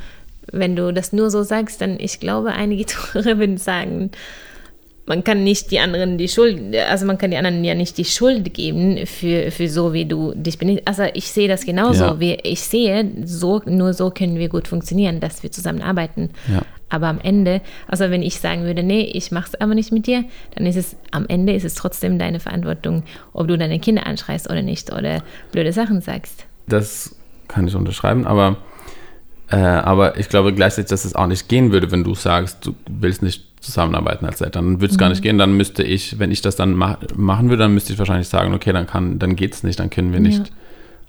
wenn 0.52 0.76
du 0.76 0.92
das 0.92 1.14
nur 1.14 1.30
so 1.30 1.44
sagst, 1.44 1.82
dann 1.82 1.98
ich 2.00 2.20
glaube, 2.20 2.52
einige 2.52 2.86
Tore 3.14 3.38
würden 3.38 3.58
sagen, 3.58 4.12
man 5.08 5.24
kann 5.24 5.44
nicht 5.44 5.72
die 5.72 5.80
anderen 5.80 6.18
die 6.18 6.28
Schuld, 6.28 6.76
also 6.90 7.06
man 7.06 7.18
kann 7.18 7.32
die 7.32 7.38
anderen 7.38 7.64
ja 7.64 7.76
nicht 7.76 7.98
die 7.98 8.06
Schuld 8.06 8.54
geben 8.54 9.06
für, 9.06 9.52
für 9.52 9.68
so, 9.68 9.94
wie 9.94 10.06
du 10.06 10.34
dich 10.36 10.58
benimmst. 10.58 10.84
Also 10.88 11.04
ich 11.14 11.32
sehe 11.32 11.48
das 11.48 11.66
genauso. 11.66 12.04
Ja. 12.06 12.20
Wir, 12.20 12.46
ich 12.46 12.62
sehe, 12.62 13.10
so, 13.26 13.62
nur 13.66 13.94
so 13.94 14.10
können 14.12 14.38
wir 14.38 14.48
gut 14.48 14.68
funktionieren, 14.68 15.20
dass 15.20 15.44
wir 15.44 15.52
zusammenarbeiten. 15.52 16.30
Ja. 16.52 16.62
Aber 16.90 17.08
am 17.08 17.20
Ende, 17.22 17.62
also 17.88 18.10
wenn 18.10 18.22
ich 18.22 18.40
sagen 18.40 18.64
würde, 18.64 18.84
nee, 18.84 19.02
ich 19.02 19.32
mach's 19.32 19.56
aber 19.56 19.74
nicht 19.76 19.92
mit 19.92 20.08
dir, 20.08 20.24
dann 20.56 20.66
ist 20.66 20.76
es, 20.76 20.96
am 21.12 21.26
Ende 21.28 21.54
ist 21.54 21.64
es 21.66 21.74
trotzdem 21.74 22.20
deine 22.20 22.40
Verantwortung, 22.40 23.04
ob 23.34 23.48
du 23.48 23.58
deine 23.58 23.80
Kinder 23.80 24.06
anschreist 24.06 24.50
oder 24.50 24.62
nicht 24.62 24.92
oder 24.94 25.24
blöde 25.52 25.72
Sachen 25.74 26.02
sagst. 26.02 26.46
Das 26.68 27.16
kann 27.48 27.68
ich 27.68 27.76
unterschreiben, 27.76 28.26
aber, 28.26 28.58
äh, 29.50 29.58
aber 29.58 30.18
ich 30.18 30.30
glaube 30.30 30.54
gleichzeitig, 30.54 30.90
dass 30.90 31.06
es 31.06 31.16
auch 31.16 31.28
nicht 31.28 31.50
gehen 31.50 31.72
würde, 31.72 31.92
wenn 31.92 32.04
du 32.04 32.16
sagst, 32.16 32.66
du 32.66 32.76
willst 32.90 33.22
nicht 33.22 33.46
zusammenarbeiten 33.62 34.26
als 34.26 34.42
Eltern. 34.42 34.66
Dann 34.66 34.82
würde 34.82 34.92
es 34.92 34.98
gar 34.98 35.10
nicht 35.10 35.22
gehen, 35.22 35.38
dann 35.38 35.56
müsste 35.56 35.84
ich, 35.84 36.18
wenn 36.18 36.32
ich 36.32 36.42
das 36.42 36.56
dann 36.56 36.74
ma 36.74 36.98
machen 37.16 37.50
würde, 37.50 37.64
dann 37.64 37.74
müsste 37.74 37.94
ich 37.94 38.00
wahrscheinlich 38.00 38.28
sagen, 38.28 38.54
okay, 38.54 38.72
dann 38.74 38.88
kann, 38.88 39.20
dann 39.20 39.36
geht's 39.36 39.64
nicht, 39.64 39.80
dann 39.80 39.90
können 39.90 40.14
wir 40.14 40.20
nicht 40.20 40.48
Ja. 40.48 40.54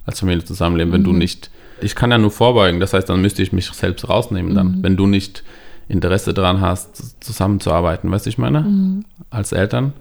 als 0.05 0.19
Familie 0.19 0.43
zusammenleben, 0.43 0.93
wenn 0.93 1.03
du 1.03 1.13
nicht, 1.13 1.49
ich 1.81 1.95
kann 1.95 2.11
ja 2.11 2.17
nur 2.17 2.29
vorbeugen, 2.31 2.79
das 2.79 2.93
heißt, 2.93 3.09
dann 3.09 3.21
müsste 3.21 3.41
ich 3.41 3.53
mich 3.53 3.67
selbst 3.71 4.07
rausnehmen 4.07 4.53
dann, 4.53 4.83
wenn 4.83 4.95
du 4.97 5.07
nicht 5.07 5.43
Interesse 5.87 6.33
daran 6.33 6.61
hast, 6.61 7.23
zusammenzuarbeiten, 7.23 8.11
weißt 8.11 8.25
du, 8.25 8.29
ich 8.29 8.37
meine, 8.37 9.03
als 9.31 9.51
Eltern. 9.51 9.93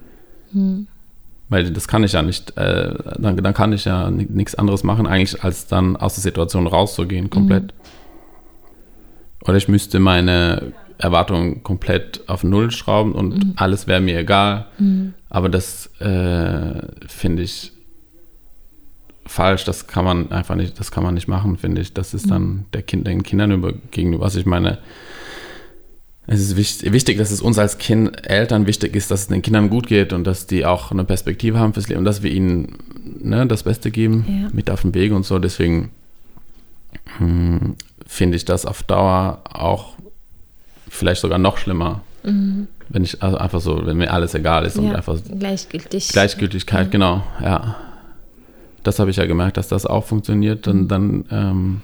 Weil 1.52 1.70
das 1.70 1.86
kann 1.86 2.02
ich 2.02 2.12
ja 2.12 2.22
nicht, 2.22 2.56
äh, 2.56 2.94
dann, 3.18 3.36
dann 3.36 3.54
kann 3.54 3.72
ich 3.72 3.84
ja 3.84 4.10
ni- 4.10 4.26
nichts 4.28 4.54
anderes 4.54 4.82
machen, 4.84 5.06
eigentlich, 5.06 5.44
als 5.44 5.66
dann 5.66 5.96
aus 5.96 6.14
der 6.14 6.22
Situation 6.22 6.66
rauszugehen, 6.66 7.30
komplett. 7.30 7.72
Oder 9.44 9.56
ich 9.56 9.68
müsste 9.68 9.98
meine 10.00 10.72
Erwartungen 10.98 11.62
komplett 11.62 12.22
auf 12.28 12.42
Null 12.44 12.70
schrauben 12.70 13.12
und 13.12 13.54
alles 13.56 13.86
wäre 13.86 14.00
mir 14.00 14.18
egal. 14.18 14.66
Aber 15.30 15.48
das 15.48 15.88
äh, 16.00 16.82
finde 17.06 17.42
ich 17.42 17.72
falsch, 19.26 19.64
das 19.64 19.86
kann 19.86 20.04
man 20.04 20.30
einfach 20.32 20.54
nicht, 20.54 20.78
das 20.78 20.90
kann 20.90 21.02
man 21.04 21.14
nicht 21.14 21.28
machen, 21.28 21.56
finde 21.56 21.80
ich. 21.80 21.92
Das 21.92 22.14
ist 22.14 22.30
dann 22.30 22.66
der 22.72 22.82
kind, 22.82 23.06
den 23.06 23.22
Kindern 23.22 23.50
über, 23.52 23.72
gegenüber, 23.90 24.24
was 24.24 24.36
ich 24.36 24.46
meine. 24.46 24.78
Es 26.26 26.40
ist 26.40 26.56
wichtig, 26.56 26.92
wichtig, 26.92 27.18
dass 27.18 27.30
es 27.32 27.40
uns 27.42 27.58
als 27.58 27.78
kind, 27.78 28.28
Eltern 28.28 28.66
wichtig 28.66 28.94
ist, 28.94 29.10
dass 29.10 29.22
es 29.22 29.26
den 29.26 29.42
Kindern 29.42 29.68
gut 29.70 29.88
geht 29.88 30.12
und 30.12 30.24
dass 30.24 30.46
die 30.46 30.64
auch 30.64 30.92
eine 30.92 31.04
Perspektive 31.04 31.58
haben 31.58 31.74
fürs 31.74 31.88
Leben 31.88 31.98
und 31.98 32.04
dass 32.04 32.22
wir 32.22 32.30
ihnen 32.30 32.78
ne, 33.20 33.46
das 33.46 33.64
Beste 33.64 33.90
geben, 33.90 34.24
Ja. 34.28 34.48
mit 34.52 34.70
auf 34.70 34.82
den 34.82 34.94
Weg 34.94 35.12
und 35.12 35.24
so. 35.26 35.38
Deswegen 35.40 35.90
hm, 37.18 37.74
finde 38.06 38.36
ich 38.36 38.44
das 38.44 38.66
auf 38.66 38.84
Dauer 38.84 39.42
auch 39.52 39.94
vielleicht 40.88 41.22
sogar 41.22 41.38
noch 41.38 41.58
schlimmer, 41.58 42.02
wenn 42.22 43.02
ich 43.02 43.20
also 43.20 43.36
einfach 43.38 43.60
so, 43.60 43.84
wenn 43.84 43.96
mir 43.96 44.12
alles 44.12 44.34
egal 44.34 44.64
ist 44.64 44.76
und 44.78 44.88
ja, 44.88 44.94
einfach 44.94 45.18
gleichgültig. 45.38 46.08
Gleichgültigkeit, 46.08 46.90
genau, 46.92 47.24
ja. 47.42 47.76
Das 48.84 48.98
habe 48.98 49.10
ich 49.10 49.16
ja 49.16 49.26
gemerkt, 49.26 49.56
dass 49.56 49.68
das 49.68 49.86
auch 49.86 50.04
funktioniert. 50.04 50.66
Dann, 50.66 50.86
dann 50.88 51.24
ähm, 51.30 51.80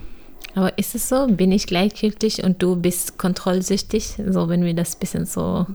Aber 0.58 0.76
ist 0.76 0.96
es 0.96 1.08
so? 1.08 1.28
Bin 1.28 1.52
ich 1.52 1.68
gleichgültig 1.68 2.42
und 2.42 2.60
du 2.60 2.74
bist 2.74 3.16
kontrollsüchtig? 3.16 4.18
So, 4.28 4.48
wenn 4.48 4.64
wir 4.64 4.74
das 4.74 4.96
ein 4.96 4.98
bisschen 4.98 5.24
so 5.24 5.66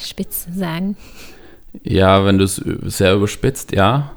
spitz 0.00 0.46
sagen. 0.54 0.96
Ja, 1.82 2.24
wenn 2.24 2.38
du 2.38 2.44
es 2.44 2.54
sehr 2.54 3.14
überspitzt, 3.16 3.72
ja. 3.72 4.12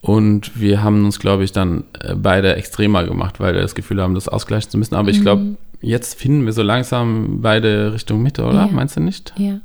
Und 0.00 0.58
wir 0.58 0.82
haben 0.82 1.04
uns, 1.04 1.18
glaube 1.18 1.44
ich, 1.44 1.52
dann 1.52 1.84
äh, 2.00 2.14
beide 2.14 2.56
extremer 2.56 3.04
gemacht, 3.04 3.40
weil 3.40 3.52
wir 3.52 3.60
das 3.60 3.74
Gefühl 3.74 4.00
haben, 4.00 4.14
das 4.14 4.26
ausgleichen 4.26 4.70
zu 4.70 4.78
müssen. 4.78 4.94
Aber 4.94 5.10
ich 5.10 5.20
glaube, 5.20 5.58
jetzt 5.82 6.18
finden 6.18 6.46
wir 6.46 6.54
so 6.54 6.62
langsam 6.62 7.42
beide 7.42 7.92
Richtung 7.92 8.22
Mitte, 8.22 8.42
oder? 8.44 8.64
Ja. 8.64 8.68
Meinst 8.68 8.96
du 8.96 9.00
nicht? 9.00 9.34
Ja. 9.36 9.60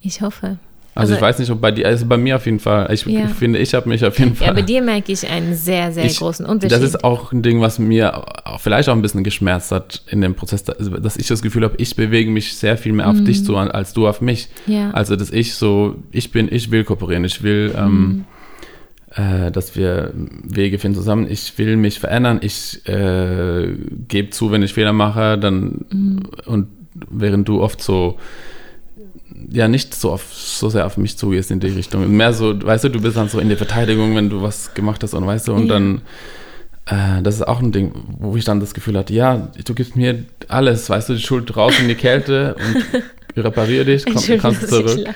Ich 0.00 0.22
hoffe. 0.22 0.56
Also, 0.98 1.12
also, 1.12 1.14
ich 1.14 1.22
weiß 1.28 1.38
nicht, 1.38 1.50
ob 1.52 1.60
bei 1.60 1.70
dir, 1.70 1.86
also 1.86 2.06
bei 2.06 2.16
mir 2.16 2.34
auf 2.34 2.44
jeden 2.44 2.58
Fall. 2.58 2.92
Ich 2.92 3.06
ja. 3.06 3.28
finde, 3.28 3.60
ich 3.60 3.72
habe 3.72 3.88
mich 3.88 4.04
auf 4.04 4.18
jeden 4.18 4.34
Fall. 4.34 4.48
Ja, 4.48 4.52
bei 4.52 4.62
dir 4.62 4.82
merke 4.82 5.12
ich 5.12 5.30
einen 5.30 5.54
sehr, 5.54 5.92
sehr 5.92 6.06
ich, 6.06 6.18
großen 6.18 6.44
Unterschied. 6.44 6.72
Das 6.72 6.82
ist 6.82 7.04
auch 7.04 7.30
ein 7.30 7.40
Ding, 7.42 7.60
was 7.60 7.78
mir 7.78 8.16
auch, 8.16 8.58
vielleicht 8.58 8.88
auch 8.88 8.94
ein 8.94 9.02
bisschen 9.02 9.22
geschmerzt 9.22 9.70
hat 9.70 10.02
in 10.08 10.20
dem 10.22 10.34
Prozess, 10.34 10.64
dass 10.64 11.16
ich 11.16 11.28
das 11.28 11.40
Gefühl 11.40 11.62
habe, 11.62 11.76
ich 11.78 11.94
bewege 11.94 12.32
mich 12.32 12.56
sehr 12.56 12.76
viel 12.76 12.92
mehr 12.92 13.08
auf 13.08 13.14
mhm. 13.14 13.26
dich 13.26 13.44
zu, 13.44 13.56
als 13.56 13.92
du 13.92 14.08
auf 14.08 14.20
mich. 14.20 14.48
Ja. 14.66 14.90
Also, 14.90 15.14
dass 15.14 15.30
ich 15.30 15.54
so, 15.54 15.94
ich 16.10 16.32
bin, 16.32 16.48
ich 16.50 16.72
will 16.72 16.82
kooperieren, 16.82 17.24
ich 17.24 17.44
will, 17.44 17.72
ähm, 17.78 18.24
mhm. 19.16 19.22
äh, 19.22 19.52
dass 19.52 19.76
wir 19.76 20.12
Wege 20.16 20.80
finden 20.80 20.96
zusammen. 20.96 21.28
Ich 21.30 21.56
will 21.58 21.76
mich 21.76 22.00
verändern, 22.00 22.40
ich 22.42 22.84
äh, 22.88 23.68
gebe 24.08 24.30
zu, 24.30 24.50
wenn 24.50 24.64
ich 24.64 24.74
Fehler 24.74 24.92
mache, 24.92 25.38
dann 25.38 25.84
mhm. 25.92 26.22
und 26.44 26.66
während 27.08 27.46
du 27.46 27.62
oft 27.62 27.80
so 27.80 28.18
ja 29.50 29.68
nicht 29.68 29.94
so, 29.94 30.12
auf, 30.12 30.32
so 30.32 30.68
sehr 30.68 30.86
auf 30.86 30.96
mich 30.96 31.16
zugehst 31.16 31.50
in 31.50 31.60
die 31.60 31.68
Richtung. 31.68 32.08
Mehr 32.16 32.32
so, 32.32 32.60
weißt 32.60 32.84
du, 32.84 32.88
du 32.90 33.00
bist 33.00 33.16
dann 33.16 33.28
so 33.28 33.38
in 33.38 33.48
der 33.48 33.58
Verteidigung, 33.58 34.14
wenn 34.16 34.30
du 34.30 34.42
was 34.42 34.74
gemacht 34.74 35.02
hast 35.02 35.14
und 35.14 35.26
weißt 35.26 35.48
du, 35.48 35.54
und 35.54 35.66
ja. 35.66 35.74
dann, 35.74 36.02
äh, 36.86 37.22
das 37.22 37.36
ist 37.36 37.46
auch 37.46 37.60
ein 37.60 37.72
Ding, 37.72 37.92
wo 38.18 38.36
ich 38.36 38.44
dann 38.44 38.60
das 38.60 38.74
Gefühl 38.74 38.96
hatte, 38.98 39.14
ja, 39.14 39.48
du 39.64 39.74
gibst 39.74 39.96
mir 39.96 40.24
alles, 40.48 40.88
weißt 40.90 41.08
du, 41.08 41.14
die 41.14 41.22
Schuld 41.22 41.56
raus 41.56 41.74
in 41.80 41.88
die 41.88 41.94
Kälte 41.94 42.56
und 42.56 43.02
repariere 43.44 43.84
dich, 43.84 44.04
komm, 44.04 44.38
kannst 44.38 44.68
zurück. 44.68 45.08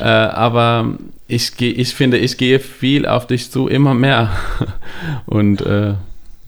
Äh, 0.00 0.04
aber 0.04 0.96
ich, 1.26 1.56
geh, 1.56 1.70
ich 1.70 1.94
finde, 1.94 2.18
ich 2.18 2.36
gehe 2.36 2.60
viel 2.60 3.06
auf 3.06 3.26
dich 3.26 3.50
zu, 3.50 3.68
immer 3.68 3.94
mehr. 3.94 4.30
und 5.26 5.62
äh, 5.62 5.94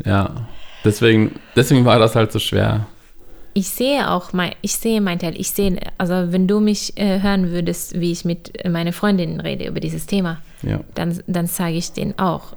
ja, 0.04 0.48
deswegen, 0.84 1.32
deswegen 1.56 1.84
war 1.84 1.98
das 1.98 2.14
halt 2.14 2.32
so 2.32 2.38
schwer 2.38 2.86
ich 3.54 3.68
sehe 3.68 4.10
auch, 4.10 4.32
mein, 4.32 4.52
ich 4.62 4.74
sehe 4.74 5.00
mein 5.00 5.18
Teil, 5.18 5.38
ich 5.38 5.50
sehe, 5.50 5.78
also 5.98 6.32
wenn 6.32 6.46
du 6.46 6.60
mich 6.60 6.96
äh, 6.96 7.20
hören 7.20 7.50
würdest, 7.50 7.98
wie 8.00 8.12
ich 8.12 8.24
mit 8.24 8.52
meinen 8.68 8.92
Freundinnen 8.92 9.40
rede 9.40 9.66
über 9.66 9.80
dieses 9.80 10.06
Thema, 10.06 10.40
ja. 10.62 10.80
dann, 10.94 11.20
dann 11.26 11.46
sage 11.46 11.74
ich 11.74 11.92
denen 11.92 12.18
auch, 12.18 12.54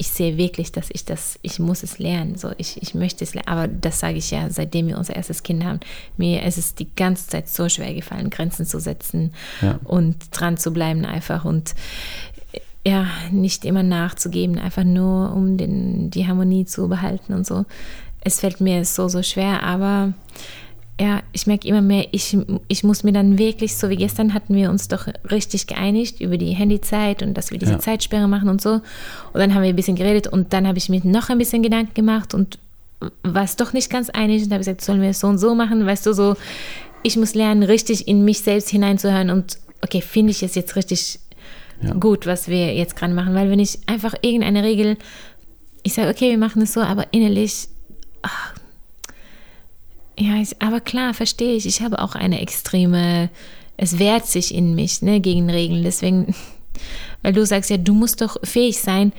ich 0.00 0.08
sehe 0.08 0.38
wirklich, 0.38 0.72
dass 0.72 0.88
ich 0.90 1.04
das, 1.04 1.38
ich 1.42 1.58
muss 1.58 1.82
es 1.82 1.98
lernen, 1.98 2.36
so, 2.36 2.52
ich, 2.56 2.80
ich 2.80 2.94
möchte 2.94 3.22
es 3.22 3.34
lernen, 3.34 3.48
aber 3.48 3.68
das 3.68 4.00
sage 4.00 4.16
ich 4.16 4.30
ja, 4.30 4.48
seitdem 4.48 4.88
wir 4.88 4.96
unser 4.96 5.14
erstes 5.14 5.42
Kind 5.42 5.62
haben. 5.62 5.80
Mir 6.16 6.42
ist 6.42 6.56
es 6.56 6.74
die 6.74 6.88
ganze 6.96 7.28
Zeit 7.28 7.50
so 7.50 7.68
schwer 7.68 7.92
gefallen, 7.92 8.30
Grenzen 8.30 8.64
zu 8.64 8.80
setzen 8.80 9.34
ja. 9.60 9.78
und 9.84 10.16
dran 10.30 10.56
zu 10.56 10.72
bleiben 10.72 11.04
einfach 11.04 11.44
und 11.44 11.74
ja, 12.86 13.08
nicht 13.30 13.66
immer 13.66 13.82
nachzugeben, 13.82 14.58
einfach 14.58 14.84
nur 14.84 15.34
um 15.34 15.58
den, 15.58 16.10
die 16.10 16.26
Harmonie 16.26 16.64
zu 16.64 16.88
behalten 16.88 17.34
und 17.34 17.46
so 17.46 17.66
es 18.22 18.40
fällt 18.40 18.60
mir 18.60 18.84
so, 18.84 19.08
so 19.08 19.22
schwer, 19.22 19.62
aber 19.62 20.12
ja, 21.00 21.22
ich 21.32 21.46
merke 21.46 21.66
immer 21.66 21.80
mehr, 21.80 22.06
ich, 22.10 22.36
ich 22.68 22.84
muss 22.84 23.04
mir 23.04 23.12
dann 23.12 23.38
wirklich, 23.38 23.76
so 23.76 23.88
wie 23.88 23.96
gestern 23.96 24.34
hatten 24.34 24.54
wir 24.54 24.68
uns 24.68 24.88
doch 24.88 25.06
richtig 25.30 25.66
geeinigt 25.66 26.20
über 26.20 26.36
die 26.36 26.52
Handyzeit 26.52 27.22
und 27.22 27.32
dass 27.34 27.50
wir 27.50 27.58
diese 27.58 27.72
ja. 27.72 27.78
Zeitsperre 27.78 28.28
machen 28.28 28.50
und 28.50 28.60
so. 28.60 28.72
Und 28.72 28.82
dann 29.34 29.54
haben 29.54 29.62
wir 29.62 29.70
ein 29.70 29.76
bisschen 29.76 29.96
geredet 29.96 30.26
und 30.26 30.52
dann 30.52 30.68
habe 30.68 30.76
ich 30.76 30.90
mir 30.90 31.00
noch 31.04 31.30
ein 31.30 31.38
bisschen 31.38 31.62
Gedanken 31.62 31.94
gemacht 31.94 32.34
und 32.34 32.58
war 33.22 33.44
es 33.44 33.56
doch 33.56 33.72
nicht 33.72 33.88
ganz 33.88 34.10
einig 34.10 34.42
und 34.42 34.50
habe 34.50 34.58
gesagt, 34.58 34.82
sollen 34.82 35.00
wir 35.00 35.08
es 35.08 35.20
so 35.20 35.26
und 35.28 35.38
so 35.38 35.54
machen? 35.54 35.86
Weißt 35.86 36.04
du, 36.04 36.12
so, 36.12 36.36
ich 37.02 37.16
muss 37.16 37.34
lernen, 37.34 37.62
richtig 37.62 38.06
in 38.06 38.26
mich 38.26 38.40
selbst 38.40 38.68
hineinzuhören 38.68 39.30
und 39.30 39.58
okay, 39.82 40.02
finde 40.02 40.32
ich 40.32 40.42
es 40.42 40.54
jetzt 40.54 40.76
richtig 40.76 41.18
ja. 41.80 41.94
gut, 41.94 42.26
was 42.26 42.48
wir 42.48 42.74
jetzt 42.74 42.94
gerade 42.94 43.14
machen, 43.14 43.34
weil 43.34 43.50
wenn 43.50 43.58
ich 43.58 43.78
einfach 43.86 44.14
irgendeine 44.20 44.62
Regel, 44.62 44.98
ich 45.82 45.94
sage, 45.94 46.10
okay, 46.10 46.28
wir 46.28 46.36
machen 46.36 46.60
es 46.60 46.74
so, 46.74 46.80
aber 46.80 47.06
innerlich 47.12 47.68
ach, 48.22 48.54
ja, 50.20 50.36
ich, 50.36 50.60
aber 50.60 50.80
klar, 50.80 51.14
verstehe 51.14 51.54
ich. 51.54 51.66
Ich 51.66 51.80
habe 51.80 51.98
auch 51.98 52.14
eine 52.14 52.42
extreme, 52.42 53.30
es 53.78 53.98
wehrt 53.98 54.26
sich 54.26 54.54
in 54.54 54.74
mich 54.74 55.00
ne, 55.00 55.20
gegen 55.20 55.48
Regeln. 55.48 55.82
Deswegen, 55.82 56.34
weil 57.22 57.32
du 57.32 57.44
sagst 57.46 57.70
ja, 57.70 57.78
du 57.78 57.94
musst 57.94 58.20
doch 58.20 58.36
fähig 58.44 58.80
sein, 58.80 59.12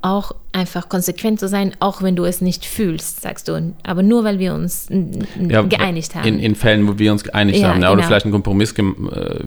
auch 0.00 0.32
einfach 0.52 0.88
konsequent 0.88 1.40
zu 1.40 1.48
sein, 1.48 1.72
auch 1.80 2.02
wenn 2.02 2.14
du 2.16 2.24
es 2.24 2.40
nicht 2.40 2.64
fühlst, 2.64 3.20
sagst 3.20 3.48
du. 3.48 3.74
Aber 3.84 4.02
nur 4.02 4.24
weil 4.24 4.38
wir 4.40 4.54
uns 4.54 4.88
ja, 4.90 5.62
geeinigt 5.62 6.14
haben. 6.14 6.26
In, 6.26 6.38
in, 6.38 6.54
Fällen, 6.54 6.86
wo 6.88 6.98
wir 6.98 7.12
uns 7.12 7.22
geeinigt 7.24 7.58
ja, 7.58 7.68
haben. 7.68 7.82
Ja, 7.82 7.88
genau. 7.88 7.92
Oder 7.92 8.02
vielleicht 8.04 8.24
einen 8.24 8.32
Kompromiss, 8.32 8.72
äh, 8.72 8.82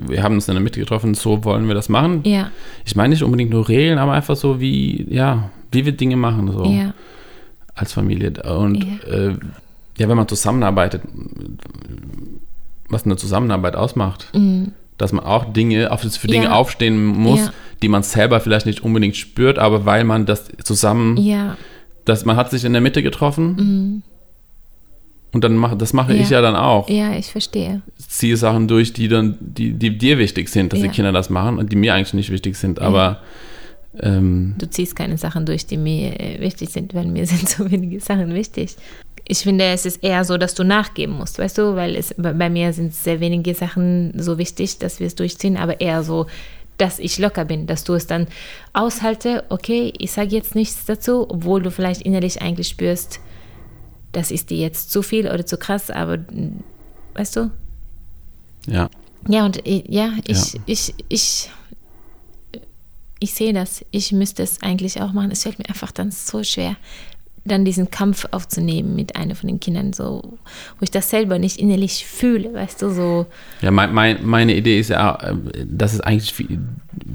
wir 0.08 0.24
haben 0.24 0.36
uns 0.36 0.48
in 0.48 0.54
der 0.54 0.64
Mitte 0.64 0.80
getroffen, 0.80 1.14
so 1.14 1.44
wollen 1.44 1.68
wir 1.68 1.76
das 1.76 1.90
machen. 1.90 2.22
Ja. 2.26 2.52
Ich 2.86 2.96
meine 2.96 3.10
nicht 3.10 3.24
unbedingt 3.24 3.50
nur 3.50 3.68
Regeln, 3.68 3.98
aber 3.98 4.14
einfach 4.14 4.36
so 4.36 4.60
wie, 4.62 5.08
ja, 5.10 5.50
wie 5.72 5.86
wir 5.86 5.94
Dinge 5.94 6.16
machen. 6.16 6.52
So. 6.52 6.66
Ja 6.66 6.94
als 7.82 7.94
Familie. 7.94 8.32
Und 8.44 8.84
ja. 8.84 9.14
Äh, 9.14 9.36
ja, 9.98 10.08
wenn 10.08 10.18
man 10.18 10.28
zusammenarbeitet, 10.28 11.02
was 12.90 13.06
eine 13.06 13.18
Zusammenarbeit 13.18 13.76
ausmacht, 13.76 14.30
mhm. 14.34 14.72
dass 14.98 15.12
man 15.12 15.26
auch 15.26 15.52
Dinge, 15.52 15.90
für 15.98 16.28
Dinge 16.28 16.46
ja. 16.46 16.52
aufstehen 16.54 17.04
muss, 17.06 17.40
ja. 17.40 17.54
die 17.82 17.90
man 17.90 18.04
selber 18.04 18.40
vielleicht 18.40 18.66
nicht 18.66 18.84
unbedingt 18.84 19.18
spürt, 19.18 19.60
aber 19.60 19.86
weil 19.86 20.04
man 20.04 20.26
das 20.26 20.50
zusammen, 20.64 21.18
ja. 21.18 21.58
dass 22.06 22.26
man 22.26 22.36
hat 22.36 22.52
sich 22.52 22.64
in 22.64 22.74
der 22.74 22.82
Mitte 22.82 23.04
getroffen. 23.04 23.56
Mhm. 23.56 24.04
Und 25.34 25.46
dann 25.46 25.56
mache, 25.56 25.78
das 25.78 25.94
mache 25.94 26.14
ich 26.14 26.30
ja 26.30 26.42
dann 26.42 26.58
auch. 26.58 26.90
Ja, 26.90 27.14
ich 27.14 27.32
verstehe. 27.32 27.82
Ziehe 27.98 28.36
Sachen 28.36 28.68
durch, 28.68 28.92
die 28.92 29.08
dann, 29.08 29.38
die, 29.40 29.72
die 29.72 29.98
dir 29.98 30.18
wichtig 30.18 30.50
sind, 30.50 30.74
dass 30.74 30.82
die 30.82 30.90
Kinder 30.90 31.14
das 31.14 31.30
machen 31.30 31.58
und 31.58 31.72
die 31.72 31.78
mir 31.78 31.94
eigentlich 31.94 32.14
nicht 32.14 32.32
wichtig 32.32 32.58
sind. 32.58 32.82
Aber 32.82 33.22
ähm, 34.00 34.56
du 34.58 34.70
ziehst 34.70 34.96
keine 34.96 35.18
Sachen 35.18 35.46
durch, 35.46 35.66
die 35.66 35.78
mir 35.78 36.20
äh, 36.20 36.40
wichtig 36.40 36.70
sind, 36.70 36.94
weil 36.94 37.06
mir 37.06 37.26
sind 37.28 37.48
so 37.48 37.70
wenige 37.70 38.00
Sachen 38.00 38.34
wichtig. 38.34 38.76
Ich 39.28 39.40
finde, 39.40 39.66
es 39.66 39.86
ist 39.86 40.04
eher 40.04 40.26
so, 40.26 40.38
dass 40.38 40.56
du 40.56 40.64
nachgeben 40.64 41.18
musst, 41.18 41.40
weißt 41.40 41.58
du, 41.58 41.76
weil 41.76 41.96
es, 41.96 42.14
bei 42.18 42.50
mir 42.50 42.74
sind 42.74 42.94
sehr 42.94 43.20
wenige 43.20 43.54
Sachen 43.54 44.14
so 44.18 44.38
wichtig, 44.38 44.80
dass 44.80 45.00
wir 45.00 45.08
es 45.08 45.16
durchziehen, 45.16 45.58
aber 45.58 45.80
eher 45.80 46.04
so, 46.04 46.28
dass 46.78 47.00
ich 47.00 47.20
locker 47.20 47.46
bin, 47.46 47.68
dass 47.68 47.84
du 47.84 47.94
es 47.94 48.08
dann 48.08 48.28
aushalte, 48.74 49.44
okay, 49.50 49.94
ich 50.00 50.12
sage 50.12 50.36
jetzt 50.36 50.56
nichts 50.56 50.86
dazu, 50.86 51.30
obwohl 51.30 51.62
du 51.62 51.70
vielleicht 51.70 52.02
innerlich 52.02 52.42
eigentlich 52.42 52.70
spürst, 52.70 53.20
das 54.12 54.32
ist 54.32 54.50
dir 54.50 54.58
jetzt 54.58 54.92
zu 54.92 55.04
viel 55.04 55.28
oder 55.28 55.46
zu 55.46 55.58
krass, 55.58 55.90
aber 55.90 56.18
weißt 57.14 57.36
du? 57.36 57.52
Ja. 58.68 58.90
Ja, 59.28 59.46
und 59.46 59.66
äh, 59.68 59.84
ja, 59.88 60.14
ich, 60.26 60.54
ja. 60.54 60.62
ich, 60.66 60.96
ich, 61.08 61.50
ich 63.22 63.34
sehe 63.34 63.54
das, 63.54 63.86
ich 63.92 64.12
müsste 64.12 64.44
es 64.44 64.62
eigentlich 64.62 65.00
auch 65.00 65.14
machen. 65.14 65.32
Es 65.32 65.44
fällt 65.44 65.60
mir 65.60 65.70
einfach 65.70 65.92
dann 65.92 66.10
so 66.10 66.44
schwer, 66.44 66.76
dann 67.46 67.64
diesen 67.66 67.92
Kampf 67.92 68.26
aufzunehmen 68.32 68.96
mit 68.96 69.16
einer 69.16 69.36
von 69.36 69.48
den 69.48 69.60
Kindern, 69.60 69.94
so, 69.94 70.38
wo 70.80 70.84
ich 70.84 70.90
das 70.90 71.12
selber 71.12 71.38
nicht 71.38 71.58
innerlich 71.58 72.06
fühle, 72.06 72.52
weißt 72.54 72.82
du, 72.82 72.90
so. 72.90 73.28
Ja, 73.62 73.70
mein, 73.70 73.94
mein, 73.94 74.26
meine 74.26 74.56
Idee 74.56 74.80
ist 74.80 74.90
ja, 74.90 75.36
dass 75.66 75.94
es 75.94 76.02
eigentlich 76.02 76.34
viel, 76.34 76.60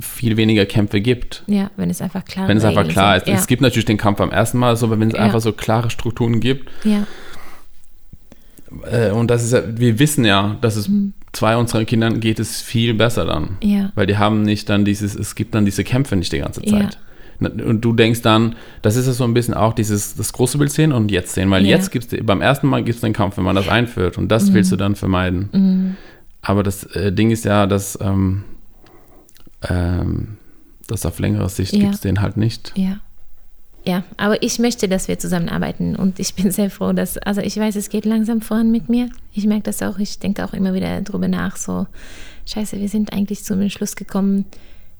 viel, 0.00 0.36
weniger 0.36 0.64
Kämpfe 0.64 1.00
gibt. 1.00 1.42
Ja, 1.48 1.72
wenn 1.76 1.90
es 1.90 2.00
einfach 2.00 2.24
klar 2.24 2.44
ist. 2.44 2.48
Wenn 2.50 2.56
es 2.56 2.64
einfach 2.64 2.86
klar 2.86 3.16
ist. 3.16 3.26
Ja. 3.26 3.34
Es 3.34 3.48
gibt 3.48 3.60
natürlich 3.60 3.84
den 3.84 3.98
Kampf 3.98 4.20
am 4.20 4.30
ersten 4.30 4.58
Mal, 4.58 4.76
so, 4.76 4.86
aber 4.86 5.00
wenn 5.00 5.08
es 5.08 5.14
ja. 5.14 5.20
einfach 5.20 5.40
so 5.40 5.52
klare 5.52 5.90
Strukturen 5.90 6.38
gibt. 6.38 6.70
Ja. 6.84 7.04
Äh, 8.88 9.10
und 9.10 9.28
das 9.28 9.42
ist 9.42 9.52
ja, 9.52 9.62
wir 9.76 9.98
wissen 9.98 10.24
ja, 10.24 10.56
dass 10.60 10.76
es 10.76 10.88
mhm 10.88 11.14
zwei 11.36 11.56
unserer 11.56 11.84
Kindern 11.84 12.20
geht 12.20 12.40
es 12.40 12.62
viel 12.62 12.94
besser 12.94 13.24
dann. 13.24 13.58
Ja. 13.62 13.92
Weil 13.94 14.06
die 14.06 14.16
haben 14.16 14.42
nicht 14.42 14.68
dann 14.68 14.84
dieses, 14.84 15.14
es 15.14 15.34
gibt 15.34 15.54
dann 15.54 15.64
diese 15.64 15.84
Kämpfe 15.84 16.16
nicht 16.16 16.32
die 16.32 16.38
ganze 16.38 16.62
Zeit. 16.62 16.98
Ja. 17.40 17.50
Und 17.50 17.82
du 17.82 17.92
denkst 17.92 18.22
dann, 18.22 18.56
das 18.80 18.96
ist 18.96 19.06
ja 19.06 19.12
so 19.12 19.24
ein 19.24 19.34
bisschen 19.34 19.52
auch 19.52 19.74
dieses, 19.74 20.14
das 20.14 20.32
große 20.32 20.56
Bild 20.56 20.72
sehen 20.72 20.92
und 20.92 21.10
jetzt 21.10 21.34
sehen, 21.34 21.50
weil 21.50 21.64
ja. 21.64 21.76
jetzt 21.76 21.90
gibt 21.90 22.10
es, 22.10 22.24
beim 22.24 22.40
ersten 22.40 22.66
Mal 22.66 22.82
gibt 22.82 22.96
es 22.96 23.02
den 23.02 23.12
Kampf, 23.12 23.36
wenn 23.36 23.44
man 23.44 23.54
das 23.54 23.68
einführt 23.68 24.16
und 24.16 24.28
das 24.28 24.48
mhm. 24.48 24.54
willst 24.54 24.72
du 24.72 24.76
dann 24.76 24.96
vermeiden. 24.96 25.50
Mhm. 25.52 25.96
Aber 26.40 26.62
das 26.62 26.84
äh, 26.84 27.12
Ding 27.12 27.30
ist 27.30 27.44
ja, 27.44 27.66
dass, 27.66 27.98
ähm, 28.00 28.44
ähm, 29.68 30.38
das 30.86 31.04
auf 31.04 31.18
längere 31.18 31.50
Sicht 31.50 31.74
ja. 31.74 31.80
gibt 31.80 31.94
es 31.94 32.00
den 32.00 32.22
halt 32.22 32.38
nicht. 32.38 32.72
Ja 32.74 33.00
ja, 33.86 34.02
aber 34.16 34.42
ich 34.42 34.58
möchte, 34.58 34.88
dass 34.88 35.06
wir 35.06 35.18
zusammenarbeiten 35.18 35.94
und 35.94 36.18
ich 36.18 36.34
bin 36.34 36.50
sehr 36.50 36.70
froh, 36.70 36.92
dass, 36.92 37.18
also 37.18 37.40
ich 37.40 37.56
weiß, 37.56 37.76
es 37.76 37.88
geht 37.88 38.04
langsam 38.04 38.40
voran 38.40 38.72
mit 38.72 38.88
mir. 38.88 39.08
Ich 39.32 39.46
merke 39.46 39.62
das 39.62 39.80
auch, 39.82 39.98
ich 39.98 40.18
denke 40.18 40.44
auch 40.44 40.52
immer 40.52 40.74
wieder 40.74 41.00
darüber 41.02 41.28
nach, 41.28 41.56
so, 41.56 41.86
scheiße, 42.46 42.80
wir 42.80 42.88
sind 42.88 43.12
eigentlich 43.12 43.44
zum 43.44 43.60
Entschluss 43.60 43.94
gekommen, 43.94 44.44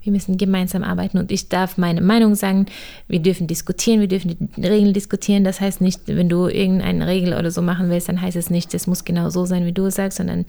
wir 0.07 0.13
müssen 0.13 0.37
gemeinsam 0.37 0.85
arbeiten 0.85 1.19
und 1.19 1.33
ich 1.33 1.49
darf 1.49 1.79
meine 1.79 2.01
Meinung 2.01 2.37
sagen, 2.37 2.67
wir 3.09 3.19
dürfen 3.19 3.49
diskutieren, 3.49 3.99
wir 3.99 4.07
dürfen 4.07 4.37
die 4.39 4.65
Regeln 4.65 4.93
diskutieren. 4.93 5.43
Das 5.43 5.61
heißt 5.61 5.81
nicht, 5.81 6.03
wenn 6.07 6.29
du 6.29 6.47
irgendeine 6.47 7.09
Regel 7.09 7.35
oder 7.35 7.51
so 7.51 7.61
machen 7.61 7.91
willst, 7.91 8.09
dann 8.09 8.23
heißt 8.23 8.37
es 8.37 8.49
nicht, 8.49 8.73
es 8.73 8.87
muss 8.87 9.05
genau 9.05 9.31
so 9.31 9.47
sein, 9.47 9.67
wie 9.67 9.73
du 9.73 9.87
es 9.87 9.97
sagst, 9.97 10.19
sondern 10.19 10.47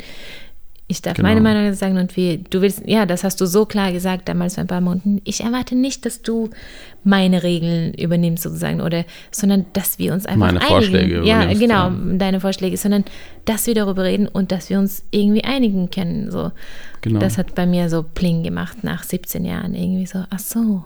ich 0.90 1.02
darf 1.02 1.18
genau. 1.18 1.28
meine 1.28 1.42
Meinung 1.42 1.74
sagen 1.74 1.98
und 1.98 2.16
wie 2.16 2.46
du 2.50 2.62
willst, 2.62 2.84
ja, 2.86 3.06
das 3.06 3.26
hast 3.26 3.42
du 3.42 3.46
so 3.46 3.66
klar 3.66 3.92
gesagt 3.92 4.30
damals 4.30 4.56
vor 4.56 4.62
ein 4.62 4.68
paar 4.68 4.80
Monaten. 4.80 5.20
Ich 5.26 5.42
erwarte 5.42 5.76
nicht, 5.76 6.06
dass 6.06 6.22
du 6.22 6.50
meine 7.04 7.44
Regeln 7.44 7.94
übernimmst 7.94 8.44
sozusagen 8.44 8.80
oder, 8.80 9.04
sondern 9.30 9.66
dass 9.74 10.00
wir 10.00 10.14
uns 10.14 10.26
einfach 10.26 10.48
meine 10.48 10.60
einigen. 10.62 10.74
Vorschläge 10.74 11.26
ja, 11.26 11.54
genau, 11.54 11.90
ja. 11.90 12.18
deine 12.18 12.40
Vorschläge, 12.40 12.78
sondern 12.78 13.04
dass 13.44 13.68
wir 13.68 13.76
darüber 13.76 14.06
reden 14.06 14.30
und 14.30 14.54
dass 14.54 14.70
wir 14.70 14.80
uns 14.80 15.04
irgendwie 15.12 15.44
einigen 15.44 15.90
können. 15.90 16.32
So, 16.32 16.52
genau. 17.02 17.20
das 17.20 17.38
hat 17.38 17.54
bei 17.54 17.66
mir 17.66 17.90
so 17.90 18.04
Pling 18.04 18.44
gemacht 18.44 18.86
nach 18.86 19.04
17 19.04 19.44
Jahren 19.44 19.76
irgendwie 19.76 20.06
so. 20.06 20.24
Ach 20.30 20.40
so, 20.40 20.86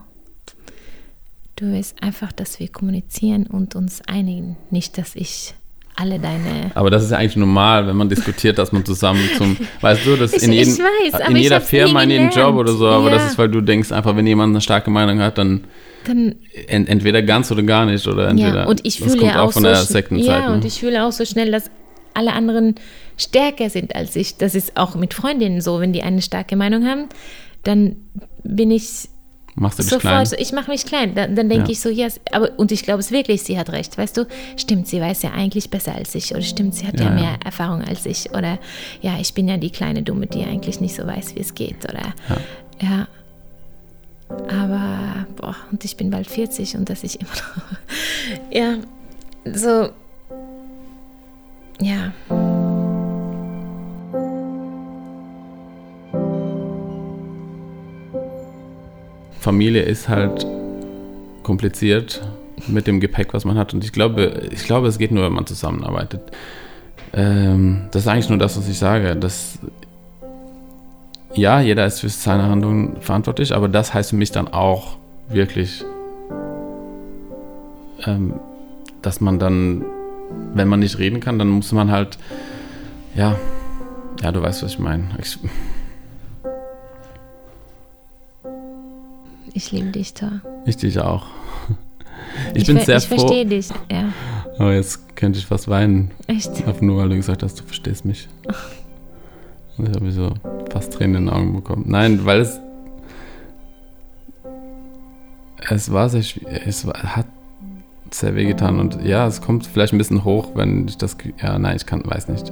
du 1.58 1.72
willst 1.72 2.02
einfach, 2.02 2.32
dass 2.32 2.60
wir 2.60 2.70
kommunizieren 2.70 3.46
und 3.46 3.76
uns 3.76 4.02
einigen, 4.08 4.58
nicht, 4.72 4.98
dass 4.98 5.16
ich 5.16 5.54
alle 5.96 6.20
deine. 6.20 6.72
Aber 6.74 6.90
das 6.90 7.04
ist 7.04 7.12
ja 7.12 7.18
eigentlich 7.18 7.36
normal, 7.36 7.86
wenn 7.88 7.96
man 7.96 8.10
diskutiert, 8.10 8.58
dass 8.58 8.72
man 8.72 8.84
zusammen 8.86 9.22
zum, 9.38 9.58
weißt 9.82 10.06
du, 10.06 10.16
das 10.16 10.34
Ich- 10.34 10.44
in, 10.44 10.54
jedem, 10.54 10.74
ich 11.06 11.14
weiß, 11.14 11.30
in 11.30 11.36
jeder 11.36 11.62
Firma, 11.62 12.02
in 12.04 12.10
jedem. 12.12 12.30
Job 12.30 12.56
oder 12.56 12.72
so, 12.74 12.88
aber 12.88 13.10
Ja. 13.10 13.16
das 13.16 13.32
ist, 13.32 13.38
weil 13.38 13.50
du 13.50 13.62
denkst 13.62 13.92
einfach, 13.92 14.16
wenn 14.16 14.26
jemand 14.26 14.52
eine 14.52 14.62
starke 14.62 14.90
Meinung 14.90 15.20
hat, 15.20 15.38
dann 15.38 15.66
Dann, 16.06 16.36
ent, 16.68 16.90
entweder 16.90 17.22
ganz 17.22 17.52
oder 17.52 17.62
gar 17.64 17.86
nicht 17.86 18.08
oder 18.08 18.28
entweder. 18.30 18.62
ja, 18.62 18.66
und 18.68 18.86
ich 18.86 19.00
fühle 19.00 19.24
ja 19.26 19.42
auch, 19.42 19.52
so. 19.52 19.60
Ja, 19.66 20.50
ne? 20.50 20.54
und 20.54 20.66
ich 20.66 20.80
fühle 20.80 21.04
auch 21.06 21.12
so 21.12 21.26
schnell, 21.26 21.52
dass 21.52 21.70
alle 22.14 22.34
anderen 22.34 22.76
stärker 23.18 23.70
sind 23.70 23.96
als 23.96 24.16
ich. 24.16 24.38
Das 24.38 24.56
ist 24.56 24.78
auch 24.78 24.96
mit 24.96 25.14
Freundinnen 25.14 25.62
so, 25.62 25.80
wenn 25.80 25.94
die 25.94 26.02
eine 26.04 26.22
starke 26.22 26.56
Meinung 26.56 26.86
haben, 26.88 27.06
dann 27.64 27.98
bin 28.44 28.72
ich 28.72 29.10
Machst 29.56 29.80
du 29.80 29.84
dich 29.84 29.90
sofort, 29.92 30.30
klein? 30.30 30.40
ich 30.40 30.52
mache 30.54 30.72
mich 30.72 30.86
klein. 30.86 31.14
Dann, 31.14 31.36
dann 31.36 31.50
denke 31.50 31.66
Ja. 31.66 31.72
ich 31.72 31.82
so, 31.82 31.90
ja, 31.90 32.06
yes, 32.06 32.20
aber 32.32 32.52
und 32.58 32.72
ich 32.72 32.84
glaube 32.84 33.00
es 33.02 33.12
wirklich, 33.12 33.44
sie 33.44 33.58
hat 33.60 33.70
recht, 33.72 33.98
weißt 33.98 34.16
du? 34.18 34.26
Stimmt, 34.56 34.88
sie 34.88 35.02
weiß 35.02 35.24
ja 35.24 35.32
eigentlich 35.32 35.70
besser 35.70 35.94
als 35.94 36.16
ich 36.16 36.32
oder 36.32 36.42
stimmt, 36.42 36.76
sie 36.76 36.88
hat 36.88 37.00
ja, 37.00 37.06
Ja, 37.08 37.10
ja. 37.10 37.16
mehr 37.22 37.36
Erfahrung 37.44 37.82
als 37.82 38.06
ich 38.06 38.32
oder 38.32 38.60
ja, 39.02 39.18
ich 39.20 39.34
bin 39.34 39.48
ja 39.50 39.58
die 39.58 39.70
kleine 39.70 40.04
Dumme, 40.04 40.28
die 40.28 40.44
eigentlich 40.46 40.80
nicht 40.80 40.96
so 40.96 41.06
weiß, 41.06 41.36
wie 41.36 41.42
es 41.42 41.54
geht 41.54 41.84
oder 41.84 42.14
ja. 42.82 43.08
Aber 44.48 45.26
boah, 45.36 45.56
und 45.72 45.84
ich 45.84 45.98
bin 45.98 46.10
bald 46.10 46.30
40 46.30 46.76
und 46.78 46.90
dass 46.90 47.04
ich 47.04 47.20
immer 47.20 47.30
noch 47.32 48.52
ja, 48.52 48.78
so 49.54 49.90
ja, 51.82 52.14
Familie 59.42 59.82
ist 59.82 60.08
halt 60.08 60.46
kompliziert 61.42 62.22
mit 62.68 62.86
dem 62.86 63.00
Gepäck, 63.00 63.34
was 63.34 63.44
man 63.44 63.58
hat. 63.58 63.74
Und 63.74 63.84
ich 63.84 63.92
glaube, 63.92 64.44
ich 64.52 64.66
glaube, 64.66 64.88
es 64.88 65.00
geht 65.00 65.12
nur, 65.12 65.24
wenn 65.26 65.34
man 65.34 65.48
zusammenarbeitet. 65.48 66.22
Ähm, 67.12 67.88
das 67.90 68.04
ist 68.04 68.08
eigentlich 68.08 68.30
nur 68.30 68.38
das, 68.38 68.56
was 68.56 68.70
ich 68.70 68.78
sage. 68.78 69.16
Dass, 69.16 69.58
ja, 71.34 71.60
jeder 71.60 71.88
ist 71.88 72.02
für 72.02 72.10
seine 72.10 72.44
Handlungen 72.44 73.02
verantwortlich, 73.02 73.56
aber 73.56 73.68
das 73.68 73.96
heißt 73.96 74.12
für 74.12 74.16
mich 74.16 74.32
dann 74.32 74.48
auch 74.48 74.98
wirklich, 75.28 75.84
ähm, 78.06 78.36
dass 79.02 79.22
man 79.22 79.40
dann, 79.40 79.84
wenn 80.54 80.68
man 80.68 80.82
nicht 80.82 81.00
reden 81.00 81.20
kann, 81.20 81.40
dann 81.40 81.50
muss 81.50 81.72
man 81.72 81.90
halt, 81.90 82.20
ja, 83.16 83.36
ja, 84.22 84.32
du 84.32 84.40
weißt, 84.40 84.62
was 84.62 84.74
ich 84.74 84.80
meine. 84.80 85.06
Ich, 85.20 85.40
ich 89.54 89.72
liebe 89.72 89.90
dich, 89.92 90.14
Thor. 90.14 90.42
ich 90.66 90.78
dich 90.78 91.00
auch. 91.00 91.26
Ich, 92.54 92.66
bin 92.66 92.78
ver- 92.78 92.86
sehr 92.86 92.98
ich 92.98 93.08
froh. 93.08 93.18
verstehe 93.18 93.46
dich, 93.46 93.70
ja, 93.92 94.06
Oh, 94.60 94.70
jetzt 94.70 95.16
könnte 95.16 95.40
ich 95.40 95.46
fast 95.46 95.68
weinen. 95.68 96.12
echt. 96.28 96.50
Einfach 96.66 96.82
nur, 96.82 96.98
weil 96.98 97.10
du 97.10 97.16
gesagt 97.16 97.42
hast, 97.44 97.60
du 97.60 97.64
verstehst 97.64 98.06
mich. 98.06 98.28
Und 99.78 99.90
ich 99.90 99.96
habe 99.96 100.12
so 100.12 100.34
fast 100.72 100.94
Tränen 100.94 101.16
in 101.16 101.26
den 101.26 101.34
Augen 101.34 101.54
bekommen. 101.54 101.86
Nein, 101.88 102.26
weil 102.26 102.42
es. 102.42 102.60
Es 105.70 105.92
war 105.92 106.10
sehr 106.10 106.22
schwierig. 106.24 106.62
Es 106.66 106.86
war, 106.86 106.94
hat 107.16 107.28
sehr 108.12 108.36
wehgetan. 108.36 108.80
Und 108.80 109.04
ja, 109.04 109.26
es 109.28 109.42
kommt 109.42 109.66
vielleicht 109.66 109.94
ein 109.94 109.98
bisschen 109.98 110.24
hoch, 110.26 110.50
wenn 110.56 110.88
ich 110.88 110.98
das. 110.98 111.18
Ja, 111.42 111.58
nein, 111.58 111.76
ich 111.76 111.86
kann, 111.86 112.04
weiß 112.06 112.28
nicht. 112.28 112.52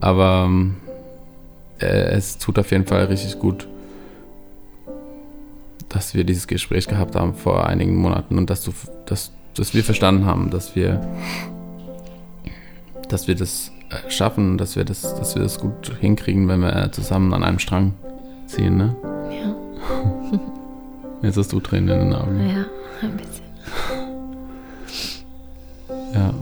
Aber 0.00 0.44
ähm, 0.46 0.76
äh, 1.80 1.86
es 2.12 2.38
tut 2.38 2.58
auf 2.58 2.70
jeden 2.70 2.86
Fall 2.86 3.04
richtig 3.06 3.38
gut, 3.38 3.68
dass 5.90 6.14
wir 6.14 6.24
dieses 6.24 6.46
Gespräch 6.46 6.88
gehabt 6.88 7.14
haben 7.14 7.34
vor 7.34 7.66
einigen 7.66 7.96
Monaten 7.96 8.38
und 8.38 8.48
dass 8.48 8.64
du, 8.64 8.72
dass, 9.04 9.32
dass 9.54 9.74
wir 9.74 9.84
verstanden 9.84 10.24
haben, 10.24 10.48
dass 10.50 10.74
wir 10.74 11.00
dass 13.10 13.26
wir 13.26 13.34
das 13.34 13.72
äh, 13.90 14.08
schaffen, 14.10 14.56
dass 14.56 14.76
wir 14.76 14.84
das, 14.84 15.02
dass 15.02 15.34
wir 15.34 15.42
das 15.42 15.58
gut 15.58 15.92
hinkriegen, 16.00 16.48
wenn 16.48 16.60
wir 16.60 16.90
zusammen 16.92 17.34
an 17.34 17.42
einem 17.42 17.58
Strang 17.58 17.94
ziehen, 18.46 18.76
ne? 18.76 18.94
Ja, 19.30 19.54
Jetzt 21.22 21.36
hast 21.36 21.52
du 21.52 21.60
Tränen 21.60 21.88
in 21.88 22.10
den 22.10 22.14
Augen. 22.14 22.48
ja, 22.48 22.64
ein 23.02 23.16
bisschen. 23.16 23.44
Ja. 26.14 26.34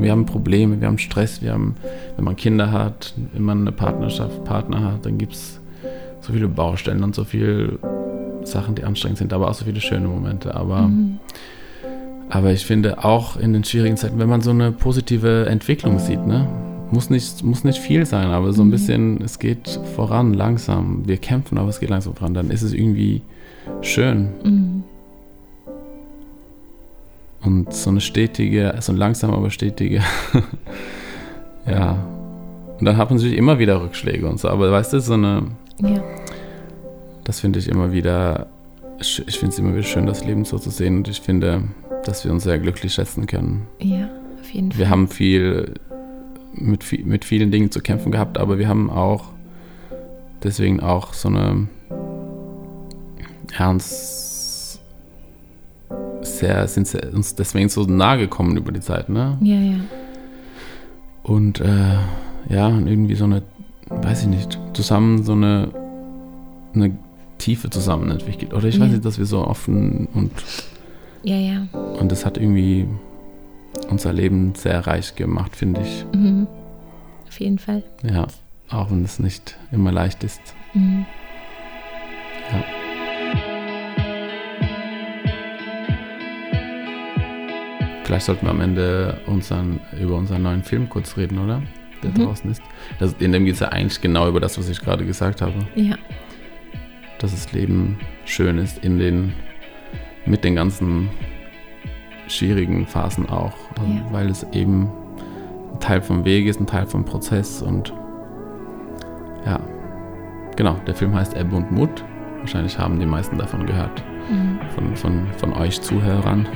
Wir 0.00 0.10
haben 0.10 0.24
Probleme, 0.24 0.80
wir 0.80 0.88
haben 0.88 0.98
Stress, 0.98 1.42
wir 1.42 1.52
haben, 1.52 1.76
wenn 2.16 2.24
man 2.24 2.36
Kinder 2.36 2.72
hat, 2.72 3.12
wenn 3.32 3.42
man 3.42 3.60
eine 3.60 3.72
Partnerschaft, 3.72 4.42
Partner 4.44 4.92
hat, 4.92 5.04
dann 5.04 5.18
gibt 5.18 5.34
es 5.34 5.60
so 6.24 6.32
viele 6.32 6.48
Baustellen 6.48 7.02
und 7.04 7.14
so 7.14 7.24
viele 7.24 7.78
Sachen, 8.44 8.74
die 8.74 8.84
anstrengend 8.84 9.18
sind, 9.18 9.32
aber 9.32 9.48
auch 9.50 9.54
so 9.54 9.64
viele 9.64 9.80
schöne 9.80 10.08
Momente. 10.08 10.54
Aber, 10.54 10.82
Mhm. 10.82 11.18
aber 12.30 12.52
ich 12.52 12.64
finde 12.64 13.04
auch 13.04 13.36
in 13.36 13.52
den 13.52 13.62
schwierigen 13.64 13.96
Zeiten, 13.96 14.18
wenn 14.18 14.28
man 14.28 14.40
so 14.40 14.50
eine 14.50 14.72
positive 14.72 15.46
Entwicklung 15.46 15.98
sieht, 15.98 16.26
ne? 16.26 16.46
Muss 16.90 17.10
nicht, 17.10 17.42
muss 17.42 17.64
nicht 17.64 17.78
viel 17.78 18.06
sein, 18.06 18.28
aber 18.28 18.52
so 18.52 18.62
ein 18.62 18.70
bisschen, 18.70 19.20
es 19.22 19.38
geht 19.38 19.80
voran, 19.96 20.32
langsam. 20.34 21.02
Wir 21.06 21.16
kämpfen, 21.16 21.58
aber 21.58 21.68
es 21.68 21.80
geht 21.80 21.90
langsam 21.90 22.14
voran. 22.14 22.34
Dann 22.34 22.50
ist 22.50 22.62
es 22.62 22.72
irgendwie 22.72 23.22
schön. 23.80 24.28
Mhm. 24.44 24.82
Und 27.42 27.72
so 27.74 27.90
eine 27.90 28.00
stetige, 28.00 28.74
so 28.80 28.92
ein 28.92 28.96
langsam, 28.96 29.32
aber 29.32 29.50
stetige, 29.50 30.02
ja. 31.66 31.98
Und 32.78 32.84
dann 32.86 32.96
hat 32.96 33.10
man 33.10 33.18
natürlich 33.18 33.38
immer 33.38 33.58
wieder 33.58 33.80
Rückschläge 33.82 34.26
und 34.28 34.38
so. 34.40 34.48
Aber 34.48 34.70
weißt 34.70 34.92
du, 34.94 35.00
so 35.00 35.14
eine, 35.14 35.42
Ja, 35.80 36.02
das 37.24 37.40
finde 37.40 37.58
ich 37.58 37.68
immer 37.68 37.92
wieder, 37.92 38.46
ich 39.00 39.38
finde 39.38 39.48
es 39.48 39.58
immer 39.58 39.72
wieder 39.72 39.82
schön, 39.82 40.06
das 40.06 40.24
Leben 40.24 40.44
so 40.44 40.58
zu 40.58 40.70
sehen. 40.70 40.98
Und 40.98 41.08
ich 41.08 41.20
finde, 41.20 41.62
dass 42.04 42.24
wir 42.24 42.32
uns 42.32 42.44
sehr 42.44 42.58
glücklich 42.58 42.94
schätzen 42.94 43.26
können. 43.26 43.66
ja, 43.80 44.08
auf 44.40 44.50
jeden 44.50 44.72
Fall. 44.72 44.78
Wir 44.78 44.90
haben 44.90 45.08
viel 45.08 45.74
mit, 46.52 46.84
mit 47.06 47.24
vielen 47.24 47.50
Dingen 47.50 47.70
zu 47.70 47.80
kämpfen 47.80 48.12
gehabt, 48.12 48.38
aber 48.38 48.58
wir 48.58 48.68
haben 48.68 48.90
auch 48.90 49.24
deswegen 50.42 50.80
auch 50.80 51.14
so 51.14 51.28
eine 51.28 51.68
ja, 53.58 53.70
uns 53.70 54.80
sehr, 56.22 56.66
sind 56.68 56.86
sehr, 56.86 57.12
uns 57.12 57.34
deswegen 57.34 57.68
so 57.68 57.84
nahe 57.84 58.18
gekommen 58.18 58.56
über 58.56 58.72
die 58.72 58.80
Zeit, 58.80 59.08
ne? 59.08 59.38
Ja, 59.40 59.56
ja. 59.56 59.76
Und 61.22 61.60
äh, 61.60 61.98
ja, 62.48 62.68
irgendwie 62.68 63.14
so 63.14 63.24
eine, 63.24 63.42
weiß 63.88 64.22
ich 64.22 64.28
nicht, 64.28 64.58
zusammen 64.72 65.22
so 65.24 65.32
eine, 65.32 65.68
eine 66.74 66.96
Tiefe 67.38 67.70
zusammen 67.70 68.10
entwickelt. 68.10 68.54
Oder 68.54 68.68
ich 68.68 68.78
weiß 68.80 68.86
Ja. 68.88 68.92
nicht, 68.94 69.04
dass 69.04 69.18
wir 69.18 69.26
so 69.26 69.46
offen 69.46 70.08
und, 70.14 70.30
Ja, 71.22 71.36
ja. 71.36 71.66
und 71.98 72.10
das 72.12 72.24
hat 72.24 72.36
irgendwie 72.38 72.86
unser 73.90 74.12
Leben 74.12 74.54
sehr 74.54 74.86
reich 74.86 75.14
gemacht, 75.16 75.56
finde 75.56 75.80
ich. 75.82 76.04
Mhm. 76.14 76.46
Auf 77.26 77.40
jeden 77.40 77.58
Fall. 77.58 77.82
Ja, 78.02 78.26
auch 78.70 78.90
wenn 78.90 79.04
es 79.04 79.18
nicht 79.18 79.56
immer 79.72 79.90
leicht 79.92 80.22
ist. 80.24 80.40
Mhm. 80.74 81.04
Ja. 82.52 82.64
Vielleicht 88.04 88.26
sollten 88.26 88.46
wir 88.46 88.50
am 88.50 88.60
Ende 88.60 89.18
unseren, 89.26 89.80
über 90.00 90.16
unseren 90.16 90.42
neuen 90.42 90.62
Film 90.62 90.88
kurz 90.90 91.16
reden, 91.16 91.38
oder? 91.38 91.62
Der 92.04 92.10
Mhm. 92.22 92.26
draußen 92.26 92.50
ist. 92.50 92.62
Das, 92.98 93.14
in 93.18 93.32
dem 93.32 93.44
geht 93.44 93.54
es 93.54 93.60
ja 93.60 93.68
eigentlich 93.68 94.00
genau 94.00 94.28
über 94.28 94.40
das, 94.40 94.58
was 94.58 94.68
ich 94.68 94.80
gerade 94.80 95.04
gesagt 95.04 95.40
habe. 95.42 95.54
Ja, 95.74 95.96
Dass 97.18 97.30
das 97.32 97.52
Leben 97.52 97.98
schön 98.26 98.58
ist 98.58 98.84
in 98.84 98.98
den, 98.98 99.32
mit 100.26 100.44
den 100.44 100.54
ganzen 100.56 101.08
schwierigen 102.28 102.86
Phasen 102.86 103.28
auch. 103.28 103.54
Also, 103.78 103.90
Ja. 103.92 104.02
Weil 104.12 104.28
es 104.30 104.46
eben 104.52 104.90
ein 105.72 105.80
Teil 105.80 106.02
vom 106.02 106.24
Weg 106.24 106.46
ist, 106.46 106.60
ein 106.60 106.66
Teil 106.66 106.86
vom 106.86 107.04
Prozess 107.04 107.62
und 107.62 107.92
ja, 109.46 109.60
genau, 110.56 110.76
der 110.86 110.94
Film 110.94 111.14
heißt 111.14 111.36
Ebbe 111.36 111.56
und 111.56 111.70
Mut. 111.70 112.04
Wahrscheinlich 112.40 112.78
haben 112.78 112.98
die 113.00 113.06
meisten 113.06 113.38
davon 113.38 113.64
gehört, 113.66 114.02
mhm. 114.30 114.58
von, 114.74 114.96
von, 114.96 115.26
von 115.38 115.52
euch 115.54 115.80
Zuhörern. 115.80 116.46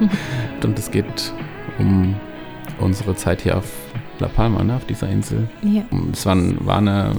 und 0.64 0.78
es 0.78 0.90
geht 0.90 1.32
um 1.78 2.14
unsere 2.78 3.14
Zeit 3.14 3.42
hier 3.42 3.56
auf 3.58 3.70
La 4.20 4.28
Palma, 4.28 4.62
ne, 4.62 4.76
auf 4.76 4.84
dieser 4.86 5.08
Insel. 5.08 5.48
ja, 5.62 5.82
Es 6.12 6.24
war, 6.26 6.36
war 6.66 6.78
eine 6.78 7.16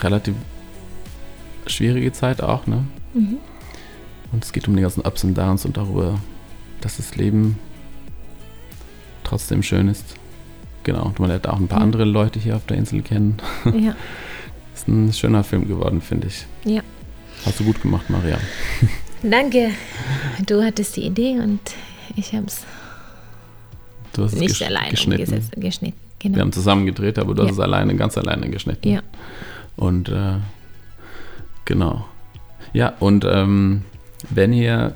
relativ 0.00 0.34
schwierige 1.66 2.12
Zeit 2.12 2.42
auch, 2.42 2.66
ne? 2.66 2.84
mhm. 3.14 3.38
Und 4.32 4.44
es 4.44 4.52
geht 4.52 4.68
um 4.68 4.76
die 4.76 4.82
ganzen 4.82 5.00
Ups 5.00 5.24
und 5.24 5.36
Downs 5.36 5.64
und 5.64 5.76
darüber, 5.76 6.20
dass 6.82 6.98
das 6.98 7.16
Leben 7.16 7.58
trotzdem 9.24 9.62
schön 9.62 9.88
ist. 9.88 10.04
Genau, 10.84 11.06
und 11.06 11.18
man 11.18 11.28
lernt 11.30 11.48
auch 11.48 11.58
ein 11.58 11.68
paar 11.68 11.78
Ja. 11.78 11.84
andere 11.84 12.04
Leute 12.04 12.38
hier 12.38 12.56
auf 12.56 12.64
der 12.66 12.76
Insel 12.76 13.02
kennen. 13.02 13.38
ja, 13.64 13.94
Ist 14.74 14.88
ein 14.88 15.12
schöner 15.12 15.42
Film 15.44 15.66
geworden, 15.68 16.00
finde 16.00 16.28
ich. 16.28 16.46
ja. 16.64 16.82
Hast 17.46 17.58
du 17.58 17.64
gut 17.64 17.80
gemacht, 17.80 18.10
Maria. 18.10 18.38
Danke. 19.22 19.70
Du 20.46 20.62
hattest 20.62 20.96
die 20.96 21.06
Idee 21.06 21.38
und 21.40 21.60
ich 22.16 22.34
habe 22.34 22.44
es 22.46 22.64
nicht 24.34 24.62
alleine 24.62 24.90
geschnitten. 24.90 25.22
umgesetzt, 25.24 25.52
geschnitten. 25.56 25.96
Wir 26.22 26.30
Genau. 26.30 26.40
haben 26.42 26.52
zusammen 26.52 26.86
gedreht, 26.86 27.18
aber 27.18 27.34
du 27.34 27.42
Ja. 27.42 27.48
hast 27.48 27.54
es 27.54 27.60
alleine, 27.60 27.94
ganz 27.96 28.16
alleine 28.18 28.50
geschnitten. 28.50 28.88
Ja. 28.88 29.00
Und 29.76 30.08
äh, 30.10 30.34
genau. 31.64 32.04
Ja, 32.72 32.92
und 33.00 33.24
ähm, 33.24 33.82
wenn 34.28 34.52
ihr 34.52 34.94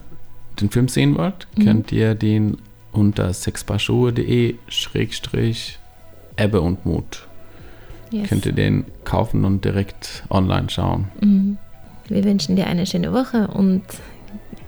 den 0.61 0.71
Film 0.71 0.89
sehen 0.89 1.17
wollt, 1.17 1.47
Mhm. 1.57 1.65
könnt 1.65 1.93
ihr 1.93 2.15
den 2.15 2.59
unter 2.93 3.33
sexpaarschuhe.de 3.33 4.55
schrägstrich 4.69 5.79
Ebbe 6.37 6.61
und 6.61 6.85
Mut. 6.87 7.27
Yes. 8.11 8.29
Könnt 8.29 8.47
ihr 8.47 8.53
den 8.53 8.85
kaufen 9.05 9.45
und 9.45 9.65
direkt 9.65 10.25
online 10.31 10.69
schauen. 10.71 11.09
Mhm. 11.21 11.57
Wir 12.09 12.23
wünschen 12.25 12.55
dir 12.55 12.67
eine 12.67 12.87
schöne 12.87 13.13
Woche 13.13 13.49
und 13.49 13.83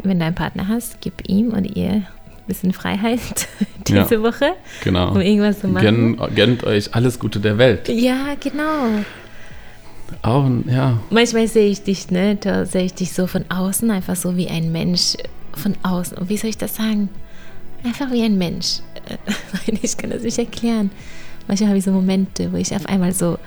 wenn 0.02 0.18
du 0.18 0.24
einen 0.24 0.34
Partner 0.34 0.66
hast, 0.68 1.00
gib 1.00 1.28
ihm 1.28 1.48
oder 1.50 1.64
ihr 1.76 2.02
bisschen 2.46 2.72
Freiheit 2.72 3.48
diese 3.88 4.14
Ja. 4.14 4.22
Woche, 4.22 4.52
Genau. 4.84 5.10
um 5.12 5.20
irgendwas 5.20 5.60
zu 5.60 5.68
machen. 5.68 6.16
Gönn, 6.16 6.34
gönnt 6.34 6.64
euch 6.64 6.94
alles 6.94 7.18
Gute 7.18 7.40
der 7.40 7.58
Welt. 7.58 7.88
Ja, 7.88 8.34
genau. 8.40 9.04
Auch, 10.22 10.48
ja, 10.70 10.98
Manchmal 11.10 11.48
sehe 11.48 11.68
ich 11.68 11.82
dich, 11.82 12.10
ne? 12.10 12.36
Da 12.36 12.64
sehe 12.64 12.84
ich 12.84 12.94
dich 12.94 13.12
so 13.12 13.26
von 13.26 13.44
außen, 13.50 13.90
einfach 13.90 14.14
so 14.16 14.36
wie 14.36 14.48
ein 14.48 14.70
Mensch 14.70 15.14
von 15.54 15.74
außen. 15.82 16.16
Und 16.18 16.28
wie 16.28 16.36
soll 16.36 16.50
ich 16.50 16.58
das 16.58 16.76
sagen? 16.76 17.08
Einfach 17.84 18.10
wie 18.12 18.22
ein 18.22 18.38
Mensch. 18.38 18.80
Ich 19.82 19.96
kann 19.96 20.10
das 20.10 20.22
nicht 20.22 20.38
erklären. 20.38 20.90
Manchmal 21.48 21.68
habe 21.70 21.78
ich 21.78 21.84
so 21.84 21.92
Momente, 21.92 22.52
wo 22.52 22.56
ich 22.56 22.74
auf 22.74 22.86
einmal 22.86 23.12
so 23.12 23.38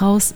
raus, 0.00 0.34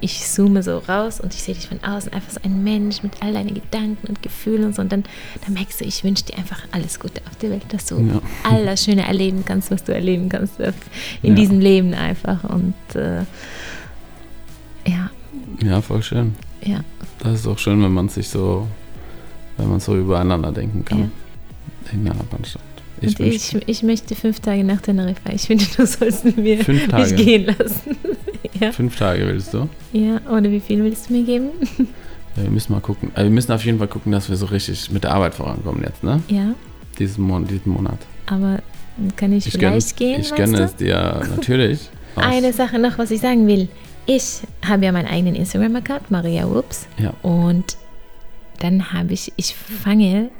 ich 0.00 0.26
zoome 0.26 0.62
so 0.62 0.78
raus 0.78 1.20
und 1.20 1.32
ich 1.34 1.42
sehe 1.42 1.54
dich 1.54 1.66
von 1.68 1.82
außen, 1.82 2.12
einfach 2.12 2.30
so 2.32 2.40
ein 2.44 2.62
Mensch 2.64 3.02
mit 3.02 3.12
all 3.22 3.32
deinen 3.32 3.54
Gedanken 3.54 4.06
und 4.08 4.22
Gefühlen 4.22 4.64
und 4.64 4.74
so. 4.74 4.82
Und 4.82 4.92
dann, 4.92 5.04
dann 5.44 5.54
merkst 5.54 5.80
du, 5.80 5.84
ich 5.84 6.04
wünsche 6.04 6.24
dir 6.24 6.36
einfach 6.38 6.60
alles 6.72 6.98
Gute 7.00 7.20
auf 7.28 7.36
der 7.36 7.50
Welt, 7.50 7.64
dass 7.68 7.86
du 7.86 7.98
Ja. 8.00 8.20
all 8.48 8.64
das 8.64 8.84
Schöne 8.84 9.06
erleben 9.06 9.44
kannst, 9.44 9.70
was 9.70 9.84
du 9.84 9.94
erleben 9.94 10.28
kannst 10.28 10.60
äh, 10.60 10.72
in 11.22 11.30
Ja. 11.30 11.34
diesem 11.42 11.60
Leben 11.60 11.94
einfach. 11.94 12.44
Und 12.44 12.74
äh, 12.94 13.20
ja, 14.86 15.10
ja, 15.62 15.80
voll 15.80 16.02
schön. 16.02 16.34
ja. 16.64 16.80
Das 17.20 17.40
ist 17.40 17.46
auch 17.46 17.58
schön, 17.58 17.82
wenn 17.82 17.92
man 17.92 18.08
sich 18.08 18.28
so, 18.28 18.66
wenn 19.56 19.68
man 19.70 19.80
so 19.80 19.96
übereinander 19.96 20.52
denken 20.52 20.84
kann. 20.84 20.98
Ja. 21.00 21.08
In 21.92 22.06
einer 22.08 22.22
Bandschaft. 22.24 22.64
Ich, 23.00 23.18
Ich 23.20 23.54
ich, 23.66 23.82
möchte 23.82 24.14
fünf 24.14 24.40
Tage 24.40 24.64
nach 24.64 24.80
Teneriffa. 24.80 25.30
Ich 25.32 25.42
finde, 25.42 25.64
du 25.76 25.86
sollst 25.86 26.24
mir 26.36 26.64
Fünf 26.64 26.88
Tage? 26.88 27.02
nicht 27.14 27.16
gehen 27.24 27.44
lassen. 27.46 27.96
Ja. 28.64 28.72
fünf 28.72 28.96
Tage 28.96 29.26
willst 29.26 29.54
du? 29.54 29.68
ja, 29.92 30.20
oder 30.30 30.50
wie 30.50 30.60
viel 30.60 30.82
willst 30.82 31.08
du 31.08 31.14
mir 31.14 31.24
geben? 31.24 31.50
Ja, 32.36 32.42
wir 32.42 32.50
müssen 32.50 32.72
mal 32.72 32.80
gucken. 32.80 33.10
Also 33.14 33.24
wir 33.28 33.34
müssen 33.34 33.52
auf 33.52 33.64
jeden 33.64 33.78
Fall 33.78 33.86
gucken, 33.88 34.10
dass 34.12 34.28
wir 34.28 34.36
so 34.36 34.46
richtig 34.46 34.90
mit 34.90 35.04
der 35.04 35.12
Arbeit 35.12 35.34
vorankommen 35.34 35.82
jetzt, 35.84 36.02
ne? 36.02 36.20
Ja, 36.28 36.54
Diesen, 36.98 37.24
Mon 37.24 37.46
diesen 37.46 37.72
Monat. 37.72 37.98
aber 38.26 38.60
kann 39.16 39.32
ich, 39.32 39.46
Ich 39.46 39.52
vielleicht 39.52 39.96
gehen? 39.96 40.20
ich 40.20 40.34
gönne 40.34 40.58
es 40.62 40.74
dir 40.76 41.20
natürlich. 41.36 41.90
Eine 42.16 42.52
Sache 42.52 42.78
noch, 42.78 42.98
was 42.98 43.10
ich 43.10 43.20
sagen 43.20 43.46
will. 43.46 43.68
Ich 44.06 44.40
habe 44.66 44.84
ja 44.84 44.92
meinen 44.92 45.06
eigenen 45.08 45.34
Instagram-Account, 45.34 46.10
Maria 46.10 46.48
Whoops. 46.48 46.86
Ja. 46.98 47.12
Und 47.22 47.76
dann 48.60 48.92
habe 48.92 49.12
ich, 49.14 49.32
ich 49.36 49.54
fange 49.54 50.30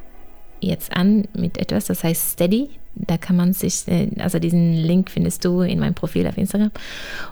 jetzt 0.60 0.96
an 0.96 1.24
mit 1.36 1.58
etwas, 1.58 1.86
das 1.86 2.04
heißt 2.04 2.32
Steady. 2.32 2.70
Da 2.94 3.16
kann 3.16 3.36
man 3.36 3.52
sich, 3.52 3.86
äh, 3.88 4.08
also 4.18 4.38
diesen 4.38 4.72
Link 4.74 5.10
findest 5.10 5.44
du 5.44 5.60
in 5.60 5.80
meinem 5.80 5.94
Profil 5.94 6.26
auf 6.26 6.38
Instagram. 6.38 6.70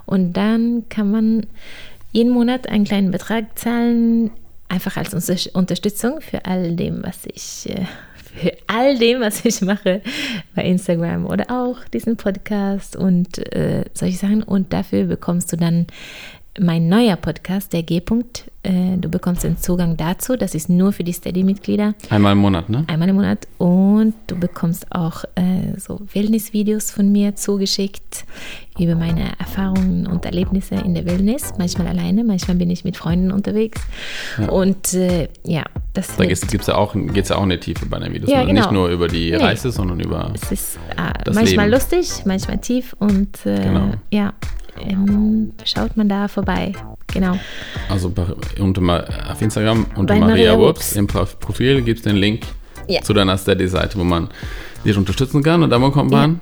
Und 0.06 0.32
dann 0.34 0.84
kann 0.88 1.10
man 1.10 1.46
jeden 2.12 2.32
Monat 2.32 2.68
einen 2.68 2.84
kleinen 2.84 3.10
Betrag 3.10 3.58
zahlen, 3.58 4.30
einfach 4.68 4.96
als 4.96 5.14
Unter- 5.14 5.54
Unterstützung 5.54 6.20
für 6.20 6.44
all 6.44 6.74
dem, 6.76 7.02
was 7.02 7.26
ich, 7.26 7.70
äh, 7.70 7.84
für 8.34 8.52
all 8.66 8.98
dem, 8.98 9.20
was 9.20 9.44
ich 9.44 9.60
mache 9.60 10.00
bei 10.54 10.64
Instagram 10.64 11.26
oder 11.26 11.50
auch 11.50 11.84
diesen 11.92 12.16
Podcast 12.16 12.96
und 12.96 13.38
äh, 13.54 13.84
solche 13.92 14.16
Sachen. 14.16 14.42
Und 14.42 14.72
dafür 14.72 15.04
bekommst 15.04 15.52
du 15.52 15.56
dann 15.56 15.86
mein 16.60 16.88
neuer 16.88 17.16
Podcast, 17.16 17.72
der 17.72 17.82
G-Punkt. 17.82 18.50
Äh, 18.62 18.96
du 18.98 19.08
bekommst 19.08 19.42
den 19.42 19.56
Zugang 19.56 19.96
dazu. 19.96 20.36
Das 20.36 20.54
ist 20.54 20.68
nur 20.68 20.92
für 20.92 21.02
die 21.02 21.12
Steady-Mitglieder 21.12 21.94
Einmal 22.10 22.32
im 22.32 22.38
Monat, 22.38 22.68
ne? 22.68 22.84
einmal 22.86 23.08
im 23.08 23.16
Monat 23.16 23.48
und 23.58 24.14
du 24.28 24.36
bekommst 24.38 24.86
auch 24.94 25.24
äh, 25.34 25.78
so 25.80 26.00
Wellness-Videos 26.12 26.92
von 26.92 27.10
mir 27.10 27.34
zugeschickt 27.34 28.24
über 28.78 28.94
meine 28.94 29.32
Erfahrungen 29.40 30.06
und 30.06 30.24
Erlebnisse 30.24 30.76
in 30.76 30.94
der 30.94 31.06
Wellness. 31.06 31.54
Manchmal 31.58 31.88
alleine, 31.88 32.22
manchmal 32.22 32.56
bin 32.56 32.70
ich 32.70 32.84
mit 32.84 32.96
Freunden 32.96 33.32
unterwegs. 33.32 33.80
Und 34.48 34.94
äh, 34.94 35.28
ja, 35.44 35.64
das 35.94 36.14
Da 36.16 36.24
geht 36.24 36.32
es 36.60 36.66
ja 36.66 36.76
auch, 36.76 36.94
geht's 36.94 37.30
ja 37.30 37.36
auch 37.36 37.42
in 37.42 37.50
die 37.50 37.58
Tiefe 37.58 37.86
bei 37.86 37.98
den 37.98 38.12
Videos. 38.14 38.30
Ja, 38.30 38.44
genau. 38.44 38.60
Nicht 38.60 38.70
nur 38.72 38.88
über 38.90 39.08
die 39.08 39.30
Nee. 39.32 39.36
Reise, 39.36 39.72
sondern 39.72 39.98
über. 40.00 40.30
es 40.34 40.52
ist 40.52 40.76
äh, 40.96 41.12
das 41.24 41.34
manchmal 41.34 41.66
Leben. 41.68 41.80
lustig, 41.80 42.24
manchmal 42.26 42.58
tief 42.58 42.94
und 43.00 43.44
äh, 43.44 43.60
Genau. 43.62 43.90
ja, 44.12 44.32
ähm, 44.80 45.52
schaut 45.64 45.96
man 45.96 46.08
da 46.08 46.28
vorbei. 46.28 46.72
Genau. 47.12 47.38
Also 47.88 48.08
unter, 48.08 48.34
auf 49.30 49.40
Instagram 49.42 49.86
unter 49.96 50.14
Bei 50.14 50.20
Maria 50.20 50.34
Maria 50.54 50.58
Wurps 50.58 50.92
im 50.96 51.06
Pro- 51.06 51.26
Profil 51.40 51.82
gibt 51.82 51.98
es 51.98 52.04
den 52.04 52.16
Link 52.16 52.42
Ja. 52.88 53.02
zu 53.02 53.12
deiner 53.12 53.36
Steady-Seite, 53.36 53.98
wo 53.98 54.04
man 54.04 54.28
dich 54.84 54.96
unterstützen 54.96 55.42
kann. 55.42 55.62
Und 55.62 55.70
dann 55.70 55.82
bekommt 55.82 56.10
man 56.10 56.40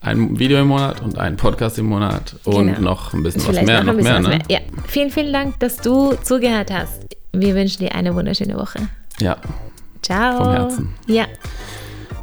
ein 0.00 0.38
Video 0.38 0.60
im 0.60 0.68
Monat 0.68 1.00
und 1.02 1.18
einen 1.18 1.36
Podcast 1.36 1.78
im 1.78 1.86
Monat 1.86 2.36
und 2.44 2.66
Genau. 2.66 2.80
noch 2.80 3.12
ein 3.14 3.22
bisschen 3.22 3.40
was 3.42 3.48
Vielleicht 3.48 3.66
mehr. 3.66 3.82
noch 3.84 3.94
Noch 3.94 4.02
mehr, 4.02 4.14
was 4.16 4.22
ne? 4.22 4.28
mehr. 4.28 4.40
Ja. 4.48 4.58
Vielen, 4.86 5.10
vielen 5.10 5.32
Dank, 5.32 5.58
dass 5.60 5.76
du 5.78 6.14
zugehört 6.22 6.70
hast. 6.72 7.00
Wir 7.32 7.54
wünschen 7.54 7.80
dir 7.84 7.94
eine 7.94 8.14
wunderschöne 8.14 8.54
Woche. 8.56 8.80
Ja. 9.20 9.36
Ciao. 10.02 10.44
Vom 10.44 10.52
Herzen. 10.52 10.94
Ja. 11.06 11.24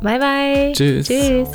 Bye, 0.02 0.20
bye. 0.20 0.72
Tschüss. 0.74 1.08
Tschüss. 1.08 1.50